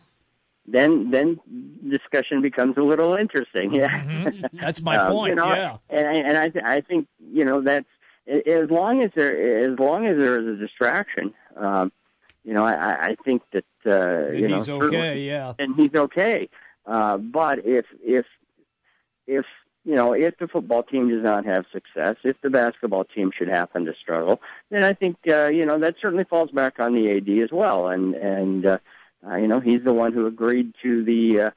Then, 0.70 1.10
then 1.10 1.40
discussion 1.88 2.42
becomes 2.42 2.76
a 2.76 2.82
little 2.82 3.14
interesting. 3.14 3.74
Yeah, 3.74 3.88
mm-hmm. 3.88 4.56
that's 4.60 4.80
my 4.90 4.96
um, 4.96 5.12
point. 5.12 5.30
You 5.30 5.34
know, 5.36 5.48
yeah, 5.48 5.76
and, 5.88 6.26
and 6.26 6.36
I, 6.36 6.48
th- 6.48 6.64
I 6.64 6.80
think 6.80 7.08
you 7.32 7.44
know 7.44 7.60
that's 7.60 7.88
as 8.46 8.70
long 8.70 9.02
as 9.02 9.10
there 9.14 9.70
as 9.70 9.78
long 9.78 10.06
as 10.06 10.16
there 10.16 10.40
is 10.40 10.46
a 10.46 10.56
distraction, 10.56 11.34
um, 11.56 11.92
you 12.44 12.54
know, 12.54 12.64
I, 12.64 13.10
I 13.10 13.16
think 13.24 13.42
that 13.52 13.64
uh, 13.86 14.32
you 14.32 14.48
he's 14.48 14.68
know, 14.68 14.82
okay, 14.82 15.20
yeah, 15.20 15.52
and 15.58 15.74
he's 15.76 15.94
okay. 15.94 16.48
Uh, 16.86 17.18
but 17.18 17.66
if 17.66 17.86
if 18.02 18.26
if 19.26 19.44
you 19.84 19.94
know 19.94 20.12
if 20.12 20.38
the 20.38 20.48
football 20.48 20.82
team 20.82 21.08
does 21.08 21.22
not 21.22 21.44
have 21.44 21.66
success, 21.72 22.16
if 22.24 22.40
the 22.40 22.50
basketball 22.50 23.04
team 23.04 23.30
should 23.36 23.48
happen 23.48 23.84
to 23.84 23.94
struggle, 24.00 24.40
then 24.70 24.84
I 24.84 24.94
think 24.94 25.16
uh, 25.28 25.46
you 25.46 25.66
know 25.66 25.78
that 25.78 25.96
certainly 26.00 26.24
falls 26.24 26.50
back 26.50 26.80
on 26.80 26.94
the 26.94 27.10
AD 27.10 27.28
as 27.42 27.50
well. 27.52 27.88
And 27.88 28.14
and 28.14 28.66
uh, 28.66 28.78
uh, 29.26 29.36
you 29.36 29.48
know 29.48 29.60
he's 29.60 29.82
the 29.82 29.92
one 29.92 30.12
who 30.12 30.26
agreed 30.26 30.74
to 30.82 31.04
the 31.04 31.40
uh, 31.40 31.50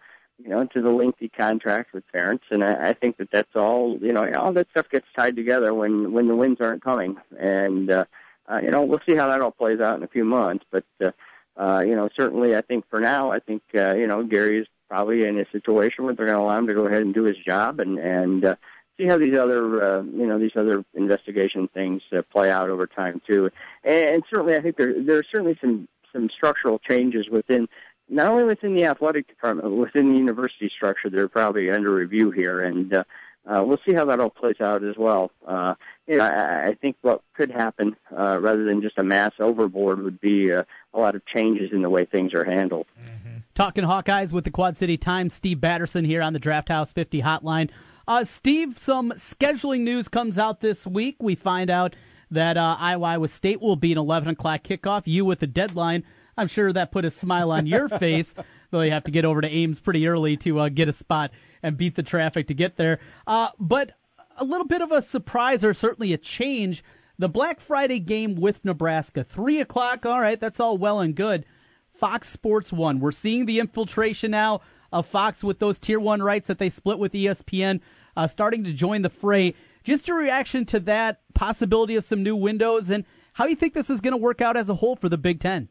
you 0.43 0.49
know, 0.49 0.65
to 0.65 0.81
the 0.81 0.89
lengthy 0.89 1.29
contract 1.29 1.93
with 1.93 2.03
Ferentz, 2.13 2.41
and 2.49 2.63
I, 2.63 2.89
I 2.89 2.93
think 2.93 3.17
that 3.17 3.29
that's 3.31 3.55
all. 3.55 3.97
You 4.01 4.11
know, 4.11 4.29
all 4.33 4.51
that 4.53 4.69
stuff 4.71 4.89
gets 4.89 5.05
tied 5.15 5.35
together 5.35 5.73
when 5.73 6.11
when 6.11 6.27
the 6.27 6.35
wins 6.35 6.57
aren't 6.59 6.83
coming, 6.83 7.17
and 7.39 7.89
uh, 7.89 8.05
uh, 8.51 8.59
you 8.61 8.71
know, 8.71 8.83
we'll 8.83 9.01
see 9.05 9.15
how 9.15 9.27
that 9.29 9.41
all 9.41 9.51
plays 9.51 9.79
out 9.79 9.97
in 9.97 10.03
a 10.03 10.07
few 10.07 10.25
months. 10.25 10.65
But 10.71 10.85
uh, 11.03 11.11
uh, 11.55 11.83
you 11.85 11.95
know, 11.95 12.09
certainly, 12.15 12.55
I 12.55 12.61
think 12.61 12.85
for 12.89 12.99
now, 12.99 13.31
I 13.31 13.39
think 13.39 13.61
uh, 13.75 13.95
you 13.95 14.07
know 14.07 14.23
Gary 14.23 14.59
is 14.59 14.67
probably 14.89 15.25
in 15.25 15.39
a 15.39 15.49
situation 15.51 16.03
where 16.03 16.13
they're 16.13 16.25
going 16.25 16.37
to 16.37 16.43
allow 16.43 16.57
him 16.57 16.67
to 16.67 16.73
go 16.73 16.85
ahead 16.85 17.03
and 17.03 17.13
do 17.13 17.23
his 17.23 17.37
job, 17.37 17.79
and 17.79 17.99
and 17.99 18.43
uh, 18.43 18.55
see 18.97 19.05
how 19.05 19.17
these 19.17 19.35
other 19.35 19.83
uh, 19.83 20.01
you 20.03 20.27
know 20.27 20.39
these 20.39 20.55
other 20.55 20.83
investigation 20.93 21.67
things 21.69 22.01
uh, 22.11 22.21
play 22.31 22.51
out 22.51 22.69
over 22.69 22.87
time 22.87 23.21
too. 23.25 23.49
And, 23.83 24.15
and 24.15 24.23
certainly, 24.29 24.55
I 24.55 24.61
think 24.61 24.77
there 24.77 25.01
there 25.01 25.19
are 25.19 25.25
certainly 25.31 25.57
some 25.61 25.87
some 26.13 26.29
structural 26.29 26.79
changes 26.79 27.27
within 27.29 27.67
not 28.09 28.27
only 28.27 28.43
within 28.43 28.75
the 28.75 28.85
athletic 28.85 29.27
department, 29.27 29.69
but 29.69 29.75
within 29.75 30.11
the 30.11 30.17
university 30.17 30.69
structure, 30.73 31.09
they're 31.09 31.27
probably 31.27 31.71
under 31.71 31.93
review 31.93 32.31
here. 32.31 32.61
And 32.61 32.93
uh, 32.93 33.03
uh, 33.45 33.63
we'll 33.65 33.79
see 33.85 33.93
how 33.93 34.05
that 34.05 34.19
all 34.19 34.29
plays 34.29 34.61
out 34.61 34.83
as 34.83 34.95
well. 34.97 35.31
Uh, 35.45 35.75
you 36.07 36.17
know, 36.17 36.25
I, 36.25 36.67
I 36.67 36.73
think 36.75 36.97
what 37.01 37.21
could 37.33 37.51
happen, 37.51 37.95
uh, 38.11 38.39
rather 38.41 38.63
than 38.63 38.81
just 38.81 38.97
a 38.97 39.03
mass 39.03 39.31
overboard, 39.39 40.01
would 40.03 40.21
be 40.21 40.51
uh, 40.51 40.63
a 40.93 40.99
lot 40.99 41.15
of 41.15 41.25
changes 41.25 41.71
in 41.71 41.81
the 41.81 41.89
way 41.89 42.05
things 42.05 42.33
are 42.33 42.43
handled. 42.43 42.87
Talking 43.55 43.83
Hawkeyes 43.83 44.31
with 44.31 44.45
the 44.45 44.51
Quad 44.51 44.77
City 44.77 44.97
Times, 44.97 45.33
Steve 45.33 45.59
Batterson 45.59 46.05
here 46.05 46.21
on 46.21 46.33
the 46.33 46.39
Draft 46.39 46.69
House 46.69 46.91
50 46.91 47.21
hotline. 47.21 47.69
Uh, 48.07 48.25
Steve, 48.25 48.77
some 48.77 49.11
scheduling 49.15 49.81
news 49.81 50.07
comes 50.07 50.37
out 50.37 50.59
this 50.59 50.87
week. 50.87 51.17
We 51.21 51.35
find 51.35 51.69
out 51.69 51.95
that 52.33 52.57
uh, 52.57 52.75
Iowa 52.79 53.27
State 53.27 53.61
will 53.61 53.75
be 53.75 53.91
an 53.91 53.97
11 53.97 54.29
o'clock 54.29 54.63
kickoff. 54.63 55.03
You 55.05 55.25
with 55.25 55.39
the 55.39 55.47
deadline. 55.47 56.03
I'm 56.37 56.47
sure 56.47 56.73
that 56.73 56.91
put 56.91 57.05
a 57.05 57.11
smile 57.11 57.51
on 57.51 57.67
your 57.67 57.89
face, 57.99 58.33
though 58.71 58.81
you 58.81 58.91
have 58.91 59.03
to 59.05 59.11
get 59.11 59.25
over 59.25 59.41
to 59.41 59.47
Ames 59.47 59.79
pretty 59.79 60.07
early 60.07 60.37
to 60.37 60.59
uh, 60.59 60.69
get 60.69 60.89
a 60.89 60.93
spot 60.93 61.31
and 61.61 61.77
beat 61.77 61.95
the 61.95 62.03
traffic 62.03 62.47
to 62.47 62.53
get 62.53 62.75
there. 62.75 62.99
Uh, 63.27 63.49
but 63.59 63.91
a 64.37 64.43
little 64.43 64.65
bit 64.65 64.81
of 64.81 64.91
a 64.91 65.01
surprise, 65.01 65.63
or 65.63 65.73
certainly 65.73 66.13
a 66.13 66.17
change. 66.17 66.83
The 67.19 67.29
Black 67.29 67.61
Friday 67.61 67.99
game 67.99 68.35
with 68.35 68.65
Nebraska, 68.65 69.23
3 69.23 69.61
o'clock. 69.61 70.05
All 70.05 70.19
right, 70.19 70.39
that's 70.39 70.59
all 70.59 70.77
well 70.77 70.99
and 70.99 71.15
good. 71.15 71.45
Fox 71.93 72.29
Sports 72.29 72.73
1. 72.73 72.99
We're 72.99 73.11
seeing 73.11 73.45
the 73.45 73.59
infiltration 73.59 74.31
now 74.31 74.61
of 74.91 75.05
Fox 75.05 75.43
with 75.43 75.59
those 75.59 75.77
tier 75.77 75.99
1 75.99 76.23
rights 76.23 76.47
that 76.47 76.57
they 76.57 76.71
split 76.71 76.97
with 76.97 77.13
ESPN 77.13 77.81
uh, 78.15 78.27
starting 78.27 78.63
to 78.63 78.73
join 78.73 79.01
the 79.01 79.09
fray. 79.09 79.53
Just 79.83 80.07
a 80.09 80.13
reaction 80.13 80.65
to 80.65 80.79
that 80.81 81.21
possibility 81.33 81.95
of 81.95 82.03
some 82.03 82.23
new 82.23 82.35
windows 82.35 82.89
and 82.89 83.05
how 83.33 83.45
you 83.45 83.55
think 83.55 83.73
this 83.73 83.89
is 83.89 84.01
going 84.01 84.11
to 84.11 84.17
work 84.17 84.41
out 84.41 84.55
as 84.55 84.69
a 84.69 84.75
whole 84.75 84.95
for 84.95 85.09
the 85.09 85.17
Big 85.17 85.39
Ten. 85.39 85.67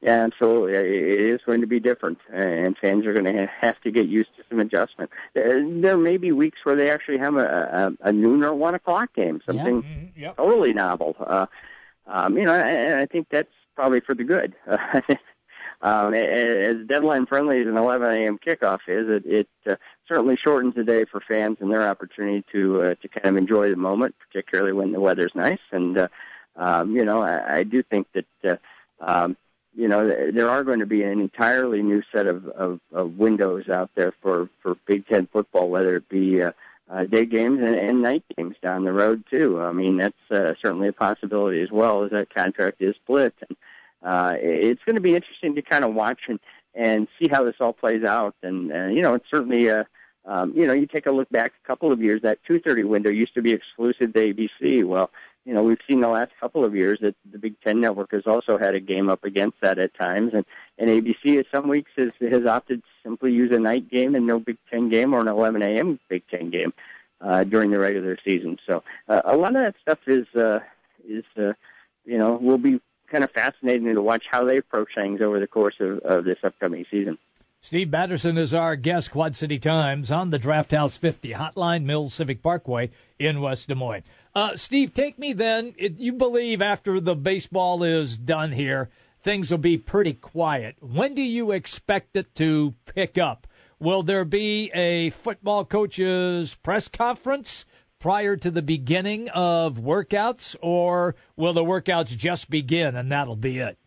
Yeah, 0.00 0.24
absolutely. 0.24 0.72
It 0.74 1.20
is 1.20 1.40
going 1.46 1.60
to 1.60 1.66
be 1.68 1.78
different, 1.78 2.18
and 2.32 2.76
fans 2.76 3.06
are 3.06 3.12
going 3.12 3.24
to 3.36 3.48
have 3.60 3.80
to 3.82 3.90
get 3.92 4.06
used 4.06 4.30
to 4.36 4.42
some 4.50 4.58
adjustment. 4.58 5.10
There 5.34 5.96
may 5.96 6.16
be 6.16 6.32
weeks 6.32 6.58
where 6.64 6.74
they 6.74 6.90
actually 6.90 7.18
have 7.18 7.36
a, 7.36 7.94
a, 8.02 8.08
a 8.08 8.12
noon 8.12 8.42
or 8.42 8.52
one 8.52 8.74
o'clock 8.74 9.14
game, 9.14 9.40
something 9.46 9.76
Yeah. 9.76 9.82
Mhm, 9.82 10.10
yep. 10.16 10.36
totally 10.38 10.72
novel. 10.72 11.14
Uh, 11.20 11.46
um, 12.08 12.36
you 12.36 12.44
know, 12.44 12.52
and 12.52 12.96
I 12.96 13.06
think 13.06 13.28
that's 13.30 13.52
probably 13.76 14.00
for 14.00 14.14
the 14.14 14.24
good. 14.24 14.56
um, 15.82 16.14
as 16.14 16.84
deadline 16.88 17.26
friendly 17.26 17.60
as 17.60 17.68
an 17.68 17.76
11 17.76 18.10
a.m. 18.10 18.38
kickoff 18.44 18.80
is, 18.88 19.08
it, 19.08 19.24
it 19.24 19.48
uh, 19.70 19.76
certainly 20.08 20.36
shortens 20.36 20.74
the 20.74 20.84
day 20.84 21.04
for 21.04 21.20
fans 21.20 21.58
and 21.60 21.70
their 21.70 21.88
opportunity 21.88 22.44
to 22.52 22.82
uh, 22.82 22.94
to 23.02 23.08
kind 23.08 23.26
of 23.26 23.36
enjoy 23.36 23.70
the 23.70 23.76
moment, 23.76 24.14
particularly 24.18 24.72
when 24.72 24.92
the 24.92 25.00
weather's 25.00 25.34
nice. 25.34 25.60
And 25.70 25.98
uh, 25.98 26.08
um, 26.56 26.94
you 26.94 27.04
know, 27.04 27.22
I, 27.22 27.58
I 27.58 27.62
do 27.62 27.82
think 27.82 28.06
that. 28.14 28.26
Uh, 28.44 28.56
um, 29.00 29.36
you 29.74 29.88
know, 29.88 30.06
there 30.06 30.50
are 30.50 30.64
going 30.64 30.80
to 30.80 30.86
be 30.86 31.02
an 31.02 31.18
entirely 31.18 31.82
new 31.82 32.02
set 32.12 32.26
of, 32.26 32.46
of, 32.48 32.78
of 32.92 33.16
windows 33.16 33.70
out 33.70 33.90
there 33.94 34.12
for, 34.20 34.50
for 34.60 34.76
Big 34.86 35.06
Ten 35.06 35.26
football, 35.32 35.70
whether 35.70 35.96
it 35.96 36.08
be 36.10 36.42
uh, 36.42 36.52
uh, 36.90 37.04
day 37.04 37.24
games 37.24 37.58
and, 37.60 37.74
and 37.74 38.02
night 38.02 38.22
games 38.36 38.56
down 38.62 38.84
the 38.84 38.92
road 38.92 39.24
too. 39.30 39.60
I 39.60 39.72
mean, 39.72 39.96
that's 39.96 40.30
uh, 40.30 40.52
certainly 40.60 40.88
a 40.88 40.92
possibility 40.92 41.62
as 41.62 41.70
well 41.70 42.04
as 42.04 42.10
that 42.10 42.34
contract 42.34 42.82
is 42.82 42.94
split. 42.96 43.34
And 43.48 43.56
uh, 44.02 44.34
it's 44.38 44.84
going 44.84 44.96
to 44.96 45.00
be 45.00 45.14
interesting 45.14 45.54
to 45.54 45.62
kind 45.62 45.84
of 45.84 45.94
watch 45.94 46.20
and, 46.28 46.38
and 46.74 47.08
see 47.18 47.28
how 47.28 47.44
this 47.44 47.56
all 47.60 47.72
plays 47.72 48.04
out. 48.04 48.34
And 48.42 48.72
uh, 48.72 48.86
you 48.86 49.02
know, 49.02 49.14
it's 49.14 49.30
certainly 49.30 49.70
uh, 49.70 49.84
um, 50.24 50.52
you 50.54 50.66
know, 50.66 50.72
you 50.72 50.86
take 50.86 51.06
a 51.06 51.10
look 51.10 51.28
back 51.30 51.52
a 51.62 51.66
couple 51.66 51.92
of 51.92 52.00
years. 52.00 52.22
That 52.22 52.38
2:30 52.48 52.84
window 52.84 53.10
used 53.10 53.34
to 53.34 53.42
be 53.42 53.52
exclusive 53.52 54.12
to 54.12 54.34
ABC. 54.34 54.84
Well, 54.84 55.10
you 55.44 55.52
know, 55.52 55.64
we've 55.64 55.80
seen 55.88 56.00
the 56.00 56.08
last 56.08 56.30
couple 56.40 56.64
of 56.64 56.76
years 56.76 57.00
that 57.02 57.16
the 57.30 57.38
Big 57.38 57.60
Ten 57.60 57.80
Network 57.80 58.12
has 58.12 58.26
also 58.26 58.56
had 58.56 58.74
a 58.74 58.80
game 58.80 59.08
up 59.08 59.24
against 59.24 59.60
that 59.60 59.78
at 59.78 59.94
times, 59.94 60.32
and 60.34 60.44
and 60.78 60.88
ABC 60.88 61.38
at 61.38 61.46
some 61.52 61.68
weeks 61.68 61.90
has 61.96 62.12
has 62.20 62.46
opted 62.46 62.82
to 62.82 62.88
simply 63.02 63.32
use 63.32 63.50
a 63.54 63.58
night 63.58 63.90
game 63.90 64.14
and 64.14 64.26
no 64.26 64.38
Big 64.38 64.58
Ten 64.70 64.88
game 64.88 65.12
or 65.12 65.20
an 65.20 65.28
11 65.28 65.62
a.m. 65.62 65.98
Big 66.08 66.22
Ten 66.28 66.50
game 66.50 66.72
uh, 67.20 67.42
during 67.42 67.70
the 67.70 67.80
regular 67.80 68.16
season. 68.24 68.58
So 68.68 68.84
uh, 69.08 69.22
a 69.24 69.36
lot 69.36 69.56
of 69.56 69.62
that 69.62 69.74
stuff 69.82 69.98
is 70.06 70.28
uh, 70.36 70.60
is 71.08 71.24
uh, 71.36 71.54
you 72.04 72.18
know 72.18 72.34
will 72.34 72.58
be 72.58 72.80
kind 73.12 73.22
of 73.22 73.30
fascinating 73.30 73.94
to 73.94 74.02
watch 74.02 74.24
how 74.30 74.44
they 74.44 74.56
approach 74.56 74.88
things 74.94 75.20
over 75.20 75.38
the 75.38 75.46
course 75.46 75.76
of, 75.78 75.98
of 75.98 76.24
this 76.24 76.38
upcoming 76.42 76.84
season. 76.90 77.18
Steve 77.60 77.92
Batterson 77.92 78.36
is 78.36 78.52
our 78.52 78.74
guest, 78.74 79.12
Quad 79.12 79.36
City 79.36 79.56
Times, 79.56 80.10
on 80.10 80.30
the 80.30 80.38
Draft 80.38 80.72
House 80.72 80.96
50 80.96 81.34
Hotline 81.34 81.84
Mills 81.84 82.12
Civic 82.12 82.42
Parkway 82.42 82.90
in 83.20 83.40
West 83.40 83.68
Des 83.68 83.76
Moines. 83.76 84.02
Uh, 84.34 84.56
Steve, 84.56 84.92
take 84.92 85.16
me 85.16 85.32
then. 85.32 85.72
It, 85.78 85.98
you 85.98 86.12
believe 86.12 86.60
after 86.60 86.98
the 86.98 87.14
baseball 87.14 87.84
is 87.84 88.18
done 88.18 88.50
here, 88.50 88.90
things 89.22 89.52
will 89.52 89.58
be 89.58 89.78
pretty 89.78 90.14
quiet. 90.14 90.74
When 90.80 91.14
do 91.14 91.22
you 91.22 91.52
expect 91.52 92.16
it 92.16 92.34
to 92.34 92.74
pick 92.84 93.16
up? 93.16 93.46
Will 93.78 94.02
there 94.02 94.24
be 94.24 94.72
a 94.74 95.10
football 95.10 95.64
coach's 95.64 96.56
press 96.56 96.88
conference 96.88 97.64
prior 98.02 98.36
to 98.36 98.50
the 98.50 98.62
beginning 98.62 99.28
of 99.28 99.78
workouts, 99.78 100.56
or 100.60 101.14
will 101.36 101.52
the 101.52 101.64
workouts 101.64 102.16
just 102.16 102.50
begin 102.50 102.96
and 102.96 103.10
that'll 103.12 103.36
be 103.36 103.60
it? 103.60 103.78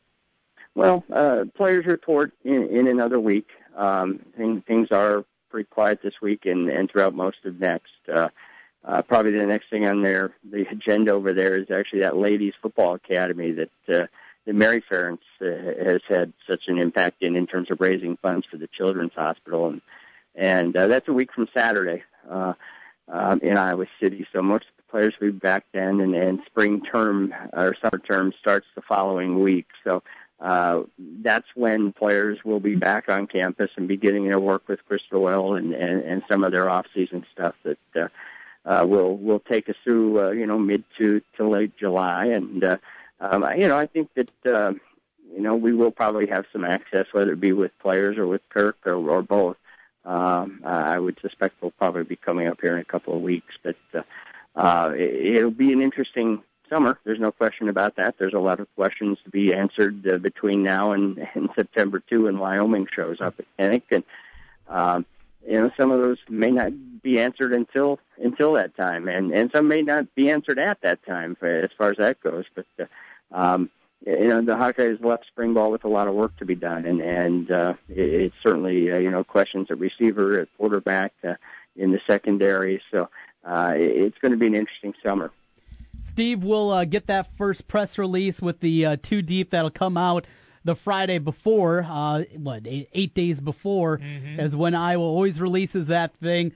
Well, 0.73 1.03
uh, 1.13 1.43
players 1.53 1.85
report 1.85 2.31
in, 2.45 2.69
in 2.69 2.87
another 2.87 3.19
week. 3.19 3.49
Um, 3.75 4.21
things, 4.37 4.63
things 4.65 4.87
are 4.91 5.25
pretty 5.49 5.67
quiet 5.69 5.99
this 6.01 6.13
week 6.21 6.45
and, 6.45 6.69
and 6.69 6.89
throughout 6.89 7.13
most 7.13 7.43
of 7.43 7.59
next. 7.59 7.91
Uh, 8.11 8.29
uh, 8.85 9.01
probably 9.01 9.31
the 9.31 9.45
next 9.45 9.69
thing 9.69 9.85
on 9.85 10.01
their 10.01 10.33
the 10.49 10.65
agenda 10.69 11.11
over 11.11 11.33
there 11.33 11.57
is 11.57 11.69
actually 11.69 11.99
that 11.99 12.15
ladies 12.15 12.53
football 12.61 12.93
academy 12.93 13.51
that 13.51 13.71
uh, 13.89 14.07
that 14.45 14.53
Mary 14.53 14.81
Ferentz 14.89 15.19
uh, 15.41 15.83
has 15.83 16.01
had 16.07 16.31
such 16.47 16.63
an 16.67 16.77
impact 16.77 17.21
in 17.21 17.35
in 17.35 17.47
terms 17.47 17.71
of 17.71 17.81
raising 17.81 18.15
funds 18.17 18.45
for 18.49 18.57
the 18.57 18.67
Children's 18.67 19.13
Hospital, 19.15 19.67
and 19.69 19.81
and 20.35 20.77
uh, 20.77 20.87
that's 20.87 21.07
a 21.07 21.13
week 21.13 21.33
from 21.33 21.47
Saturday 21.51 22.03
uh, 22.29 22.53
um, 23.07 23.39
in 23.41 23.57
Iowa 23.57 23.85
City. 24.01 24.25
So 24.33 24.41
most 24.41 24.65
of 24.65 24.77
the 24.77 24.91
players 24.91 25.13
will 25.19 25.31
be 25.31 25.37
back 25.37 25.65
then, 25.73 25.99
and, 26.01 26.15
and 26.15 26.39
spring 26.45 26.81
term 26.81 27.33
or 27.53 27.75
summer 27.81 28.01
term 28.07 28.33
starts 28.39 28.67
the 28.75 28.81
following 28.81 29.39
week. 29.39 29.67
So 29.83 30.03
uh, 30.39 30.83
that's 31.21 31.47
when 31.55 31.93
players 31.93 32.39
will 32.43 32.59
be 32.59 32.75
back 32.75 33.09
on 33.09 33.27
campus 33.27 33.71
and 33.77 33.87
beginning 33.87 34.27
their 34.27 34.39
work 34.39 34.67
with 34.67 34.85
Chris 34.87 35.01
Doyle 35.09 35.55
and, 35.55 35.73
and, 35.73 36.01
and 36.01 36.23
some 36.29 36.43
of 36.43 36.51
their 36.51 36.69
off-season 36.69 37.25
stuff 37.31 37.55
that 37.63 37.77
uh, 37.95 38.07
uh, 38.65 38.85
will 38.85 39.15
will 39.15 39.39
take 39.39 39.69
us 39.69 39.75
through, 39.83 40.19
uh, 40.19 40.31
you 40.31 40.45
know, 40.45 40.57
mid 40.57 40.83
to, 40.97 41.21
to 41.37 41.47
late 41.47 41.77
July. 41.77 42.25
And, 42.25 42.63
uh, 42.63 42.77
um, 43.19 43.45
you 43.57 43.67
know, 43.67 43.77
I 43.77 43.85
think 43.85 44.09
that, 44.15 44.29
uh, 44.45 44.73
you 45.33 45.41
know, 45.41 45.55
we 45.55 45.73
will 45.73 45.91
probably 45.91 46.27
have 46.27 46.45
some 46.51 46.65
access, 46.65 47.05
whether 47.11 47.33
it 47.33 47.39
be 47.39 47.53
with 47.53 47.77
players 47.79 48.17
or 48.17 48.27
with 48.27 48.41
Kirk 48.49 48.77
or, 48.85 48.95
or 48.95 49.21
both. 49.21 49.57
Um, 50.05 50.61
I 50.63 50.99
would 50.99 51.17
suspect 51.21 51.55
we'll 51.61 51.71
probably 51.71 52.03
be 52.03 52.15
coming 52.15 52.47
up 52.47 52.59
here 52.61 52.75
in 52.75 52.81
a 52.81 52.85
couple 52.85 53.15
of 53.15 53.21
weeks, 53.21 53.55
but 53.63 53.75
uh, 53.93 54.01
uh, 54.55 54.93
it, 54.95 55.37
it'll 55.37 55.51
be 55.51 55.73
an 55.73 55.81
interesting 55.81 56.43
summer. 56.69 56.99
There's 57.03 57.19
no 57.19 57.31
question 57.31 57.69
about 57.69 57.95
that. 57.95 58.15
There's 58.17 58.33
a 58.33 58.39
lot 58.39 58.59
of 58.59 58.67
questions 58.75 59.17
to 59.23 59.29
be 59.29 59.53
answered 59.53 60.07
uh, 60.07 60.17
between 60.17 60.63
now 60.63 60.91
and, 60.91 61.17
and 61.33 61.49
September 61.55 62.01
2 62.07 62.25
when 62.25 62.37
Wyoming 62.37 62.87
shows 62.93 63.21
up 63.21 63.35
at 63.39 63.45
Kinnick. 63.57 63.83
And, 63.91 64.03
um, 64.67 65.05
you 65.47 65.59
know, 65.59 65.71
some 65.77 65.91
of 65.91 65.99
those 65.99 66.17
may 66.29 66.51
not 66.51 66.71
be 67.03 67.19
answered 67.19 67.53
until 67.53 67.99
until 68.17 68.53
that 68.53 68.75
time, 68.75 69.07
and 69.07 69.31
and 69.31 69.51
some 69.53 69.67
may 69.67 69.83
not 69.83 70.15
be 70.15 70.31
answered 70.31 70.57
at 70.57 70.81
that 70.81 71.05
time, 71.05 71.35
for, 71.35 71.45
as 71.45 71.69
far 71.77 71.91
as 71.91 71.97
that 71.97 72.19
goes. 72.21 72.45
But 72.55 72.65
uh, 72.79 72.85
um, 73.31 73.69
you 74.05 74.27
know, 74.27 74.41
the 74.41 74.55
Hawkeyes 74.55 75.03
left 75.03 75.25
spring 75.25 75.53
ball 75.53 75.71
with 75.71 75.83
a 75.83 75.87
lot 75.87 76.07
of 76.07 76.13
work 76.13 76.37
to 76.37 76.45
be 76.45 76.55
done, 76.55 76.85
and 76.85 77.01
and 77.01 77.51
uh, 77.51 77.73
it, 77.89 77.97
it's 77.99 78.35
certainly 78.43 78.91
uh, 78.91 78.97
you 78.97 79.09
know 79.09 79.23
questions 79.23 79.67
at 79.71 79.79
receiver, 79.79 80.39
at 80.39 80.47
quarterback, 80.57 81.13
uh, 81.27 81.33
in 81.75 81.91
the 81.91 81.99
secondary. 82.05 82.81
So 82.91 83.09
uh, 83.43 83.73
it, 83.75 83.81
it's 83.81 84.17
going 84.19 84.31
to 84.31 84.37
be 84.37 84.47
an 84.47 84.55
interesting 84.55 84.93
summer. 85.05 85.31
Steve 85.99 86.43
we'll 86.43 86.71
uh, 86.71 86.85
get 86.85 87.07
that 87.07 87.35
first 87.37 87.67
press 87.67 87.97
release 87.97 88.41
with 88.41 88.59
the 88.59 88.85
uh, 88.85 88.97
two 89.01 89.21
deep 89.21 89.49
that'll 89.51 89.71
come 89.71 89.97
out 89.97 90.27
the 90.63 90.75
Friday 90.75 91.17
before. 91.17 91.85
Uh, 91.89 92.23
what 92.37 92.67
eight, 92.67 92.89
eight 92.93 93.15
days 93.15 93.39
before 93.39 93.99
is 94.37 94.55
when 94.55 94.75
Iowa 94.75 95.03
always 95.03 95.41
releases 95.41 95.87
that 95.87 96.15
thing. 96.15 96.51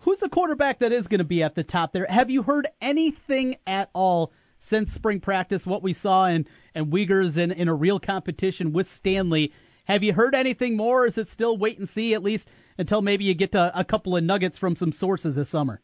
Who's 0.00 0.20
the 0.20 0.28
quarterback 0.28 0.78
that 0.78 0.92
is 0.92 1.08
going 1.08 1.18
to 1.18 1.24
be 1.24 1.42
at 1.42 1.56
the 1.56 1.64
top 1.64 1.92
there? 1.92 2.06
Have 2.08 2.30
you 2.30 2.42
heard 2.42 2.68
anything 2.80 3.56
at 3.66 3.90
all 3.92 4.32
since 4.58 4.92
spring 4.92 5.20
practice? 5.20 5.66
What 5.66 5.82
we 5.82 5.92
saw 5.92 6.26
in 6.26 6.46
and 6.74 6.86
Wiegers 6.92 7.36
in, 7.36 7.50
in 7.50 7.68
a 7.68 7.74
real 7.74 7.98
competition 7.98 8.72
with 8.72 8.90
Stanley. 8.90 9.52
Have 9.84 10.02
you 10.02 10.12
heard 10.12 10.34
anything 10.34 10.76
more? 10.76 11.04
Or 11.04 11.06
is 11.06 11.16
it 11.18 11.28
still 11.28 11.56
wait 11.56 11.78
and 11.78 11.88
see 11.88 12.14
at 12.14 12.22
least 12.22 12.48
until 12.76 13.02
maybe 13.02 13.24
you 13.24 13.34
get 13.34 13.52
to 13.52 13.72
a 13.78 13.84
couple 13.84 14.16
of 14.16 14.24
nuggets 14.24 14.58
from 14.58 14.76
some 14.76 14.92
sources 14.92 15.36
this 15.36 15.48
summer? 15.48 15.80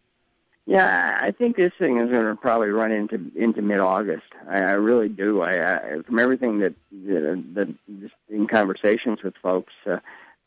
Yeah, 0.64 1.18
I 1.20 1.32
think 1.32 1.56
this 1.56 1.72
thing 1.76 1.98
is 1.98 2.08
going 2.10 2.26
to 2.26 2.36
probably 2.36 2.68
run 2.68 2.92
into 2.92 3.32
into 3.34 3.62
mid 3.62 3.80
August. 3.80 4.26
I, 4.48 4.60
I 4.60 4.72
really 4.72 5.08
do. 5.08 5.42
I, 5.42 5.74
I 5.74 6.02
from 6.06 6.20
everything 6.20 6.60
that 6.60 6.74
that, 6.92 7.44
that 7.54 7.74
just 8.00 8.14
in 8.28 8.46
conversations 8.46 9.24
with 9.24 9.34
folks, 9.42 9.72
uh, 9.90 9.98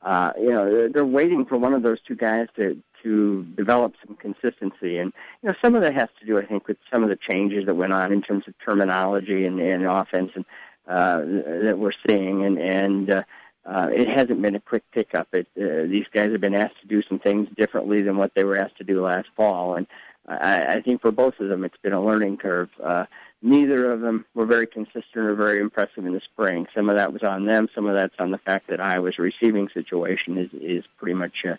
uh, 0.06 0.32
you 0.38 0.50
know, 0.50 0.88
they're, 0.88 1.04
waiting 1.04 1.46
for 1.46 1.58
one 1.58 1.74
of 1.74 1.82
those 1.82 2.00
two 2.08 2.16
guys 2.16 2.48
to 2.56 2.80
to 3.02 3.44
develop 3.58 3.94
some 4.06 4.16
consistency, 4.16 4.98
and 4.98 5.12
you 5.42 5.50
know, 5.50 5.56
some 5.64 5.74
of 5.74 5.82
that 5.82 5.96
has 5.96 6.10
to 6.20 6.26
do, 6.26 6.38
I 6.38 6.46
think, 6.46 6.68
with 6.68 6.78
some 6.94 7.02
of 7.02 7.10
the 7.10 7.18
changes 7.18 7.66
that 7.66 7.76
went 7.76 7.92
on 7.92 8.14
in 8.14 8.22
terms 8.22 8.44
of 8.48 8.54
terminology 8.64 9.46
and, 9.46 9.60
and 9.60 9.84
offense 9.86 10.32
and 10.36 10.46
uh, 10.88 11.20
that 11.64 11.78
we're 11.80 11.92
seeing, 12.08 12.46
and 12.46 12.60
and 12.60 13.10
uh, 13.10 13.24
uh, 13.66 13.90
it 13.92 14.08
hasn't 14.08 14.44
been 14.44 14.54
a 14.54 14.60
quick 14.60 14.84
pickup. 14.92 15.28
It, 15.34 15.48
uh, 15.60 15.88
these 15.90 16.06
guys 16.14 16.32
have 16.32 16.42
been 16.42 16.54
asked 16.54 16.80
to 16.82 16.88
do 16.88 17.02
some 17.10 17.18
things 17.18 17.50
differently 17.58 18.04
than 18.04 18.18
what 18.18 18.36
they 18.36 18.44
were 18.44 18.58
asked 18.58 18.78
to 18.78 18.84
do 18.84 19.04
last 19.04 19.30
fall, 19.36 19.76
and 19.76 19.88
I, 20.28 20.76
I 20.76 20.82
think 20.82 21.02
for 21.02 21.12
both 21.12 21.40
of 21.40 21.50
them, 21.50 21.64
it's 21.64 21.78
been 21.82 21.94
a 21.94 22.04
learning 22.04 22.38
curve. 22.38 22.70
Uh, 22.84 23.06
neither 23.46 23.92
of 23.92 24.02
them 24.02 24.26
were 24.34 24.46
very 24.46 24.68
consistent 24.68 25.06
or 25.16 25.36
very 25.36 25.60
impressive 25.60 26.06
in 26.06 26.14
the 26.14 26.22
spring. 26.22 26.68
Some 26.76 26.90
of 26.90 26.96
that 26.96 27.14
was 27.14 27.24
on 27.24 27.46
them. 27.46 27.70
Some 27.76 27.86
of 27.86 27.94
that's 27.94 28.16
on 28.20 28.32
the 28.32 28.40
fact 28.40 28.68
that 28.68 28.82
Iowa's 28.82 29.20
receiving 29.20 29.70
situation 29.74 30.38
is 30.38 30.50
is 30.54 30.84
pretty 30.98 31.14
much 31.14 31.46
a, 31.46 31.58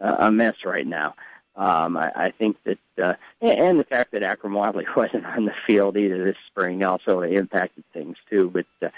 a 0.00 0.30
mess 0.30 0.56
right 0.64 0.86
now. 0.86 1.14
Um, 1.56 1.96
I, 1.96 2.12
I 2.14 2.30
think 2.30 2.56
that, 2.64 2.78
uh, 3.02 3.14
and 3.40 3.80
the 3.80 3.84
fact 3.84 4.12
that 4.12 4.22
Akrum 4.22 4.52
Wadley 4.52 4.86
wasn't 4.96 5.26
on 5.26 5.44
the 5.44 5.54
field 5.66 5.96
either 5.96 6.24
this 6.24 6.36
spring 6.46 6.84
also 6.84 7.22
impacted 7.22 7.84
things 7.92 8.16
too. 8.30 8.50
But 8.50 8.66
uh, 8.82 8.90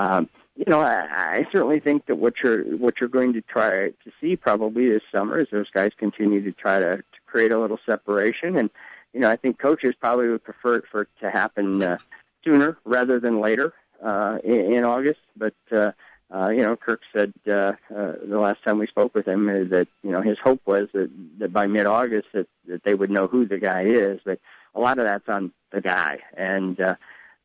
um, 0.00 0.28
you 0.56 0.64
know, 0.66 0.80
I, 0.80 1.06
I 1.10 1.46
certainly 1.52 1.80
think 1.80 2.06
that 2.06 2.16
what 2.16 2.34
you're 2.42 2.62
what 2.76 3.00
you're 3.00 3.08
going 3.08 3.32
to 3.34 3.42
try 3.42 3.90
to 3.90 4.12
see 4.20 4.36
probably 4.36 4.88
this 4.88 5.02
summer 5.14 5.38
is 5.38 5.48
those 5.50 5.70
guys 5.70 5.90
continue 5.98 6.42
to 6.42 6.52
try 6.52 6.78
to, 6.78 6.96
to 6.96 7.02
create 7.26 7.52
a 7.52 7.58
little 7.58 7.78
separation, 7.84 8.56
and 8.56 8.70
you 9.16 9.22
know, 9.22 9.30
I 9.30 9.36
think 9.36 9.58
coaches 9.58 9.94
probably 9.98 10.28
would 10.28 10.44
prefer 10.44 10.76
it 10.76 10.84
for 10.92 11.02
it 11.02 11.08
to 11.22 11.30
happen 11.30 11.82
uh, 11.82 11.96
sooner 12.44 12.76
rather 12.84 13.18
than 13.18 13.40
later 13.40 13.72
uh, 14.04 14.36
in, 14.44 14.74
in 14.74 14.84
August. 14.84 15.20
But 15.34 15.54
uh, 15.72 15.92
uh, 16.30 16.50
you 16.50 16.60
know, 16.60 16.76
Kirk 16.76 17.00
said 17.14 17.32
uh, 17.48 17.72
uh, 17.94 18.12
the 18.22 18.38
last 18.38 18.62
time 18.62 18.78
we 18.78 18.86
spoke 18.86 19.14
with 19.14 19.26
him 19.26 19.48
uh, 19.48 19.64
that 19.70 19.88
you 20.02 20.10
know 20.10 20.20
his 20.20 20.36
hope 20.44 20.60
was 20.66 20.88
that, 20.92 21.10
that 21.38 21.50
by 21.50 21.66
mid-August 21.66 22.28
that, 22.34 22.46
that 22.68 22.84
they 22.84 22.94
would 22.94 23.10
know 23.10 23.26
who 23.26 23.46
the 23.46 23.58
guy 23.58 23.84
is. 23.84 24.20
But 24.22 24.38
a 24.74 24.80
lot 24.80 24.98
of 24.98 25.06
that's 25.06 25.28
on 25.30 25.50
the 25.72 25.80
guy, 25.80 26.18
and 26.36 26.78
uh, 26.78 26.96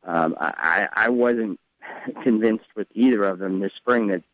um, 0.04 0.36
I, 0.38 0.88
I 0.92 1.08
wasn't 1.08 1.58
convinced 2.22 2.66
with 2.76 2.88
either 2.92 3.24
of 3.24 3.38
them 3.38 3.60
this 3.60 3.72
spring 3.78 4.08
that 4.08 4.24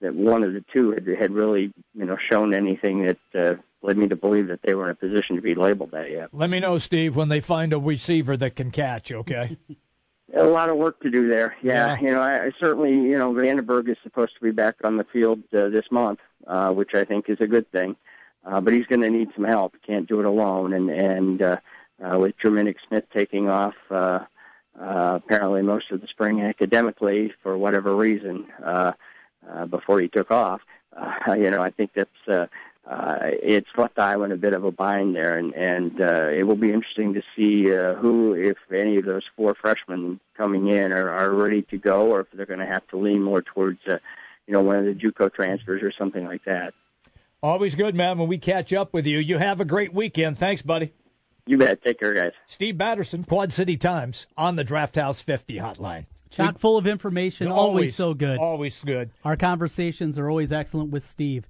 that 0.00 0.14
one 0.14 0.42
of 0.42 0.54
the 0.54 0.64
two 0.72 0.92
had, 0.92 1.06
had 1.06 1.32
really 1.32 1.70
you 1.94 2.06
know 2.06 2.16
shown 2.16 2.54
anything 2.54 3.04
that 3.04 3.18
uh, 3.34 3.60
led 3.82 3.96
me 3.96 4.08
to 4.08 4.16
believe 4.16 4.48
that 4.48 4.62
they 4.62 4.74
were 4.74 4.84
in 4.84 4.90
a 4.90 4.94
position 4.94 5.36
to 5.36 5.42
be 5.42 5.54
labeled 5.54 5.92
that 5.92 6.10
yet. 6.10 6.28
Let 6.32 6.50
me 6.50 6.60
know, 6.60 6.78
Steve, 6.78 7.16
when 7.16 7.28
they 7.28 7.40
find 7.40 7.72
a 7.72 7.78
receiver 7.78 8.36
that 8.36 8.56
can 8.56 8.70
catch. 8.70 9.12
Okay. 9.12 9.56
a 10.34 10.44
lot 10.44 10.68
of 10.68 10.76
work 10.76 11.00
to 11.02 11.10
do 11.10 11.28
there. 11.28 11.56
Yeah, 11.62 11.96
Yeah. 11.96 12.00
you 12.00 12.10
know, 12.12 12.20
I, 12.20 12.44
I 12.46 12.50
certainly, 12.60 12.92
you 12.92 13.16
know, 13.16 13.32
VandeBerg 13.32 13.88
is 13.88 13.96
supposed 14.02 14.34
to 14.34 14.40
be 14.40 14.50
back 14.50 14.76
on 14.84 14.96
the 14.96 15.04
field 15.04 15.42
uh, 15.56 15.68
this 15.68 15.86
month, 15.90 16.18
uh, 16.46 16.70
which 16.72 16.94
I 16.94 17.04
think 17.04 17.28
is 17.28 17.38
a 17.40 17.46
good 17.46 17.70
thing. 17.70 17.96
Uh, 18.44 18.60
but 18.60 18.72
he's 18.72 18.86
going 18.86 19.02
to 19.02 19.10
need 19.10 19.28
some 19.34 19.44
help. 19.44 19.74
Can't 19.86 20.08
do 20.08 20.20
it 20.20 20.26
alone. 20.26 20.72
And 20.72 20.90
and 20.90 21.42
uh, 21.42 21.56
uh, 22.02 22.18
with 22.18 22.38
Jerminic 22.38 22.76
Smith 22.86 23.04
taking 23.12 23.48
off, 23.48 23.74
uh, 23.90 24.20
uh, 24.80 25.18
apparently 25.22 25.62
most 25.62 25.90
of 25.90 26.00
the 26.00 26.06
spring 26.06 26.40
academically 26.40 27.32
for 27.42 27.58
whatever 27.58 27.94
reason, 27.94 28.46
uh, 28.64 28.92
uh, 29.50 29.66
before 29.66 30.00
he 30.00 30.08
took 30.08 30.30
off, 30.30 30.60
uh, 30.96 31.32
you 31.34 31.50
know, 31.50 31.62
I 31.62 31.70
think 31.70 31.90
that's. 31.94 32.28
Uh, 32.28 32.46
uh, 32.88 33.18
it's 33.22 33.68
left 33.76 33.98
Iowa 33.98 34.24
in 34.24 34.32
a 34.32 34.36
bit 34.36 34.54
of 34.54 34.64
a 34.64 34.70
bind 34.70 35.14
there, 35.14 35.36
and 35.36 35.54
and 35.54 36.00
uh, 36.00 36.28
it 36.28 36.44
will 36.44 36.56
be 36.56 36.72
interesting 36.72 37.12
to 37.14 37.22
see 37.36 37.74
uh, 37.76 37.94
who, 37.94 38.32
if 38.32 38.56
any 38.72 38.96
of 38.96 39.04
those 39.04 39.24
four 39.36 39.54
freshmen 39.54 40.20
coming 40.36 40.68
in 40.68 40.92
are, 40.92 41.10
are 41.10 41.30
ready 41.30 41.62
to 41.62 41.76
go, 41.76 42.06
or 42.06 42.20
if 42.20 42.28
they're 42.32 42.46
going 42.46 42.60
to 42.60 42.66
have 42.66 42.86
to 42.88 42.96
lean 42.96 43.22
more 43.22 43.42
towards, 43.42 43.80
uh, 43.86 43.98
you 44.46 44.54
know, 44.54 44.62
one 44.62 44.76
of 44.76 44.84
the 44.86 44.94
JUCO 44.94 45.34
transfers 45.34 45.82
or 45.82 45.92
something 45.98 46.24
like 46.24 46.44
that. 46.46 46.72
Always 47.42 47.74
good, 47.74 47.94
man, 47.94 48.18
when 48.18 48.26
we 48.26 48.38
catch 48.38 48.72
up 48.72 48.94
with 48.94 49.06
you. 49.06 49.18
You 49.18 49.36
have 49.36 49.60
a 49.60 49.66
great 49.66 49.92
weekend. 49.92 50.38
Thanks, 50.38 50.62
buddy. 50.62 50.92
You 51.46 51.58
bet. 51.58 51.82
Take 51.82 52.00
care, 52.00 52.14
guys. 52.14 52.32
Steve 52.46 52.78
Batterson, 52.78 53.24
Quad 53.24 53.52
City 53.52 53.76
Times, 53.76 54.26
on 54.36 54.56
the 54.56 54.64
Draft 54.64 54.96
House 54.96 55.20
50 55.20 55.56
hotline. 55.56 56.06
Chock 56.30 56.58
full 56.58 56.76
of 56.76 56.86
information, 56.86 57.48
always, 57.48 57.58
Always, 57.58 57.96
so 57.96 58.14
good. 58.14 58.38
Always 58.38 58.80
good. 58.80 59.10
Our 59.24 59.36
conversations 59.36 60.18
are 60.18 60.28
always 60.28 60.52
excellent 60.52 60.90
with 60.90 61.04
Steve. 61.04 61.46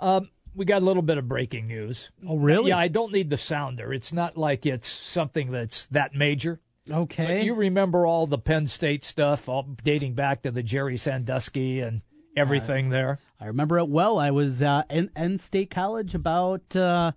Um, 0.00 0.28
we 0.54 0.64
got 0.64 0.82
a 0.82 0.84
little 0.84 1.02
bit 1.02 1.18
of 1.18 1.28
breaking 1.28 1.66
news. 1.66 2.10
Oh, 2.26 2.36
really? 2.36 2.70
Yeah, 2.70 2.78
I 2.78 2.88
don't 2.88 3.12
need 3.12 3.30
the 3.30 3.36
sounder. 3.36 3.92
It's 3.92 4.12
not 4.12 4.36
like 4.36 4.66
it's 4.66 4.88
something 4.88 5.50
that's 5.50 5.86
that 5.86 6.14
major. 6.14 6.60
Okay. 6.90 7.26
But 7.26 7.44
you 7.44 7.54
remember 7.54 8.06
all 8.06 8.26
the 8.26 8.38
Penn 8.38 8.66
State 8.66 9.04
stuff, 9.04 9.48
all 9.48 9.62
dating 9.84 10.14
back 10.14 10.42
to 10.42 10.50
the 10.50 10.62
Jerry 10.62 10.96
Sandusky 10.96 11.80
and 11.80 12.02
everything 12.36 12.90
there. 12.90 13.18
I 13.40 13.46
remember 13.46 13.78
it 13.78 13.88
well. 13.88 14.18
I 14.18 14.30
was 14.30 14.60
uh, 14.62 14.82
in 14.90 15.10
N 15.14 15.38
State 15.38 15.70
College 15.70 16.14
about, 16.14 16.74
uh, 16.74 17.12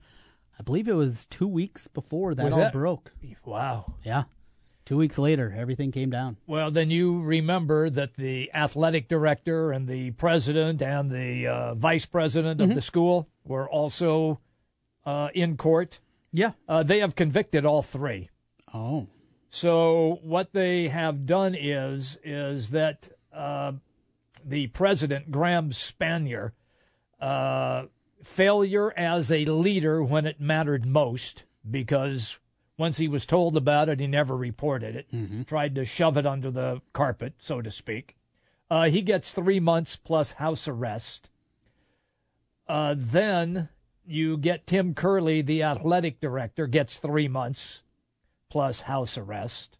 I 0.60 0.64
believe 0.64 0.88
it 0.88 0.94
was 0.94 1.26
two 1.30 1.48
weeks 1.48 1.88
before 1.88 2.36
that 2.36 2.46
Was 2.46 2.54
all 2.54 2.60
that- 2.60 2.74
broke. 2.74 3.12
Wow. 3.44 3.86
Yeah. 4.04 4.24
Two 4.86 4.98
weeks 4.98 5.18
later, 5.18 5.54
everything 5.58 5.92
came 5.92 6.12
down. 6.12 6.38
Well, 6.46 6.70
then 6.70 6.92
you 6.92 7.20
remember 7.22 7.90
that 7.90 8.14
the 8.18 8.52
athletic 8.54 9.08
director 9.08 9.72
and 9.72 9.88
the 9.88 10.12
president 10.12 10.80
and 10.82 11.10
the 11.10 11.48
uh, 11.48 11.74
vice 11.74 12.06
president 12.06 12.62
of 12.62 12.70
Mhm. 12.70 12.76
the 12.76 12.82
school 12.82 13.28
were 13.44 13.68
also 13.70 14.40
uh, 15.06 15.30
in 15.34 15.58
court. 15.58 16.00
Yeah. 16.32 16.52
Uh, 16.68 16.84
they 16.84 17.00
have 17.00 17.16
convicted 17.16 17.66
all 17.66 17.82
three. 17.82 18.30
Oh. 18.74 19.08
So 19.50 20.20
what 20.24 20.52
they 20.54 20.88
have 20.90 21.26
done 21.26 21.56
is 21.56 22.18
is 22.24 22.72
that 22.72 23.10
uh, 23.34 23.74
the 24.44 24.68
president 24.68 25.32
Graham 25.32 25.70
Spanier 25.72 26.52
uh, 27.22 27.86
failure 28.24 28.94
as 28.98 29.32
a 29.32 29.46
leader 29.46 30.04
when 30.04 30.26
it 30.26 30.40
mattered 30.42 30.86
most 30.86 31.44
because 31.70 32.38
once 32.78 32.98
he 32.98 33.08
was 33.08 33.26
told 33.26 33.56
about 33.56 33.90
it, 33.90 34.00
he 34.00 34.08
never 34.08 34.36
reported 34.36 34.96
it. 34.96 35.08
Tried 35.48 35.76
to 35.76 35.86
shove 35.86 36.18
it 36.18 36.26
under 36.26 36.52
the 36.52 36.82
carpet, 36.94 37.34
so 37.38 37.62
to 37.62 37.72
speak. 37.72 38.16
Uh, 38.70 38.90
he 38.90 39.02
gets 39.02 39.32
three 39.32 39.60
months 39.60 39.96
plus 39.96 40.34
house 40.34 40.68
arrest. 40.68 41.30
Uh, 42.68 42.96
then 42.98 43.70
you 44.06 44.38
get 44.38 44.68
Tim 44.68 44.94
Curley, 44.94 45.42
the 45.42 45.64
athletic 45.64 46.20
director, 46.20 46.68
gets 46.68 46.98
three 46.98 47.28
months 47.28 47.84
plus 48.50 48.82
house 48.82 49.18
arrest. 49.18 49.78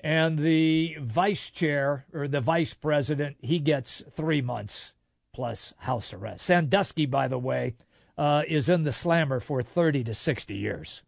And 0.00 0.38
the 0.38 0.96
vice 1.00 1.50
chair 1.50 2.04
or 2.12 2.28
the 2.28 2.40
vice 2.40 2.74
president, 2.74 3.36
he 3.40 3.58
gets 3.58 4.02
three 4.10 4.42
months 4.42 4.92
plus 5.32 5.72
house 5.78 6.12
arrest. 6.12 6.44
Sandusky, 6.44 7.06
by 7.06 7.28
the 7.28 7.38
way, 7.38 7.74
uh, 8.18 8.42
is 8.46 8.68
in 8.68 8.84
the 8.84 8.92
slammer 8.92 9.40
for 9.40 9.62
30 9.62 10.04
to 10.04 10.14
60 10.14 10.54
years. 10.54 11.02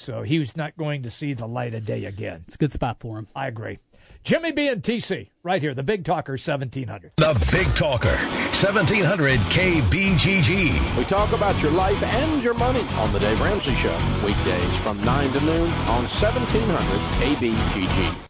So 0.00 0.22
he's 0.22 0.56
not 0.56 0.78
going 0.78 1.02
to 1.02 1.10
see 1.10 1.34
the 1.34 1.46
light 1.46 1.74
of 1.74 1.84
day 1.84 2.06
again. 2.06 2.44
It's 2.46 2.54
a 2.54 2.58
good 2.58 2.72
spot 2.72 2.96
for 3.00 3.18
him. 3.18 3.28
I 3.36 3.48
agree. 3.48 3.80
Jimmy 4.24 4.50
B 4.50 4.66
and 4.68 4.82
TC, 4.82 5.28
right 5.42 5.60
here, 5.60 5.74
the 5.74 5.82
Big 5.82 6.06
Talker 6.06 6.32
1700. 6.32 7.12
The 7.16 7.48
Big 7.52 7.66
Talker, 7.74 8.08
1700 8.08 9.38
KBGG. 9.38 10.96
We 10.96 11.04
talk 11.04 11.32
about 11.32 11.60
your 11.60 11.72
life 11.72 12.02
and 12.02 12.42
your 12.42 12.54
money 12.54 12.80
on 12.96 13.12
The 13.12 13.20
Dave 13.20 13.42
Ramsey 13.42 13.74
Show. 13.74 13.96
Weekdays 14.24 14.76
from 14.78 15.02
9 15.04 15.32
to 15.32 15.40
noon 15.40 15.70
on 15.88 16.04
1700 16.08 16.80
KBGG. 17.20 18.29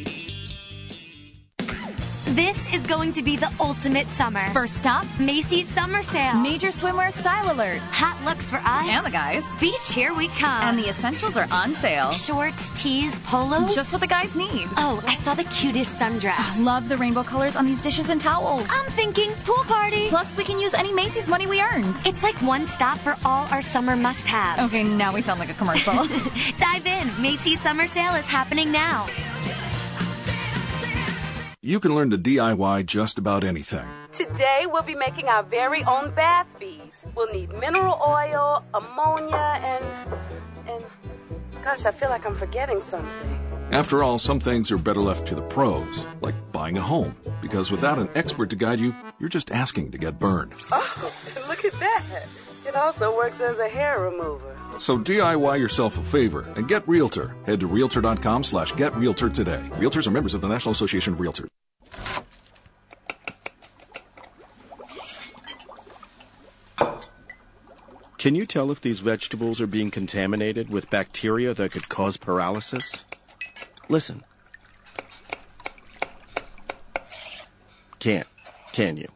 This 2.25 2.71
is 2.73 2.85
going 2.85 3.13
to 3.13 3.23
be 3.23 3.35
the 3.35 3.51
ultimate 3.59 4.07
summer. 4.09 4.45
First 4.53 4.75
stop, 4.75 5.05
Macy's 5.19 5.67
Summer 5.67 6.03
Sale. 6.03 6.35
Major 6.39 6.67
swimwear 6.67 7.11
style 7.11 7.51
alert. 7.53 7.79
Hot 7.91 8.23
looks 8.23 8.49
for 8.49 8.57
us. 8.57 8.87
And 8.87 9.05
the 9.05 9.09
guys. 9.09 9.43
Beach, 9.57 9.91
here 9.91 10.13
we 10.13 10.27
come. 10.29 10.63
And 10.63 10.77
the 10.77 10.87
essentials 10.87 11.35
are 11.35 11.47
on 11.51 11.73
sale. 11.73 12.11
Shorts, 12.11 12.69
tees, 12.79 13.17
polos. 13.25 13.73
Just 13.75 13.91
what 13.91 14.01
the 14.01 14.07
guys 14.07 14.35
need. 14.35 14.69
Oh, 14.77 15.03
I 15.07 15.15
saw 15.15 15.33
the 15.33 15.43
cutest 15.45 15.97
sundress. 15.99 16.35
Oh, 16.37 16.63
love 16.63 16.89
the 16.89 16.97
rainbow 16.97 17.23
colors 17.23 17.55
on 17.55 17.65
these 17.65 17.81
dishes 17.81 18.09
and 18.09 18.21
towels. 18.21 18.69
I'm 18.71 18.89
thinking 18.91 19.31
pool 19.43 19.63
party. 19.65 20.07
Plus, 20.07 20.37
we 20.37 20.43
can 20.43 20.59
use 20.59 20.73
any 20.75 20.93
Macy's 20.93 21.27
money 21.27 21.47
we 21.47 21.59
earned. 21.61 22.01
It's 22.05 22.21
like 22.23 22.35
one 22.43 22.67
stop 22.67 22.99
for 22.99 23.15
all 23.25 23.47
our 23.51 23.63
summer 23.63 23.95
must-haves. 23.95 24.67
Okay, 24.67 24.83
now 24.83 25.11
we 25.13 25.21
sound 25.21 25.39
like 25.39 25.49
a 25.49 25.55
commercial. 25.55 25.93
Dive 26.59 26.85
in. 26.85 27.21
Macy's 27.21 27.59
Summer 27.61 27.87
Sale 27.87 28.13
is 28.15 28.27
happening 28.27 28.71
now. 28.71 29.07
You 31.63 31.79
can 31.79 31.93
learn 31.93 32.09
to 32.09 32.17
DIY 32.17 32.87
just 32.87 33.19
about 33.19 33.43
anything. 33.43 33.87
Today, 34.11 34.65
we'll 34.65 34.81
be 34.81 34.95
making 34.95 35.27
our 35.27 35.43
very 35.43 35.83
own 35.83 36.09
bath 36.09 36.59
beads. 36.59 37.05
We'll 37.15 37.31
need 37.31 37.51
mineral 37.51 38.01
oil, 38.01 38.65
ammonia, 38.73 39.59
and. 39.61 39.85
and. 40.67 40.83
Gosh, 41.63 41.85
I 41.85 41.91
feel 41.91 42.09
like 42.09 42.25
I'm 42.25 42.33
forgetting 42.33 42.79
something. 42.79 43.39
After 43.69 44.01
all, 44.01 44.17
some 44.17 44.39
things 44.39 44.71
are 44.71 44.79
better 44.79 45.03
left 45.03 45.27
to 45.27 45.35
the 45.35 45.43
pros, 45.43 46.03
like 46.21 46.33
buying 46.51 46.79
a 46.79 46.81
home, 46.81 47.15
because 47.43 47.69
without 47.69 47.99
an 47.99 48.09
expert 48.15 48.49
to 48.49 48.55
guide 48.55 48.79
you, 48.79 48.95
you're 49.19 49.29
just 49.29 49.51
asking 49.51 49.91
to 49.91 49.99
get 49.99 50.17
burned. 50.17 50.53
Oh, 50.71 51.45
look 51.47 51.63
at 51.63 51.73
that. 51.73 52.03
It 52.67 52.75
also 52.75 53.15
works 53.15 53.39
as 53.39 53.59
a 53.59 53.69
hair 53.69 53.99
remover. 53.99 54.57
So 54.81 54.97
DIY 54.97 55.59
yourself 55.59 55.99
a 55.99 56.01
favor 56.01 56.41
and 56.55 56.67
get 56.67 56.87
Realtor. 56.87 57.35
Head 57.45 57.59
to 57.59 57.67
Realtor.com 57.67 58.43
slash 58.43 58.71
get 58.71 58.95
Realtor 58.95 59.29
today. 59.29 59.61
Realtors 59.73 60.07
are 60.07 60.11
members 60.11 60.33
of 60.33 60.41
the 60.41 60.47
National 60.47 60.71
Association 60.71 61.13
of 61.13 61.19
Realtors. 61.19 61.47
Can 68.17 68.33
you 68.33 68.47
tell 68.47 68.71
if 68.71 68.81
these 68.81 69.01
vegetables 69.01 69.61
are 69.61 69.67
being 69.67 69.91
contaminated 69.91 70.71
with 70.71 70.89
bacteria 70.89 71.53
that 71.53 71.71
could 71.71 71.87
cause 71.87 72.17
paralysis? 72.17 73.05
Listen. 73.87 74.23
Can't, 77.99 78.27
can 78.71 78.97
you? 78.97 79.09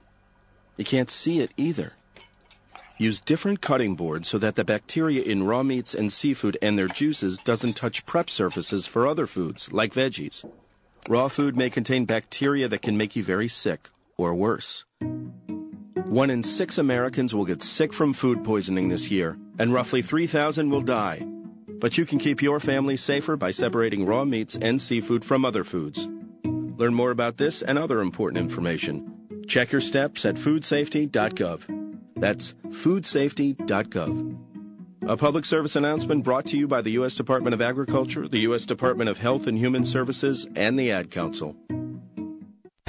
You 0.78 0.86
can't 0.86 1.10
see 1.10 1.40
it 1.40 1.50
either. 1.58 1.94
Use 2.98 3.20
different 3.20 3.60
cutting 3.60 3.96
boards 3.96 4.30
so 4.30 4.38
that 4.38 4.56
the 4.56 4.64
bacteria 4.64 5.22
in 5.22 5.44
raw 5.44 5.64
meats 5.64 5.94
and 5.94 6.14
seafood 6.14 6.58
and 6.62 6.80
their 6.80 6.88
juices 6.88 7.38
doesn't 7.38 7.76
touch 7.76 8.06
prep 8.06 8.30
surfaces 8.30 8.88
for 8.88 9.06
other 9.06 9.28
foods, 9.28 9.74
like 9.74 9.94
veggies. 9.94 10.50
Raw 11.10 11.28
food 11.28 11.58
may 11.58 11.70
contain 11.70 12.06
bacteria 12.06 12.70
that 12.70 12.82
can 12.82 12.96
make 12.96 13.18
you 13.18 13.24
very 13.24 13.50
sick, 13.50 13.90
or 14.18 14.34
worse. 14.34 14.86
One 16.06 16.30
in 16.30 16.42
six 16.42 16.78
Americans 16.78 17.36
will 17.36 17.44
get 17.44 17.62
sick 17.62 17.92
from 17.92 18.14
food 18.14 18.46
poisoning 18.46 18.88
this 18.88 19.12
year, 19.12 19.38
and 19.60 19.74
roughly 19.74 20.02
3,000 20.02 20.70
will 20.70 20.82
die. 20.82 21.28
But 21.68 21.98
you 21.98 22.06
can 22.06 22.18
keep 22.18 22.42
your 22.42 22.62
family 22.62 22.96
safer 22.96 23.36
by 23.36 23.52
separating 23.52 24.06
raw 24.06 24.24
meats 24.24 24.56
and 24.56 24.82
seafood 24.82 25.26
from 25.26 25.44
other 25.44 25.66
foods. 25.66 26.08
Learn 26.78 26.94
more 26.94 27.12
about 27.12 27.36
this 27.36 27.62
and 27.62 27.78
other 27.78 28.00
important 28.00 28.38
information. 28.38 29.44
Check 29.48 29.74
your 29.74 29.82
steps 29.82 30.26
at 30.26 30.36
foodsafety.gov. 30.36 31.75
That's 32.16 32.54
foodsafety.gov. 32.68 34.38
A 35.08 35.18
public 35.18 35.46
service 35.46 35.76
announcement 35.76 36.24
brought 36.24 36.48
to 36.48 36.58
you 36.58 36.68
by 36.68 36.82
the 36.82 36.92
U.S. 36.92 37.16
Department 37.16 37.54
of 37.54 37.62
Agriculture, 37.62 38.28
the 38.28 38.40
U.S. 38.40 38.66
Department 38.66 39.10
of 39.10 39.20
Health 39.20 39.46
and 39.46 39.58
Human 39.58 39.84
Services, 39.84 40.48
and 40.56 40.80
the 40.80 40.92
Ad 40.92 41.12
Council. 41.12 41.56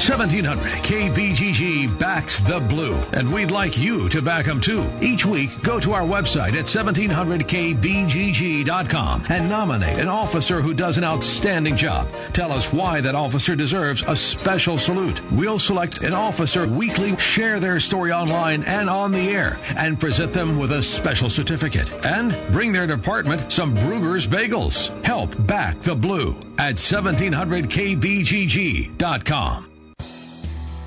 1700 0.06 0.70
KBGG 0.84 1.98
backs 1.98 2.38
the 2.38 2.60
blue, 2.60 2.94
and 3.12 3.32
we'd 3.32 3.50
like 3.50 3.76
you 3.76 4.08
to 4.08 4.22
back 4.22 4.46
them 4.46 4.60
too. 4.60 4.88
Each 5.00 5.26
week, 5.26 5.60
go 5.62 5.80
to 5.80 5.94
our 5.94 6.02
website 6.02 6.52
at 6.52 6.66
1700KBGG.com 6.66 9.24
and 9.28 9.48
nominate 9.48 9.98
an 9.98 10.06
officer 10.06 10.60
who 10.60 10.74
does 10.74 10.96
an 10.96 11.02
outstanding 11.02 11.76
job. 11.76 12.06
Tell 12.32 12.52
us 12.52 12.72
why 12.72 13.00
that 13.00 13.16
officer 13.16 13.56
deserves 13.56 14.04
a 14.06 14.14
special 14.14 14.78
salute. 14.78 15.20
We'll 15.32 15.58
select 15.58 16.02
an 16.02 16.12
officer 16.12 16.68
weekly, 16.68 17.18
share 17.18 17.58
their 17.58 17.80
story 17.80 18.12
online 18.12 18.62
and 18.62 18.88
on 18.88 19.10
the 19.10 19.30
air, 19.30 19.58
and 19.76 19.98
present 19.98 20.32
them 20.32 20.56
with 20.56 20.70
a 20.70 20.84
special 20.84 21.28
certificate. 21.28 21.92
And 22.06 22.36
bring 22.52 22.72
their 22.72 22.86
department 22.86 23.52
some 23.52 23.76
Bruegger's 23.76 24.26
Bagels. 24.26 24.92
Help 25.04 25.34
back 25.48 25.80
the 25.80 25.96
blue 25.96 26.36
at 26.58 26.76
1700KBGG.com. 26.76 29.66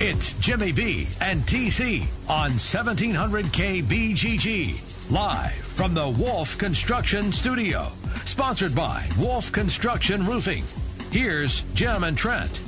It's 0.00 0.32
Jimmy 0.40 0.72
B 0.72 1.06
and 1.20 1.40
TC 1.42 2.02
on 2.28 2.50
1700 2.58 3.44
KBGG. 3.46 5.10
Live 5.12 5.52
from 5.52 5.94
the 5.94 6.08
Wolf 6.08 6.58
Construction 6.58 7.30
Studio. 7.30 7.86
Sponsored 8.24 8.74
by 8.74 9.06
Wolf 9.20 9.52
Construction 9.52 10.26
Roofing. 10.26 10.64
Here's 11.12 11.60
Jim 11.74 12.02
and 12.02 12.18
Trent. 12.18 12.60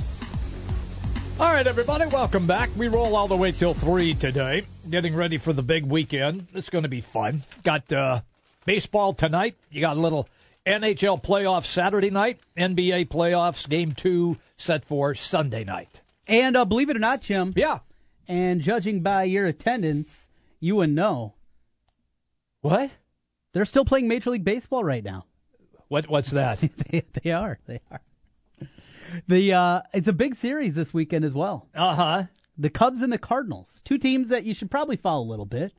All 1.37 1.51
right, 1.51 1.67
everybody, 1.67 2.05
welcome 2.07 2.47
back. 2.47 2.69
We 2.77 2.87
roll 2.87 3.13
all 3.17 3.27
the 3.27 3.35
way 3.35 3.51
till 3.51 3.73
3 3.73 4.13
today, 4.13 4.63
getting 4.89 5.13
ready 5.13 5.37
for 5.37 5.51
the 5.51 5.61
big 5.61 5.85
weekend. 5.85 6.47
It's 6.53 6.69
going 6.69 6.83
to 6.83 6.89
be 6.89 7.01
fun. 7.01 7.43
Got 7.61 7.91
uh, 7.91 8.21
baseball 8.65 9.13
tonight. 9.13 9.57
You 9.69 9.81
got 9.81 9.97
a 9.97 9.99
little 9.99 10.29
NHL 10.65 11.21
playoffs 11.21 11.65
Saturday 11.65 12.09
night, 12.09 12.39
NBA 12.57 13.09
playoffs 13.09 13.67
game 13.67 13.91
two 13.91 14.37
set 14.55 14.85
for 14.85 15.13
Sunday 15.13 15.65
night. 15.65 16.01
And 16.27 16.57
uh, 16.57 16.65
believe 16.65 16.89
it 16.89 16.95
or 16.95 16.99
not, 16.99 17.21
Jim. 17.21 17.53
Yeah. 17.55 17.79
And 18.27 18.61
judging 18.61 19.01
by 19.01 19.23
your 19.23 19.45
attendance, 19.45 20.29
you 20.59 20.75
would 20.75 20.89
know. 20.89 21.35
What? 22.61 22.91
They're 23.53 23.65
still 23.65 23.85
playing 23.85 24.07
Major 24.07 24.31
League 24.31 24.43
Baseball 24.43 24.83
right 24.83 25.03
now. 25.03 25.25
What? 25.87 26.09
What's 26.09 26.31
that? 26.31 26.59
they, 26.91 27.03
they 27.23 27.31
are. 27.31 27.59
They 27.65 27.79
are. 27.89 28.01
The 29.27 29.53
uh, 29.53 29.81
it's 29.93 30.09
a 30.09 30.13
big 30.13 30.35
series 30.35 30.75
this 30.75 30.93
weekend 30.93 31.23
as 31.23 31.33
well. 31.33 31.69
Uh 31.73 31.95
huh. 31.95 32.23
The 32.57 32.69
Cubs 32.69 33.01
and 33.01 33.13
the 33.13 33.17
Cardinals, 33.17 33.81
two 33.85 33.97
teams 33.97 34.27
that 34.29 34.43
you 34.43 34.53
should 34.53 34.69
probably 34.69 34.97
follow 34.97 35.23
a 35.23 35.29
little 35.29 35.45
bit. 35.45 35.73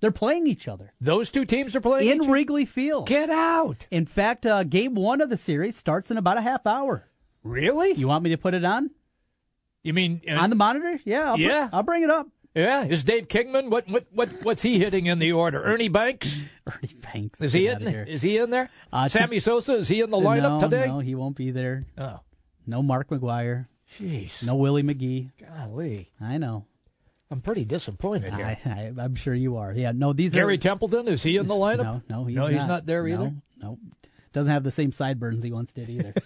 They're 0.00 0.10
playing 0.10 0.46
each 0.46 0.66
other. 0.66 0.94
Those 0.98 1.28
two 1.28 1.44
teams 1.44 1.76
are 1.76 1.80
playing 1.80 2.08
in 2.08 2.30
Wrigley 2.30 2.64
Field. 2.64 3.06
Get 3.06 3.28
out! 3.28 3.86
In 3.90 4.06
fact, 4.06 4.46
uh, 4.46 4.64
game 4.64 4.94
one 4.94 5.20
of 5.20 5.28
the 5.28 5.36
series 5.36 5.76
starts 5.76 6.10
in 6.10 6.16
about 6.16 6.38
a 6.38 6.42
half 6.42 6.66
hour. 6.66 7.06
Really? 7.42 7.92
You 7.92 8.08
want 8.08 8.24
me 8.24 8.30
to 8.30 8.38
put 8.38 8.54
it 8.54 8.64
on 8.64 8.90
You 9.82 9.94
mean 9.94 10.20
uh, 10.28 10.34
on 10.34 10.50
the 10.50 10.56
monitor? 10.56 10.98
Yeah, 11.04 11.30
I'll 11.30 11.36
br- 11.36 11.42
Yeah. 11.42 11.68
I'll 11.72 11.82
bring 11.82 12.02
it 12.02 12.10
up. 12.10 12.26
Yeah, 12.54 12.84
is 12.84 13.04
Dave 13.04 13.28
Kingman? 13.28 13.70
What 13.70 13.88
what 13.88 14.06
what 14.10 14.28
what's 14.42 14.62
he 14.62 14.80
hitting 14.80 15.06
in 15.06 15.20
the 15.20 15.30
order? 15.32 15.62
Ernie 15.62 15.88
Banks? 15.88 16.40
Ernie 16.66 16.94
Banks. 17.00 17.40
Is 17.40 17.52
he 17.52 17.68
in? 17.68 17.86
Is 17.86 18.22
he 18.22 18.38
in 18.38 18.50
there? 18.50 18.70
Uh, 18.92 19.06
Sammy 19.08 19.38
Sosa 19.38 19.74
is 19.76 19.86
he 19.88 20.00
in 20.00 20.10
the 20.10 20.16
lineup 20.16 20.60
no, 20.60 20.68
today? 20.68 20.86
No, 20.88 20.98
he 20.98 21.14
won't 21.14 21.36
be 21.36 21.52
there. 21.52 21.86
Oh, 21.96 22.18
No 22.66 22.82
Mark 22.82 23.08
McGwire. 23.08 23.66
jeez, 23.98 24.44
No 24.44 24.56
Willie 24.56 24.82
McGee. 24.82 25.30
golly, 25.40 26.10
I 26.20 26.38
know. 26.38 26.66
I'm 27.30 27.40
pretty 27.40 27.64
disappointed 27.64 28.34
here. 28.34 28.58
I, 28.66 28.92
I'm 28.98 29.14
sure 29.14 29.32
you 29.34 29.56
are. 29.58 29.72
Yeah, 29.72 29.92
no, 29.94 30.12
these 30.12 30.32
Gary 30.32 30.54
are. 30.54 30.58
Templeton 30.58 31.06
is 31.06 31.22
he 31.22 31.36
in 31.36 31.46
the 31.46 31.54
lineup? 31.66 31.84
No, 31.84 32.02
no, 32.08 32.24
he's 32.24 32.34
no, 32.36 32.42
not. 32.42 32.52
he's 32.52 32.66
not 32.66 32.86
there 32.86 33.06
No, 33.06 33.14
either. 33.14 33.34
No, 33.62 33.78
doesn't 34.32 34.50
have 34.52 34.64
the 34.64 34.72
same 34.72 34.90
sideburns 34.90 35.44
he 35.44 35.52
once 35.52 35.72
did 35.72 35.88
either. 35.88 36.14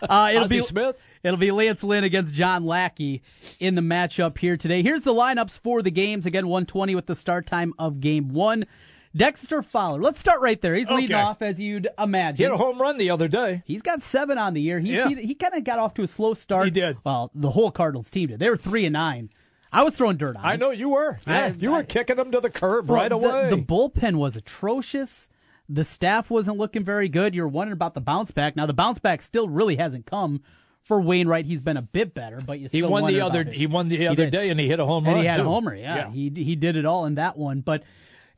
Uh, 0.00 0.28
it'll 0.30 0.44
Ozzie 0.44 0.58
be 0.60 0.64
Smith? 0.64 0.96
It'll 1.22 1.36
be 1.38 1.50
Lance 1.50 1.82
Lynn 1.82 2.04
against 2.04 2.34
John 2.34 2.64
Lackey 2.64 3.22
in 3.60 3.74
the 3.74 3.80
matchup 3.82 4.38
here 4.38 4.56
today. 4.56 4.82
Here's 4.82 5.02
the 5.02 5.14
lineups 5.14 5.58
for 5.58 5.82
the 5.82 5.90
games. 5.90 6.26
Again, 6.26 6.46
120 6.48 6.94
with 6.94 7.06
the 7.06 7.14
start 7.14 7.46
time 7.46 7.74
of 7.78 8.00
game 8.00 8.28
one. 8.28 8.66
Dexter 9.16 9.62
Fowler. 9.62 10.00
Let's 10.00 10.20
start 10.20 10.40
right 10.40 10.60
there. 10.60 10.74
He's 10.74 10.88
leading 10.90 11.16
off 11.16 11.40
as 11.42 11.58
you'd 11.58 11.88
imagine. 11.98 12.36
He 12.36 12.42
hit 12.44 12.52
a 12.52 12.56
home 12.56 12.78
run 12.80 12.98
the 12.98 13.10
other 13.10 13.26
day. 13.26 13.62
He's 13.64 13.82
got 13.82 14.02
seven 14.02 14.36
on 14.38 14.52
the 14.54 14.60
year. 14.60 14.78
He 14.78 14.94
Yeah. 14.94 15.08
he, 15.08 15.14
he 15.28 15.34
kind 15.34 15.54
of 15.54 15.64
got 15.64 15.78
off 15.78 15.94
to 15.94 16.02
a 16.02 16.06
slow 16.06 16.34
start. 16.34 16.66
He 16.66 16.70
did. 16.70 16.98
Well, 17.04 17.30
the 17.34 17.50
whole 17.50 17.70
Cardinals 17.70 18.10
team 18.10 18.28
did. 18.28 18.38
They 18.38 18.50
were 18.50 18.56
three 18.58 18.84
and 18.84 18.92
nine. 18.92 19.30
I 19.72 19.82
was 19.82 19.94
throwing 19.94 20.18
dirt 20.18 20.36
on. 20.36 20.44
I 20.44 20.54
him. 20.54 20.60
know 20.60 20.70
you 20.70 20.90
were. 20.90 21.18
I- 21.26 21.48
you 21.58 21.72
were 21.72 21.82
kicking 21.82 22.18
him 22.18 22.30
to 22.32 22.40
the 22.40 22.50
curb 22.50 22.86
Bro, 22.86 22.96
right 22.96 23.08
the- 23.08 23.16
away. 23.16 23.50
The, 23.50 23.56
bullpen 23.56 24.16
was 24.16 24.36
atrocious. 24.36 25.28
The 25.70 25.84
staff 25.84 26.30
wasn't 26.30 26.58
looking 26.58 26.84
very 26.84 27.08
good. 27.08 27.34
You're 27.34 27.48
wondering 27.48 27.74
about 27.74 27.94
the 27.94 28.00
bounce 28.00 28.30
back. 28.30 28.56
Now 28.56 28.66
the 28.66 28.72
bounce 28.74 28.98
back 28.98 29.20
still 29.22 29.48
really 29.48 29.76
hasn't 29.76 30.06
come 30.06 30.42
for 30.88 31.00
Wainwright. 31.00 31.44
He's 31.46 31.60
been 31.60 31.76
a 31.76 31.82
bit 31.82 32.14
better, 32.14 32.38
but 32.44 32.58
you 32.58 32.68
he 32.72 32.82
won 32.82 33.06
the 33.06 33.20
other. 33.20 33.44
He 33.44 33.66
won 33.66 33.88
the 33.88 34.08
other 34.08 34.28
day, 34.28 34.48
and 34.48 34.58
he 34.58 34.66
hit 34.66 34.80
a 34.80 34.86
home 34.86 35.04
and 35.06 35.14
run. 35.14 35.22
he 35.22 35.28
had 35.28 35.36
too. 35.36 35.42
a 35.42 35.44
homer. 35.44 35.74
Yeah, 35.74 36.10
he 36.10 36.30
he 36.34 36.56
did 36.56 36.74
it 36.74 36.84
all 36.84 37.04
in 37.04 37.14
that 37.16 37.36
one. 37.36 37.60
But 37.60 37.84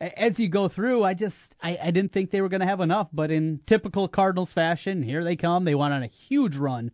as 0.00 0.38
you 0.38 0.48
go 0.48 0.68
through, 0.68 1.04
I 1.04 1.14
just 1.14 1.54
I, 1.62 1.78
I 1.82 1.90
didn't 1.90 2.12
think 2.12 2.30
they 2.30 2.40
were 2.40 2.48
going 2.48 2.60
to 2.60 2.66
have 2.66 2.80
enough. 2.80 3.08
But 3.12 3.30
in 3.30 3.60
typical 3.66 4.08
Cardinals 4.08 4.52
fashion, 4.52 5.02
here 5.02 5.24
they 5.24 5.36
come. 5.36 5.64
They 5.64 5.74
went 5.74 5.94
on 5.94 6.02
a 6.02 6.08
huge 6.08 6.56
run 6.56 6.90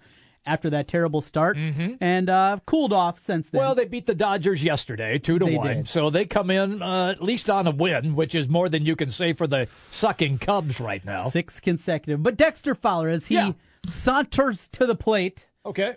after 0.49 0.71
that 0.71 0.87
terrible 0.87 1.21
start 1.21 1.57
and 1.57 2.31
uh, 2.31 2.59
cooled 2.67 2.93
off 2.93 3.19
since 3.19 3.49
then. 3.49 3.59
Mm-hmm. 3.59 3.67
Well, 3.67 3.75
they 3.75 3.85
beat 3.85 4.07
the 4.07 4.15
Dodgers 4.15 4.63
yesterday, 4.63 5.19
two 5.19 5.41
to 5.41 5.45
They 5.45 5.57
one. 5.57 5.67
did. 5.67 5.89
So 5.89 6.09
they 6.09 6.25
come 6.25 6.51
in 6.53 6.83
uh, 6.83 7.09
at 7.11 7.21
least 7.23 7.51
on 7.51 7.67
a 7.67 7.73
win, 7.73 8.15
which 8.15 8.33
is 8.33 8.49
more 8.49 8.69
than 8.69 8.87
you 8.87 8.95
can 8.95 9.11
say 9.11 9.33
for 9.33 9.49
the 9.49 9.67
sucking 9.91 10.39
Cubs 10.39 10.81
right 10.81 11.05
now. 11.05 11.31
Six 11.31 11.59
consecutive. 11.59 12.23
But 12.23 12.37
Dexter 12.37 12.77
Fowler, 12.77 13.09
as 13.09 13.27
he 13.27 13.35
Yeah. 13.35 13.53
Saunters 13.87 14.69
to 14.69 14.87
the 14.87 14.95
plate, 14.95 15.47
Okay. 15.65 15.97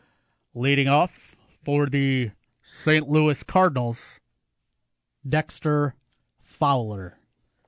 leading 0.53 0.87
off 0.87 1.35
for 1.63 1.87
the 1.87 2.31
St. 2.61 3.07
Louis 3.09 3.41
Cardinals, 3.43 4.19
Dexter 5.27 5.95
Fowler. 6.39 7.17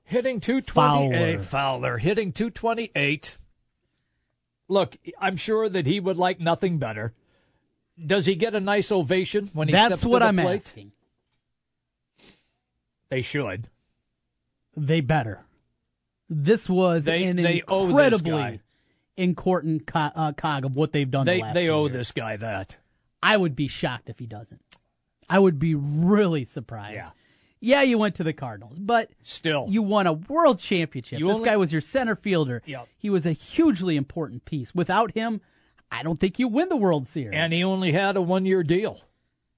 Hitting 0.03 0.39
228. 0.41 1.41
Fowler. 1.43 1.97
hitting 1.97 2.34
228. 2.34 3.38
Look, 4.68 4.97
I'm 5.20 5.38
sure 5.38 5.70
that 5.70 5.86
he 5.86 5.99
would 5.99 6.18
like 6.18 6.39
nothing 6.39 6.78
better. 6.78 7.14
Does 8.03 8.26
he 8.26 8.36
get 8.36 8.55
a 8.55 8.59
nice 8.59 8.91
ovation 8.91 9.49
when 9.53 9.68
he 9.68 9.74
That's 9.74 9.88
steps 10.01 10.05
what 10.05 10.20
to 10.20 10.26
the 10.26 10.32
plate? 10.32 10.36
That's 10.36 10.38
what 10.38 10.43
I'm 10.43 10.45
plate? 10.45 10.62
asking. 10.66 10.91
They 13.09 13.22
should. 13.22 13.70
They 14.76 15.01
better. 15.01 15.45
This 16.30 16.70
was 16.70 17.03
They- 17.05 17.26
an 17.26 17.36
they 17.36 17.62
owe 17.68 17.82
this 17.88 17.89
incredibly 17.91 18.32
guy. 18.32 18.59
Important 19.18 19.86
co- 19.88 20.12
uh, 20.16 20.34
cog 20.34 20.66
of 20.66 20.76
what 20.76 20.91
they've 20.91 21.09
done. 21.09 21.26
the 21.26 21.34
They 21.34 21.41
last 21.41 21.53
they 21.53 21.70
owe 21.70 21.86
years. 21.86 21.93
this 21.93 22.12
guy 22.12 22.38
that. 22.38 22.78
I 23.24 23.38
would 23.38 23.55
be 23.55 23.68
shocked 23.68 24.09
if 24.09 24.20
he 24.20 24.26
doesn't. 24.26 24.62
I 25.30 25.39
would 25.39 25.59
be 25.59 25.76
really 25.76 26.43
surprised. 26.45 26.95
Yeah. 26.95 27.09
Yeah, 27.64 27.82
you 27.84 27.99
went 27.99 28.16
to 28.16 28.24
the 28.24 28.34
Cardinals, 28.34 28.80
but 28.80 29.12
Still. 29.22 29.68
you 29.70 29.84
won 29.84 30.07
a 30.07 30.14
world 30.14 30.59
championship. 30.59 31.20
You 31.20 31.28
this 31.28 31.36
only- 31.36 31.45
guy 31.49 31.57
was 31.57 31.72
your 31.72 31.82
center 31.82 32.16
fielder. 32.16 32.64
Yep. 32.66 32.88
He 32.97 33.09
was 33.12 33.28
a 33.28 33.34
hugely 33.34 33.95
important 33.97 34.45
piece. 34.45 34.74
Without 34.74 35.12
him, 35.14 35.41
I 35.91 36.01
don't 36.01 36.20
think 36.20 36.39
you 36.39 36.47
win 36.47 36.70
the 36.70 36.76
World 36.76 37.07
Series. 37.07 37.38
And 37.38 37.53
he 37.53 37.64
only 37.64 37.91
had 37.91 38.18
a 38.18 38.22
one 38.22 38.45
year 38.45 38.64
deal. 38.64 39.01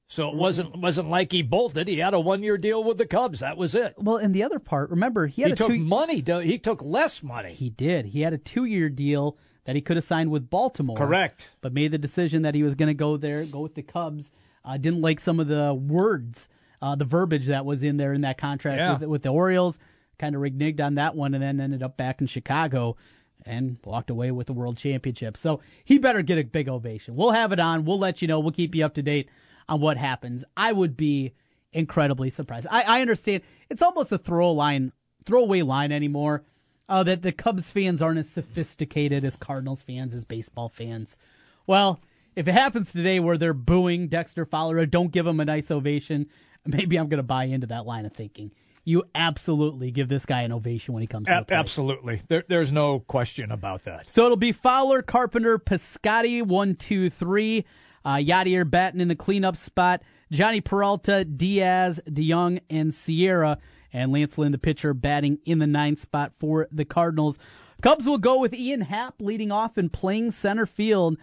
So 0.07 0.29
it 0.29 0.35
wasn't 0.35 0.75
wasn't 0.77 1.09
like 1.09 1.31
he 1.31 1.41
bolted. 1.41 1.87
He 1.87 1.97
had 1.99 2.13
a 2.13 2.19
one 2.19 2.43
year 2.43 2.57
deal 2.57 2.83
with 2.83 2.97
the 2.97 3.05
Cubs. 3.05 3.39
That 3.39 3.57
was 3.57 3.73
it. 3.73 3.95
well, 3.97 4.17
and 4.17 4.33
the 4.35 4.43
other 4.43 4.59
part, 4.59 4.89
remember, 4.91 5.25
he 5.27 5.35
He, 5.37 5.41
had 5.43 5.51
a 5.53 5.55
took 5.55 5.69
two, 5.69 5.79
money. 5.79 6.21
to- 6.23 6.41
He 6.43 6.59
took 6.59 6.83
less 6.83 7.23
money. 7.23 7.53
He 7.53 7.69
did. 7.69 8.07
He 8.07 8.21
had 8.21 8.33
a 8.33 8.37
two-year 8.37 8.89
deal 8.89 9.37
that 9.65 9.75
he 9.75 9.81
could 9.81 9.95
have 9.95 10.03
signed 10.05 10.29
with 10.29 10.49
Baltimore. 10.49 10.97
Correct. 10.97 11.49
But 11.61 11.73
made 11.73 11.91
the 11.91 11.97
decision 11.97 12.41
that 12.43 12.53
he 12.53 12.61
was 12.63 12.75
going 12.75 12.87
to 12.89 12.93
go 12.93 13.17
there, 13.17 13.43
go 13.45 13.59
with 13.61 13.75
the 13.75 13.81
Cubs. 13.81 14.31
Uh, 14.65 14.77
didn't 14.77 15.01
like 15.01 15.19
some 15.19 15.39
of 15.39 15.47
the 15.47 15.73
words, 15.73 16.47
uh, 16.81 16.95
the 16.95 17.05
verbiage 17.05 17.47
that 17.47 17.65
was 17.65 17.81
in 17.81 17.97
there 17.97 18.13
in 18.13 18.21
that 18.21 18.37
contract 18.37 18.79
Yeah. 18.79 18.93
with, 18.97 19.09
with 19.09 19.21
the 19.23 19.29
Orioles. 19.29 19.79
Kind 20.19 20.35
of 20.35 20.41
reneged 20.41 20.79
on 20.79 20.95
that 20.95 21.15
one, 21.15 21.33
and 21.33 21.41
then 21.41 21.59
ended 21.59 21.81
up 21.81 21.97
back 21.97 22.21
in 22.21 22.27
Chicago 22.27 22.97
and 23.45 23.77
walked 23.83 24.09
away 24.09 24.31
with 24.31 24.47
the 24.47 24.53
World 24.53 24.77
Championship. 24.77 25.35
So 25.37 25.59
he 25.83 25.97
better 25.97 26.21
get 26.21 26.37
a 26.37 26.43
big 26.43 26.69
ovation. 26.69 27.15
We'll 27.15 27.31
have 27.31 27.51
it 27.51 27.59
on. 27.59 27.83
We'll 27.83 27.99
let 27.99 28.21
you 28.21 28.27
know. 28.27 28.39
We'll 28.39 28.51
keep 28.51 28.75
you 28.75 28.85
up 28.85 28.93
to 28.93 29.01
date 29.01 29.27
on 29.69 29.81
what 29.81 29.97
happens. 29.97 30.43
I 30.55 30.71
would 30.71 30.95
be 30.97 31.33
incredibly 31.71 32.29
surprised. 32.29 32.67
I, 32.69 32.81
I 32.81 33.01
understand 33.01 33.43
it's 33.69 33.81
almost 33.81 34.11
a 34.11 34.17
throw 34.17 34.51
line, 34.51 34.91
throwaway 35.25 35.61
line 35.61 35.91
anymore. 35.91 36.43
Uh, 36.89 37.01
that 37.01 37.21
the 37.21 37.31
Cubs 37.31 37.71
fans 37.71 38.01
aren't 38.01 38.19
as 38.19 38.29
sophisticated 38.29 39.23
as 39.23 39.37
Cardinals 39.37 39.81
fans, 39.81 40.13
as 40.13 40.25
baseball 40.25 40.67
fans. 40.67 41.17
Well, 41.65 42.01
if 42.35 42.47
it 42.47 42.51
happens 42.51 42.91
today 42.91 43.21
where 43.21 43.37
they're 43.37 43.53
booing 43.53 44.09
Dexter 44.09 44.45
Fowler, 44.45 44.85
don't 44.85 45.11
give 45.11 45.25
him 45.25 45.39
a 45.39 45.45
nice 45.45 45.71
ovation, 45.71 46.27
maybe 46.65 46.97
I'm 46.97 47.07
going 47.07 47.17
to 47.17 47.23
buy 47.23 47.45
into 47.45 47.67
that 47.67 47.85
line 47.85 48.05
of 48.05 48.13
thinking. 48.13 48.51
You 48.85 49.05
absolutely 49.15 49.91
give 49.91 50.09
this 50.09 50.25
guy 50.25 50.41
an 50.41 50.51
ovation 50.51 50.93
when 50.93 50.99
he 50.99 51.07
comes 51.07 51.27
to 51.27 51.45
the 51.47 51.53
absolutely. 51.53 52.21
There, 52.27 52.43
there's 52.49 52.71
no 52.71 52.99
question 52.99 53.49
about 53.49 53.85
that. 53.85 54.09
So 54.11 54.25
it'll 54.25 54.35
be 54.35 54.51
Fowler, 54.51 55.01
Carpenter, 55.01 55.57
Piscotti, 55.57 56.43
one, 56.43 56.75
two, 56.75 57.09
three. 57.09 57.63
Uh, 58.05 58.15
Yadier 58.15 58.69
Batten 58.69 59.01
in 59.01 59.07
the 59.07 59.15
cleanup 59.15 59.57
spot. 59.57 60.01
Jhonny 60.31 60.63
Peralta, 60.63 61.23
Diaz, 61.23 61.99
DeJong, 62.09 62.61
and 62.69 62.93
Sierra. 62.93 63.59
And 63.91 64.11
Lance 64.11 64.37
Lynn, 64.37 64.51
the 64.51 64.57
pitcher, 64.57 64.93
batting 64.93 65.37
in 65.45 65.59
the 65.59 65.67
ninth 65.67 66.01
spot 66.01 66.33
for 66.39 66.67
the 66.71 66.85
Cardinals. 66.85 67.37
Cubs 67.81 68.05
will 68.05 68.17
go 68.17 68.39
with 68.39 68.53
Ian 68.53 68.81
Happ 68.81 69.15
leading 69.19 69.51
off 69.51 69.77
and 69.77 69.91
playing 69.91 70.31
center 70.31 70.65
field. 70.65 71.17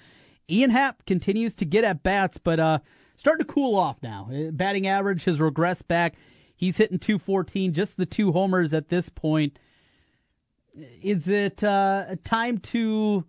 Ian 0.49 0.70
Happ 0.70 1.05
continues 1.07 1.57
to 1.57 1.64
get 1.64 1.85
at 1.85 2.03
bats, 2.03 2.39
but 2.39 2.61
uh, 2.61 2.78
starting 3.16 3.45
to 3.45 3.53
cool 3.53 3.76
off 3.76 3.97
now. 4.03 4.28
Uh, 4.33 4.51
Batting 4.53 4.87
average 4.87 5.24
has 5.24 5.39
regressed 5.39 5.89
back. 5.89 6.14
He's 6.55 6.76
hitting 6.76 6.99
214, 6.99 7.72
just 7.72 7.97
the 7.97 8.07
two 8.07 8.33
homers 8.33 8.72
at 8.72 8.89
this 8.89 9.09
point 9.09 9.59
is 11.03 11.28
it 11.28 11.62
uh, 11.64 12.16
time 12.24 12.59
to 12.59 13.24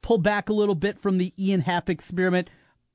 pull 0.00 0.18
back 0.18 0.48
a 0.48 0.52
little 0.52 0.74
bit 0.74 0.98
from 0.98 1.18
the 1.18 1.32
Ian 1.38 1.60
Happ 1.60 1.88
experiment, 1.88 2.48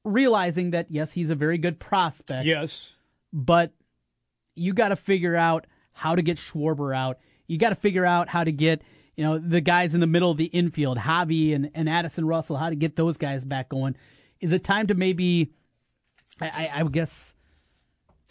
realizing 0.08 0.72
that 0.72 0.88
yes, 0.90 1.12
he's 1.14 1.30
a 1.30 1.36
very 1.36 1.58
good 1.58 1.80
prospect. 1.80 2.46
Yes. 2.46 2.92
but 3.34 3.72
you 4.56 4.74
got 4.74 4.90
to 4.90 4.96
figure 4.96 5.36
out 5.36 5.68
how 5.94 6.16
to 6.16 6.22
get 6.22 6.38
Schwarber 6.38 6.96
out. 6.96 7.20
You 7.48 7.58
got 7.58 7.70
to 7.70 7.76
figure 7.76 8.06
out 8.06 8.28
how 8.30 8.44
to 8.44 8.52
get 8.52 8.82
you 9.16 9.24
know 9.24 9.38
the 9.38 9.62
guys 9.62 9.94
in 9.94 10.00
the 10.00 10.08
middle 10.08 10.32
of 10.32 10.38
the 10.38 10.46
infield, 10.46 10.98
Javi 10.98 11.54
and, 11.56 11.70
and 11.74 11.88
Addison 11.90 12.26
Russell, 12.26 12.58
how 12.58 12.70
to 12.70 12.76
get 12.76 12.96
those 12.96 13.18
guys 13.18 13.44
back 13.46 13.70
going. 13.70 13.96
Is 14.40 14.54
it 14.54 14.64
time 14.64 14.88
to 14.88 14.94
maybe, 14.94 15.52
I, 16.40 16.48
I, 16.48 16.72
I 16.82 16.84
guess, 16.84 17.34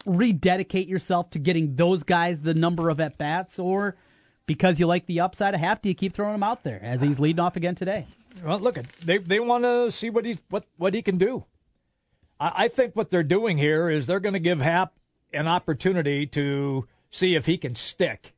rededicate 0.04 0.86
yourself 0.86 1.30
to 1.30 1.38
getting 1.38 1.74
those 1.76 2.02
guys 2.04 2.40
the 2.40 2.54
number 2.54 2.88
of 2.88 3.00
at 3.00 3.18
bats, 3.18 3.58
or 3.58 3.96
because 4.46 4.78
you 4.78 4.86
like 4.86 5.06
the 5.06 5.18
upside 5.20 5.54
of 5.54 5.60
Happ, 5.60 5.82
do 5.82 5.88
you 5.88 5.94
keep 5.96 6.14
throwing 6.14 6.34
him 6.36 6.44
out 6.44 6.62
there 6.62 6.80
as 6.82 7.00
he's 7.00 7.18
leading 7.18 7.40
off 7.40 7.56
again 7.56 7.74
today? 7.74 8.06
Well, 8.44 8.60
look, 8.60 8.78
they 9.02 9.18
they 9.18 9.40
want 9.40 9.64
to 9.64 9.90
see 9.90 10.10
what 10.10 10.24
he's 10.24 10.40
what 10.50 10.64
what 10.76 10.94
he 10.94 11.02
can 11.02 11.18
do. 11.18 11.44
I, 12.40 12.52
I 12.64 12.68
think 12.68 12.94
what 12.94 13.10
they're 13.10 13.22
doing 13.22 13.58
here 13.58 13.90
is 13.90 14.06
they're 14.06 14.20
going 14.20 14.32
to 14.34 14.38
give 14.38 14.60
Happ 14.60 14.94
an 15.32 15.46
opportunity 15.46 16.26
to 16.26 16.86
see 17.10 17.34
if 17.34 17.46
he 17.46 17.58
can 17.58 17.74
stick, 17.74 18.34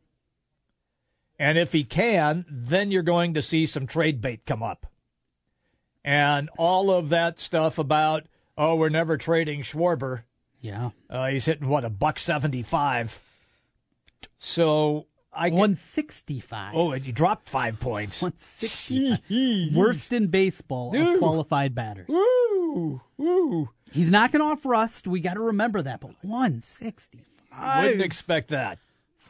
and 1.38 1.58
if 1.58 1.72
he 1.72 1.84
can, 1.84 2.44
then 2.48 2.90
you're 2.90 3.02
going 3.02 3.34
to 3.34 3.42
see 3.42 3.66
some 3.66 3.86
trade 3.86 4.20
bait 4.20 4.46
come 4.46 4.62
up, 4.62 4.86
and 6.04 6.50
all 6.58 6.90
of 6.90 7.08
that 7.10 7.38
stuff 7.38 7.78
about 7.78 8.26
oh 8.56 8.74
we're 8.74 8.88
never 8.88 9.16
trading 9.16 9.62
Schwarber. 9.62 10.22
Yeah, 10.60 10.90
uh, 11.08 11.28
he's 11.28 11.44
hitting 11.44 11.68
what 11.68 11.84
a 11.84 11.90
buck 11.90 12.18
seventy 12.18 12.62
five. 12.62 13.20
So 14.38 15.06
I 15.38 15.50
one 15.50 15.76
sixty 15.76 16.40
five. 16.40 16.74
Oh, 16.74 16.90
and 16.92 17.04
he 17.04 17.12
dropped 17.12 17.48
five 17.48 17.78
points. 17.78 18.20
One 18.20 18.36
sixty 18.36 19.18
worst 19.74 20.12
in 20.12 20.26
baseball 20.26 20.94
of 20.94 21.18
qualified 21.18 21.74
batters. 21.74 22.08
Woo, 22.08 23.00
woo. 23.16 23.70
He's 23.92 24.10
knocking 24.10 24.40
off 24.40 24.66
rust. 24.66 25.06
We 25.06 25.20
got 25.20 25.34
to 25.34 25.40
remember 25.40 25.80
that. 25.82 26.00
But 26.00 26.10
one 26.22 26.60
sixty 26.60 27.24
Wouldn't 27.80 28.02
expect 28.02 28.48
that. 28.48 28.78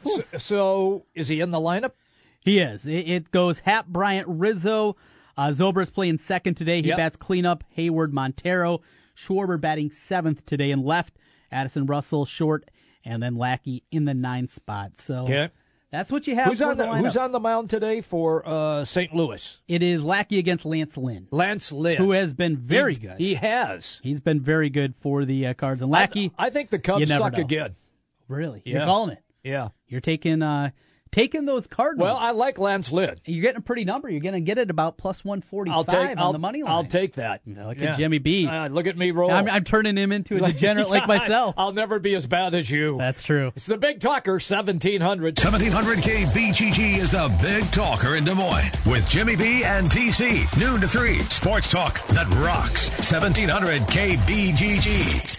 So, 0.03 0.23
so 0.37 1.05
is 1.13 1.27
he 1.27 1.41
in 1.41 1.51
the 1.51 1.59
lineup? 1.59 1.91
He 2.41 2.59
is. 2.59 2.87
It, 2.87 3.09
it 3.09 3.31
goes 3.31 3.59
Happ, 3.59 3.87
Bryant, 3.87 4.27
Rizzo. 4.27 4.95
Uh, 5.37 5.49
Zobrist 5.49 5.93
playing 5.93 6.17
second 6.17 6.55
today. 6.55 6.81
He 6.81 6.87
Yep. 6.89 6.97
bats 6.97 7.15
cleanup. 7.15 7.63
Hayward, 7.71 8.13
Montero. 8.13 8.81
Schwarber 9.15 9.59
batting 9.59 9.91
seventh 9.91 10.45
today 10.45 10.71
and 10.71 10.83
left. 10.83 11.17
Addison 11.51 11.85
Russell 11.85 12.25
short, 12.25 12.69
and 13.03 13.21
then 13.23 13.35
Lackey 13.35 13.83
in 13.91 14.05
the 14.05 14.13
ninth 14.13 14.51
spot. 14.51 14.97
So 14.97 15.23
Okay. 15.23 15.49
That's 15.91 16.11
what 16.11 16.27
you 16.27 16.35
have. 16.35 16.47
Who's 16.47 16.61
on 16.61 16.77
the, 16.77 16.85
the, 16.85 16.97
Who's 16.97 17.17
on 17.17 17.31
the 17.31 17.39
mound 17.39 17.69
today 17.69 18.01
for 18.01 18.47
uh, 18.47 18.85
St. 18.85 19.13
Louis? 19.13 19.59
It 19.67 19.81
is 19.83 20.03
Lackey 20.03 20.37
against 20.39 20.65
Lance 20.65 20.95
Lynn, 20.97 21.27
Lance 21.31 21.71
Lynn, 21.71 21.97
who 21.97 22.11
has 22.11 22.33
been 22.33 22.57
very 22.57 22.93
He- 22.93 22.99
good. 22.99 23.17
He 23.17 23.33
has. 23.35 23.99
He's 24.03 24.19
been 24.19 24.39
very 24.39 24.69
good 24.69 24.95
for 24.99 25.25
the 25.25 25.47
uh, 25.47 25.53
Cards. 25.55 25.81
And 25.81 25.89
Lackey, 25.91 26.31
I, 26.37 26.47
I 26.47 26.49
think 26.49 26.69
the 26.69 26.79
Cubs 26.79 27.07
suck 27.09 27.33
know. 27.33 27.39
again. 27.41 27.75
really, 28.27 28.61
Yeah. 28.65 28.77
you're 28.77 28.85
calling 28.85 29.11
it. 29.11 29.23
Yeah. 29.43 29.69
You're 29.87 30.01
taking 30.01 30.41
uh, 30.41 30.71
taking 31.11 31.45
those 31.45 31.67
Cardinals. 31.67 32.03
Well, 32.05 32.17
I 32.17 32.31
like 32.31 32.57
Lance 32.59 32.91
Lynn. 32.91 33.19
You're 33.25 33.41
getting 33.41 33.57
a 33.57 33.61
pretty 33.61 33.85
number. 33.85 34.09
You're 34.09 34.21
going 34.21 34.33
to 34.35 34.39
get 34.41 34.57
it 34.57 34.69
about 34.69 34.97
plus 34.97 35.23
145 35.25 35.75
I'll 35.75 35.83
take 35.83 36.09
on 36.11 36.19
I'll, 36.19 36.31
the 36.33 36.39
money 36.39 36.63
line. 36.63 36.71
I'll 36.71 36.83
take 36.85 37.15
that. 37.15 37.41
Look 37.45 37.79
Yeah. 37.79 37.91
at 37.91 37.97
Jimmy 37.97 38.19
B. 38.19 38.47
Uh, 38.47 38.67
look 38.69 38.87
at 38.87 38.97
me 38.97 39.11
roll. 39.11 39.31
I'm, 39.31 39.49
I'm 39.49 39.63
turning 39.63 39.97
him 39.97 40.11
into 40.11 40.35
a 40.43 40.51
degenerate 40.51 40.89
like 40.89 41.01
Yeah, 41.03 41.17
myself. 41.17 41.55
I'll 41.57 41.73
never 41.73 41.99
be 41.99 42.15
as 42.15 42.27
bad 42.27 42.53
as 42.55 42.69
you. 42.69 42.97
That's 42.97 43.21
true. 43.23 43.51
It's 43.55 43.65
the 43.65 43.77
Big 43.77 43.99
Talker 43.99 44.33
1700. 44.33 45.37
1700 45.37 45.97
KBGG 45.99 46.97
is 46.97 47.11
the 47.11 47.35
big 47.41 47.63
talker 47.71 48.15
in 48.15 48.23
Des 48.23 48.35
Moines 48.35 48.71
with 48.85 49.07
Jimmy 49.09 49.35
B 49.35 49.63
and 49.63 49.87
TC. 49.89 50.45
Noon 50.59 50.81
to 50.81 50.87
3. 50.87 51.19
Sports 51.19 51.69
talk 51.69 52.05
that 52.07 52.27
rocks. 52.35 52.89
1700 53.11 53.81
KBGG. 53.83 55.38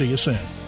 See 0.00 0.06
you 0.06 0.16
soon. 0.16 0.59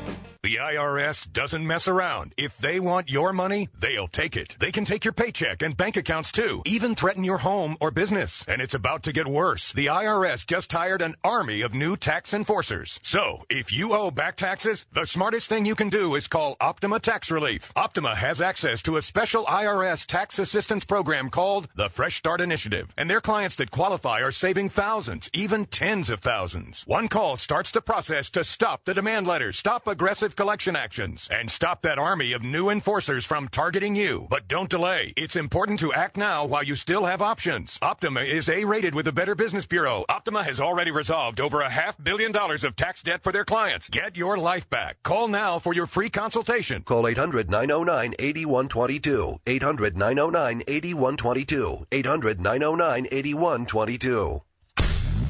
The 0.42 0.56
IRS 0.56 1.32
doesn't 1.32 1.64
mess 1.64 1.86
around. 1.86 2.34
If 2.36 2.58
they 2.58 2.80
want 2.80 3.08
your 3.08 3.32
money, 3.32 3.68
they'll 3.78 4.08
take 4.08 4.36
it. 4.36 4.56
They 4.58 4.72
can 4.72 4.84
take 4.84 5.04
your 5.04 5.12
paycheck 5.12 5.62
and 5.62 5.76
bank 5.76 5.96
accounts 5.96 6.32
too, 6.32 6.62
even 6.66 6.96
threaten 6.96 7.22
your 7.22 7.38
home 7.38 7.76
or 7.80 7.92
business. 7.92 8.44
And 8.48 8.60
it's 8.60 8.74
about 8.74 9.04
to 9.04 9.12
get 9.12 9.28
worse. 9.28 9.70
The 9.70 9.86
IRS 9.86 10.44
just 10.44 10.72
hired 10.72 11.00
an 11.00 11.14
army 11.22 11.60
of 11.60 11.74
new 11.74 11.96
tax 11.96 12.34
enforcers. 12.34 12.98
So, 13.04 13.44
if 13.48 13.72
you 13.72 13.92
owe 13.92 14.10
back 14.10 14.34
taxes, 14.34 14.84
the 14.92 15.06
smartest 15.06 15.48
thing 15.48 15.64
you 15.64 15.76
can 15.76 15.88
do 15.88 16.16
is 16.16 16.26
call 16.26 16.56
Optima 16.60 16.98
Tax 16.98 17.30
Relief. 17.30 17.70
Optima 17.76 18.16
has 18.16 18.40
access 18.40 18.82
to 18.82 18.96
a 18.96 19.02
special 19.02 19.44
IRS 19.44 20.06
tax 20.06 20.40
assistance 20.40 20.84
program 20.84 21.30
called 21.30 21.68
the 21.76 21.88
Fresh 21.88 22.16
Start 22.16 22.40
Initiative. 22.40 22.92
And 22.96 23.08
their 23.08 23.20
clients 23.20 23.54
that 23.56 23.70
qualify 23.70 24.20
are 24.22 24.32
saving 24.32 24.70
thousands, 24.70 25.30
even 25.32 25.66
tens 25.66 26.10
of 26.10 26.18
thousands. 26.18 26.82
One 26.84 27.06
call 27.06 27.36
starts 27.36 27.70
the 27.70 27.80
process 27.80 28.28
to 28.30 28.42
stop 28.42 28.86
the 28.86 28.94
demand 28.94 29.28
letters, 29.28 29.56
stop 29.56 29.86
aggressive 29.86 30.31
collection 30.32 30.76
actions, 30.76 31.28
and 31.30 31.50
stop 31.50 31.82
that 31.82 31.98
army 31.98 32.32
of 32.32 32.42
new 32.42 32.70
enforcers 32.70 33.24
from 33.26 33.48
targeting 33.48 33.94
you. 33.94 34.26
But 34.30 34.48
don't 34.48 34.70
delay. 34.70 35.12
It's 35.16 35.36
important 35.36 35.78
to 35.80 35.92
act 35.92 36.16
now 36.16 36.44
while 36.44 36.62
you 36.62 36.74
still 36.74 37.04
have 37.04 37.22
options. 37.22 37.78
Optima 37.82 38.20
is 38.20 38.48
A-rated 38.48 38.94
with 38.94 39.04
the 39.04 39.12
Better 39.12 39.34
Business 39.34 39.66
Bureau. 39.66 40.04
Optima 40.08 40.42
has 40.44 40.60
already 40.60 40.90
resolved 40.90 41.40
over 41.40 41.60
a 41.60 41.68
half 41.68 42.02
billion 42.02 42.32
dollars 42.32 42.64
of 42.64 42.76
tax 42.76 43.02
debt 43.02 43.22
for 43.22 43.32
their 43.32 43.44
clients. 43.44 43.88
Get 43.88 44.16
your 44.16 44.36
life 44.38 44.68
back. 44.68 45.02
Call 45.02 45.28
now 45.28 45.58
for 45.58 45.74
your 45.74 45.86
free 45.86 46.10
consultation. 46.10 46.82
Call 46.82 47.06
800 47.06 47.50
909 47.50 48.14
8122. 48.18 49.40
800 49.46 49.96
909 49.96 50.62
8122. 50.66 51.86
800 51.92 52.40
909 52.40 53.06
8122. 53.10 54.42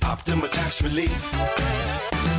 Optima 0.03 0.49
Tax 0.49 0.83
Relief. 0.83 1.82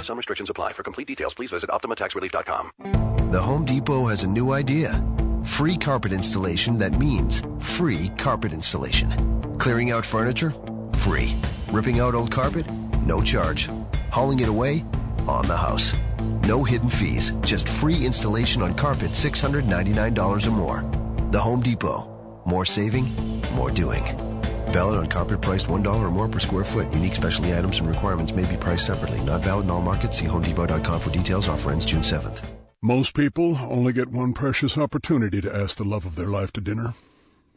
Some 0.03 0.17
restrictions 0.17 0.49
apply. 0.49 0.73
For 0.73 0.83
complete 0.83 1.07
details, 1.07 1.33
please 1.33 1.51
visit 1.51 1.69
OptimaTaxRelief.com. 1.69 3.31
The 3.31 3.41
Home 3.41 3.65
Depot 3.65 4.07
has 4.07 4.23
a 4.23 4.27
new 4.27 4.51
idea. 4.51 5.03
Free 5.43 5.77
carpet 5.77 6.13
installation 6.13 6.77
that 6.77 6.99
means 6.99 7.41
free 7.59 8.09
carpet 8.17 8.53
installation. 8.53 9.57
Clearing 9.57 9.91
out 9.91 10.05
furniture? 10.05 10.53
Free. 10.97 11.35
Ripping 11.71 11.99
out 11.99 12.15
old 12.15 12.31
carpet? 12.31 12.69
No 13.05 13.21
charge. 13.21 13.69
Hauling 14.11 14.39
it 14.39 14.49
away? 14.49 14.85
On 15.27 15.47
the 15.47 15.57
house. 15.57 15.95
No 16.47 16.63
hidden 16.63 16.89
fees, 16.89 17.31
just 17.41 17.67
free 17.67 18.05
installation 18.05 18.61
on 18.61 18.73
carpet 18.75 19.11
$699 19.11 20.47
or 20.47 20.51
more. 20.51 20.83
The 21.31 21.39
Home 21.39 21.61
Depot. 21.61 22.07
More 22.45 22.65
saving, 22.65 23.09
more 23.55 23.71
doing. 23.71 24.32
Valid 24.73 24.97
on 24.97 25.07
carpet 25.07 25.39
priced 25.39 25.67
$1 25.67 25.85
or 25.85 26.09
more 26.09 26.27
per 26.27 26.39
square 26.39 26.63
foot. 26.63 26.91
Unique 26.95 27.13
specialty 27.13 27.55
items 27.55 27.77
and 27.77 27.87
requirements 27.87 28.33
may 28.33 28.43
be 28.49 28.57
priced 28.57 28.87
separately. 28.87 29.21
Not 29.21 29.41
valid 29.41 29.65
in 29.65 29.69
all 29.69 29.83
markets. 29.83 30.17
See 30.17 30.25
HomeDepot.com 30.25 30.99
for 30.99 31.11
details. 31.11 31.47
Offer 31.47 31.71
ends 31.73 31.85
June 31.85 32.01
7th. 32.01 32.43
Most 32.81 33.13
people 33.13 33.55
only 33.69 33.93
get 33.93 34.09
one 34.09 34.33
precious 34.33 34.75
opportunity 34.75 35.41
to 35.41 35.55
ask 35.55 35.77
the 35.77 35.83
love 35.83 36.07
of 36.07 36.15
their 36.15 36.27
life 36.27 36.51
to 36.53 36.59
dinner. 36.59 36.95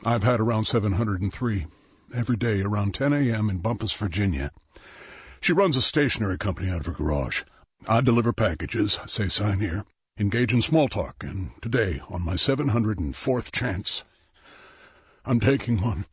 I've 0.05 0.25
had 0.25 0.41
around 0.41 0.65
703 0.65 1.67
every 2.15 2.37
day 2.37 2.61
around 2.61 2.95
10 2.95 3.15
a.m. 3.15 3.49
in 3.49 3.59
Bumpus, 3.59 3.95
Virginia. 3.95 4.51
She 5.41 5.55
runs 5.55 5.75
a 5.79 5.83
stationery 5.83 6.37
company 6.37 6.69
out 6.71 6.81
of 6.81 6.87
her 6.87 6.93
garage. 6.93 7.45
I 7.89 8.03
deliver 8.03 8.35
packages, 8.35 9.01
say 9.07 9.29
sign 9.29 9.61
here, 9.61 9.87
engage 10.19 10.53
in 10.53 10.61
small 10.61 10.87
talk, 10.87 11.25
and 11.25 11.53
today, 11.63 12.03
on 12.11 12.21
my 12.21 12.35
704th 12.35 13.53
chance, 13.53 14.05
I'm 15.25 15.41
taking 15.41 15.81
one. 15.81 16.05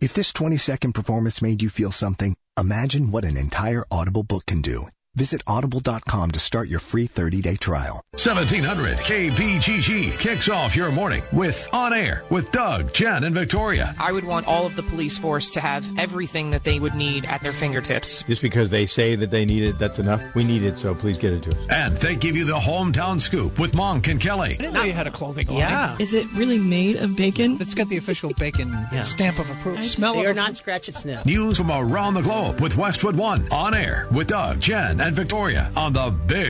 If 0.00 0.14
this 0.14 0.32
20 0.32 0.56
second 0.56 0.94
performance 0.94 1.42
made 1.42 1.62
you 1.62 1.68
feel 1.68 1.92
something, 1.92 2.34
imagine 2.58 3.10
what 3.10 3.26
an 3.26 3.36
entire 3.36 3.84
Audible 3.90 4.22
book 4.22 4.46
can 4.46 4.62
do. 4.62 4.88
Visit 5.16 5.42
audible.com 5.48 6.30
to 6.30 6.38
start 6.38 6.68
your 6.68 6.78
free 6.78 7.06
30 7.06 7.42
day 7.42 7.56
trial. 7.56 8.00
1700 8.12 8.98
KBGG 8.98 10.16
kicks 10.18 10.48
off 10.48 10.76
your 10.76 10.92
morning 10.92 11.22
with 11.32 11.66
On 11.72 11.92
Air 11.92 12.22
with 12.30 12.52
Doug, 12.52 12.94
Jen, 12.94 13.24
and 13.24 13.34
Victoria. 13.34 13.92
I 13.98 14.12
would 14.12 14.22
want 14.24 14.46
all 14.46 14.66
of 14.66 14.76
the 14.76 14.84
police 14.84 15.18
force 15.18 15.50
to 15.52 15.60
have 15.60 15.84
everything 15.98 16.50
that 16.52 16.62
they 16.62 16.78
would 16.78 16.94
need 16.94 17.24
at 17.24 17.42
their 17.42 17.52
fingertips. 17.52 18.22
Just 18.22 18.40
because 18.40 18.70
they 18.70 18.86
say 18.86 19.16
that 19.16 19.32
they 19.32 19.44
need 19.44 19.64
it, 19.64 19.78
that's 19.80 19.98
enough. 19.98 20.22
We 20.36 20.44
need 20.44 20.62
it, 20.62 20.78
so 20.78 20.94
please 20.94 21.18
get 21.18 21.32
it 21.32 21.42
to 21.42 21.50
us. 21.50 21.66
And 21.70 21.96
they 21.96 22.14
give 22.14 22.36
you 22.36 22.44
the 22.44 22.58
hometown 22.58 23.20
scoop 23.20 23.58
with 23.58 23.74
Monk 23.74 24.06
and 24.06 24.20
Kelly. 24.20 24.52
I 24.52 24.56
didn't 24.56 24.74
know 24.74 24.84
you 24.84 24.92
had 24.92 25.08
a 25.08 25.10
clothing 25.10 25.48
line. 25.48 25.58
Yeah. 25.58 25.96
Is 25.98 26.14
it 26.14 26.30
really 26.34 26.58
made 26.58 26.96
of 26.96 27.16
bacon? 27.16 27.58
It's 27.60 27.74
got 27.74 27.88
the 27.88 27.96
official 27.96 28.32
bacon 28.34 28.72
stamp 29.02 29.40
of 29.40 29.50
approval. 29.50 29.82
Smell 29.82 30.14
They 30.14 30.20
of 30.20 30.30
are 30.30 30.34
not 30.34 30.54
scratch 30.56 30.86
and 30.86 30.96
sniff. 30.96 31.26
News 31.26 31.58
from 31.58 31.72
around 31.72 32.14
the 32.14 32.22
globe 32.22 32.60
with 32.60 32.76
Westwood 32.76 33.16
One. 33.16 33.48
On 33.50 33.74
Air 33.74 34.06
with 34.12 34.28
Doug, 34.28 34.60
Jen, 34.60 34.99
and 35.00 35.16
Victoria 35.16 35.72
on 35.76 35.94
the 35.94 36.10
Big 36.26 36.40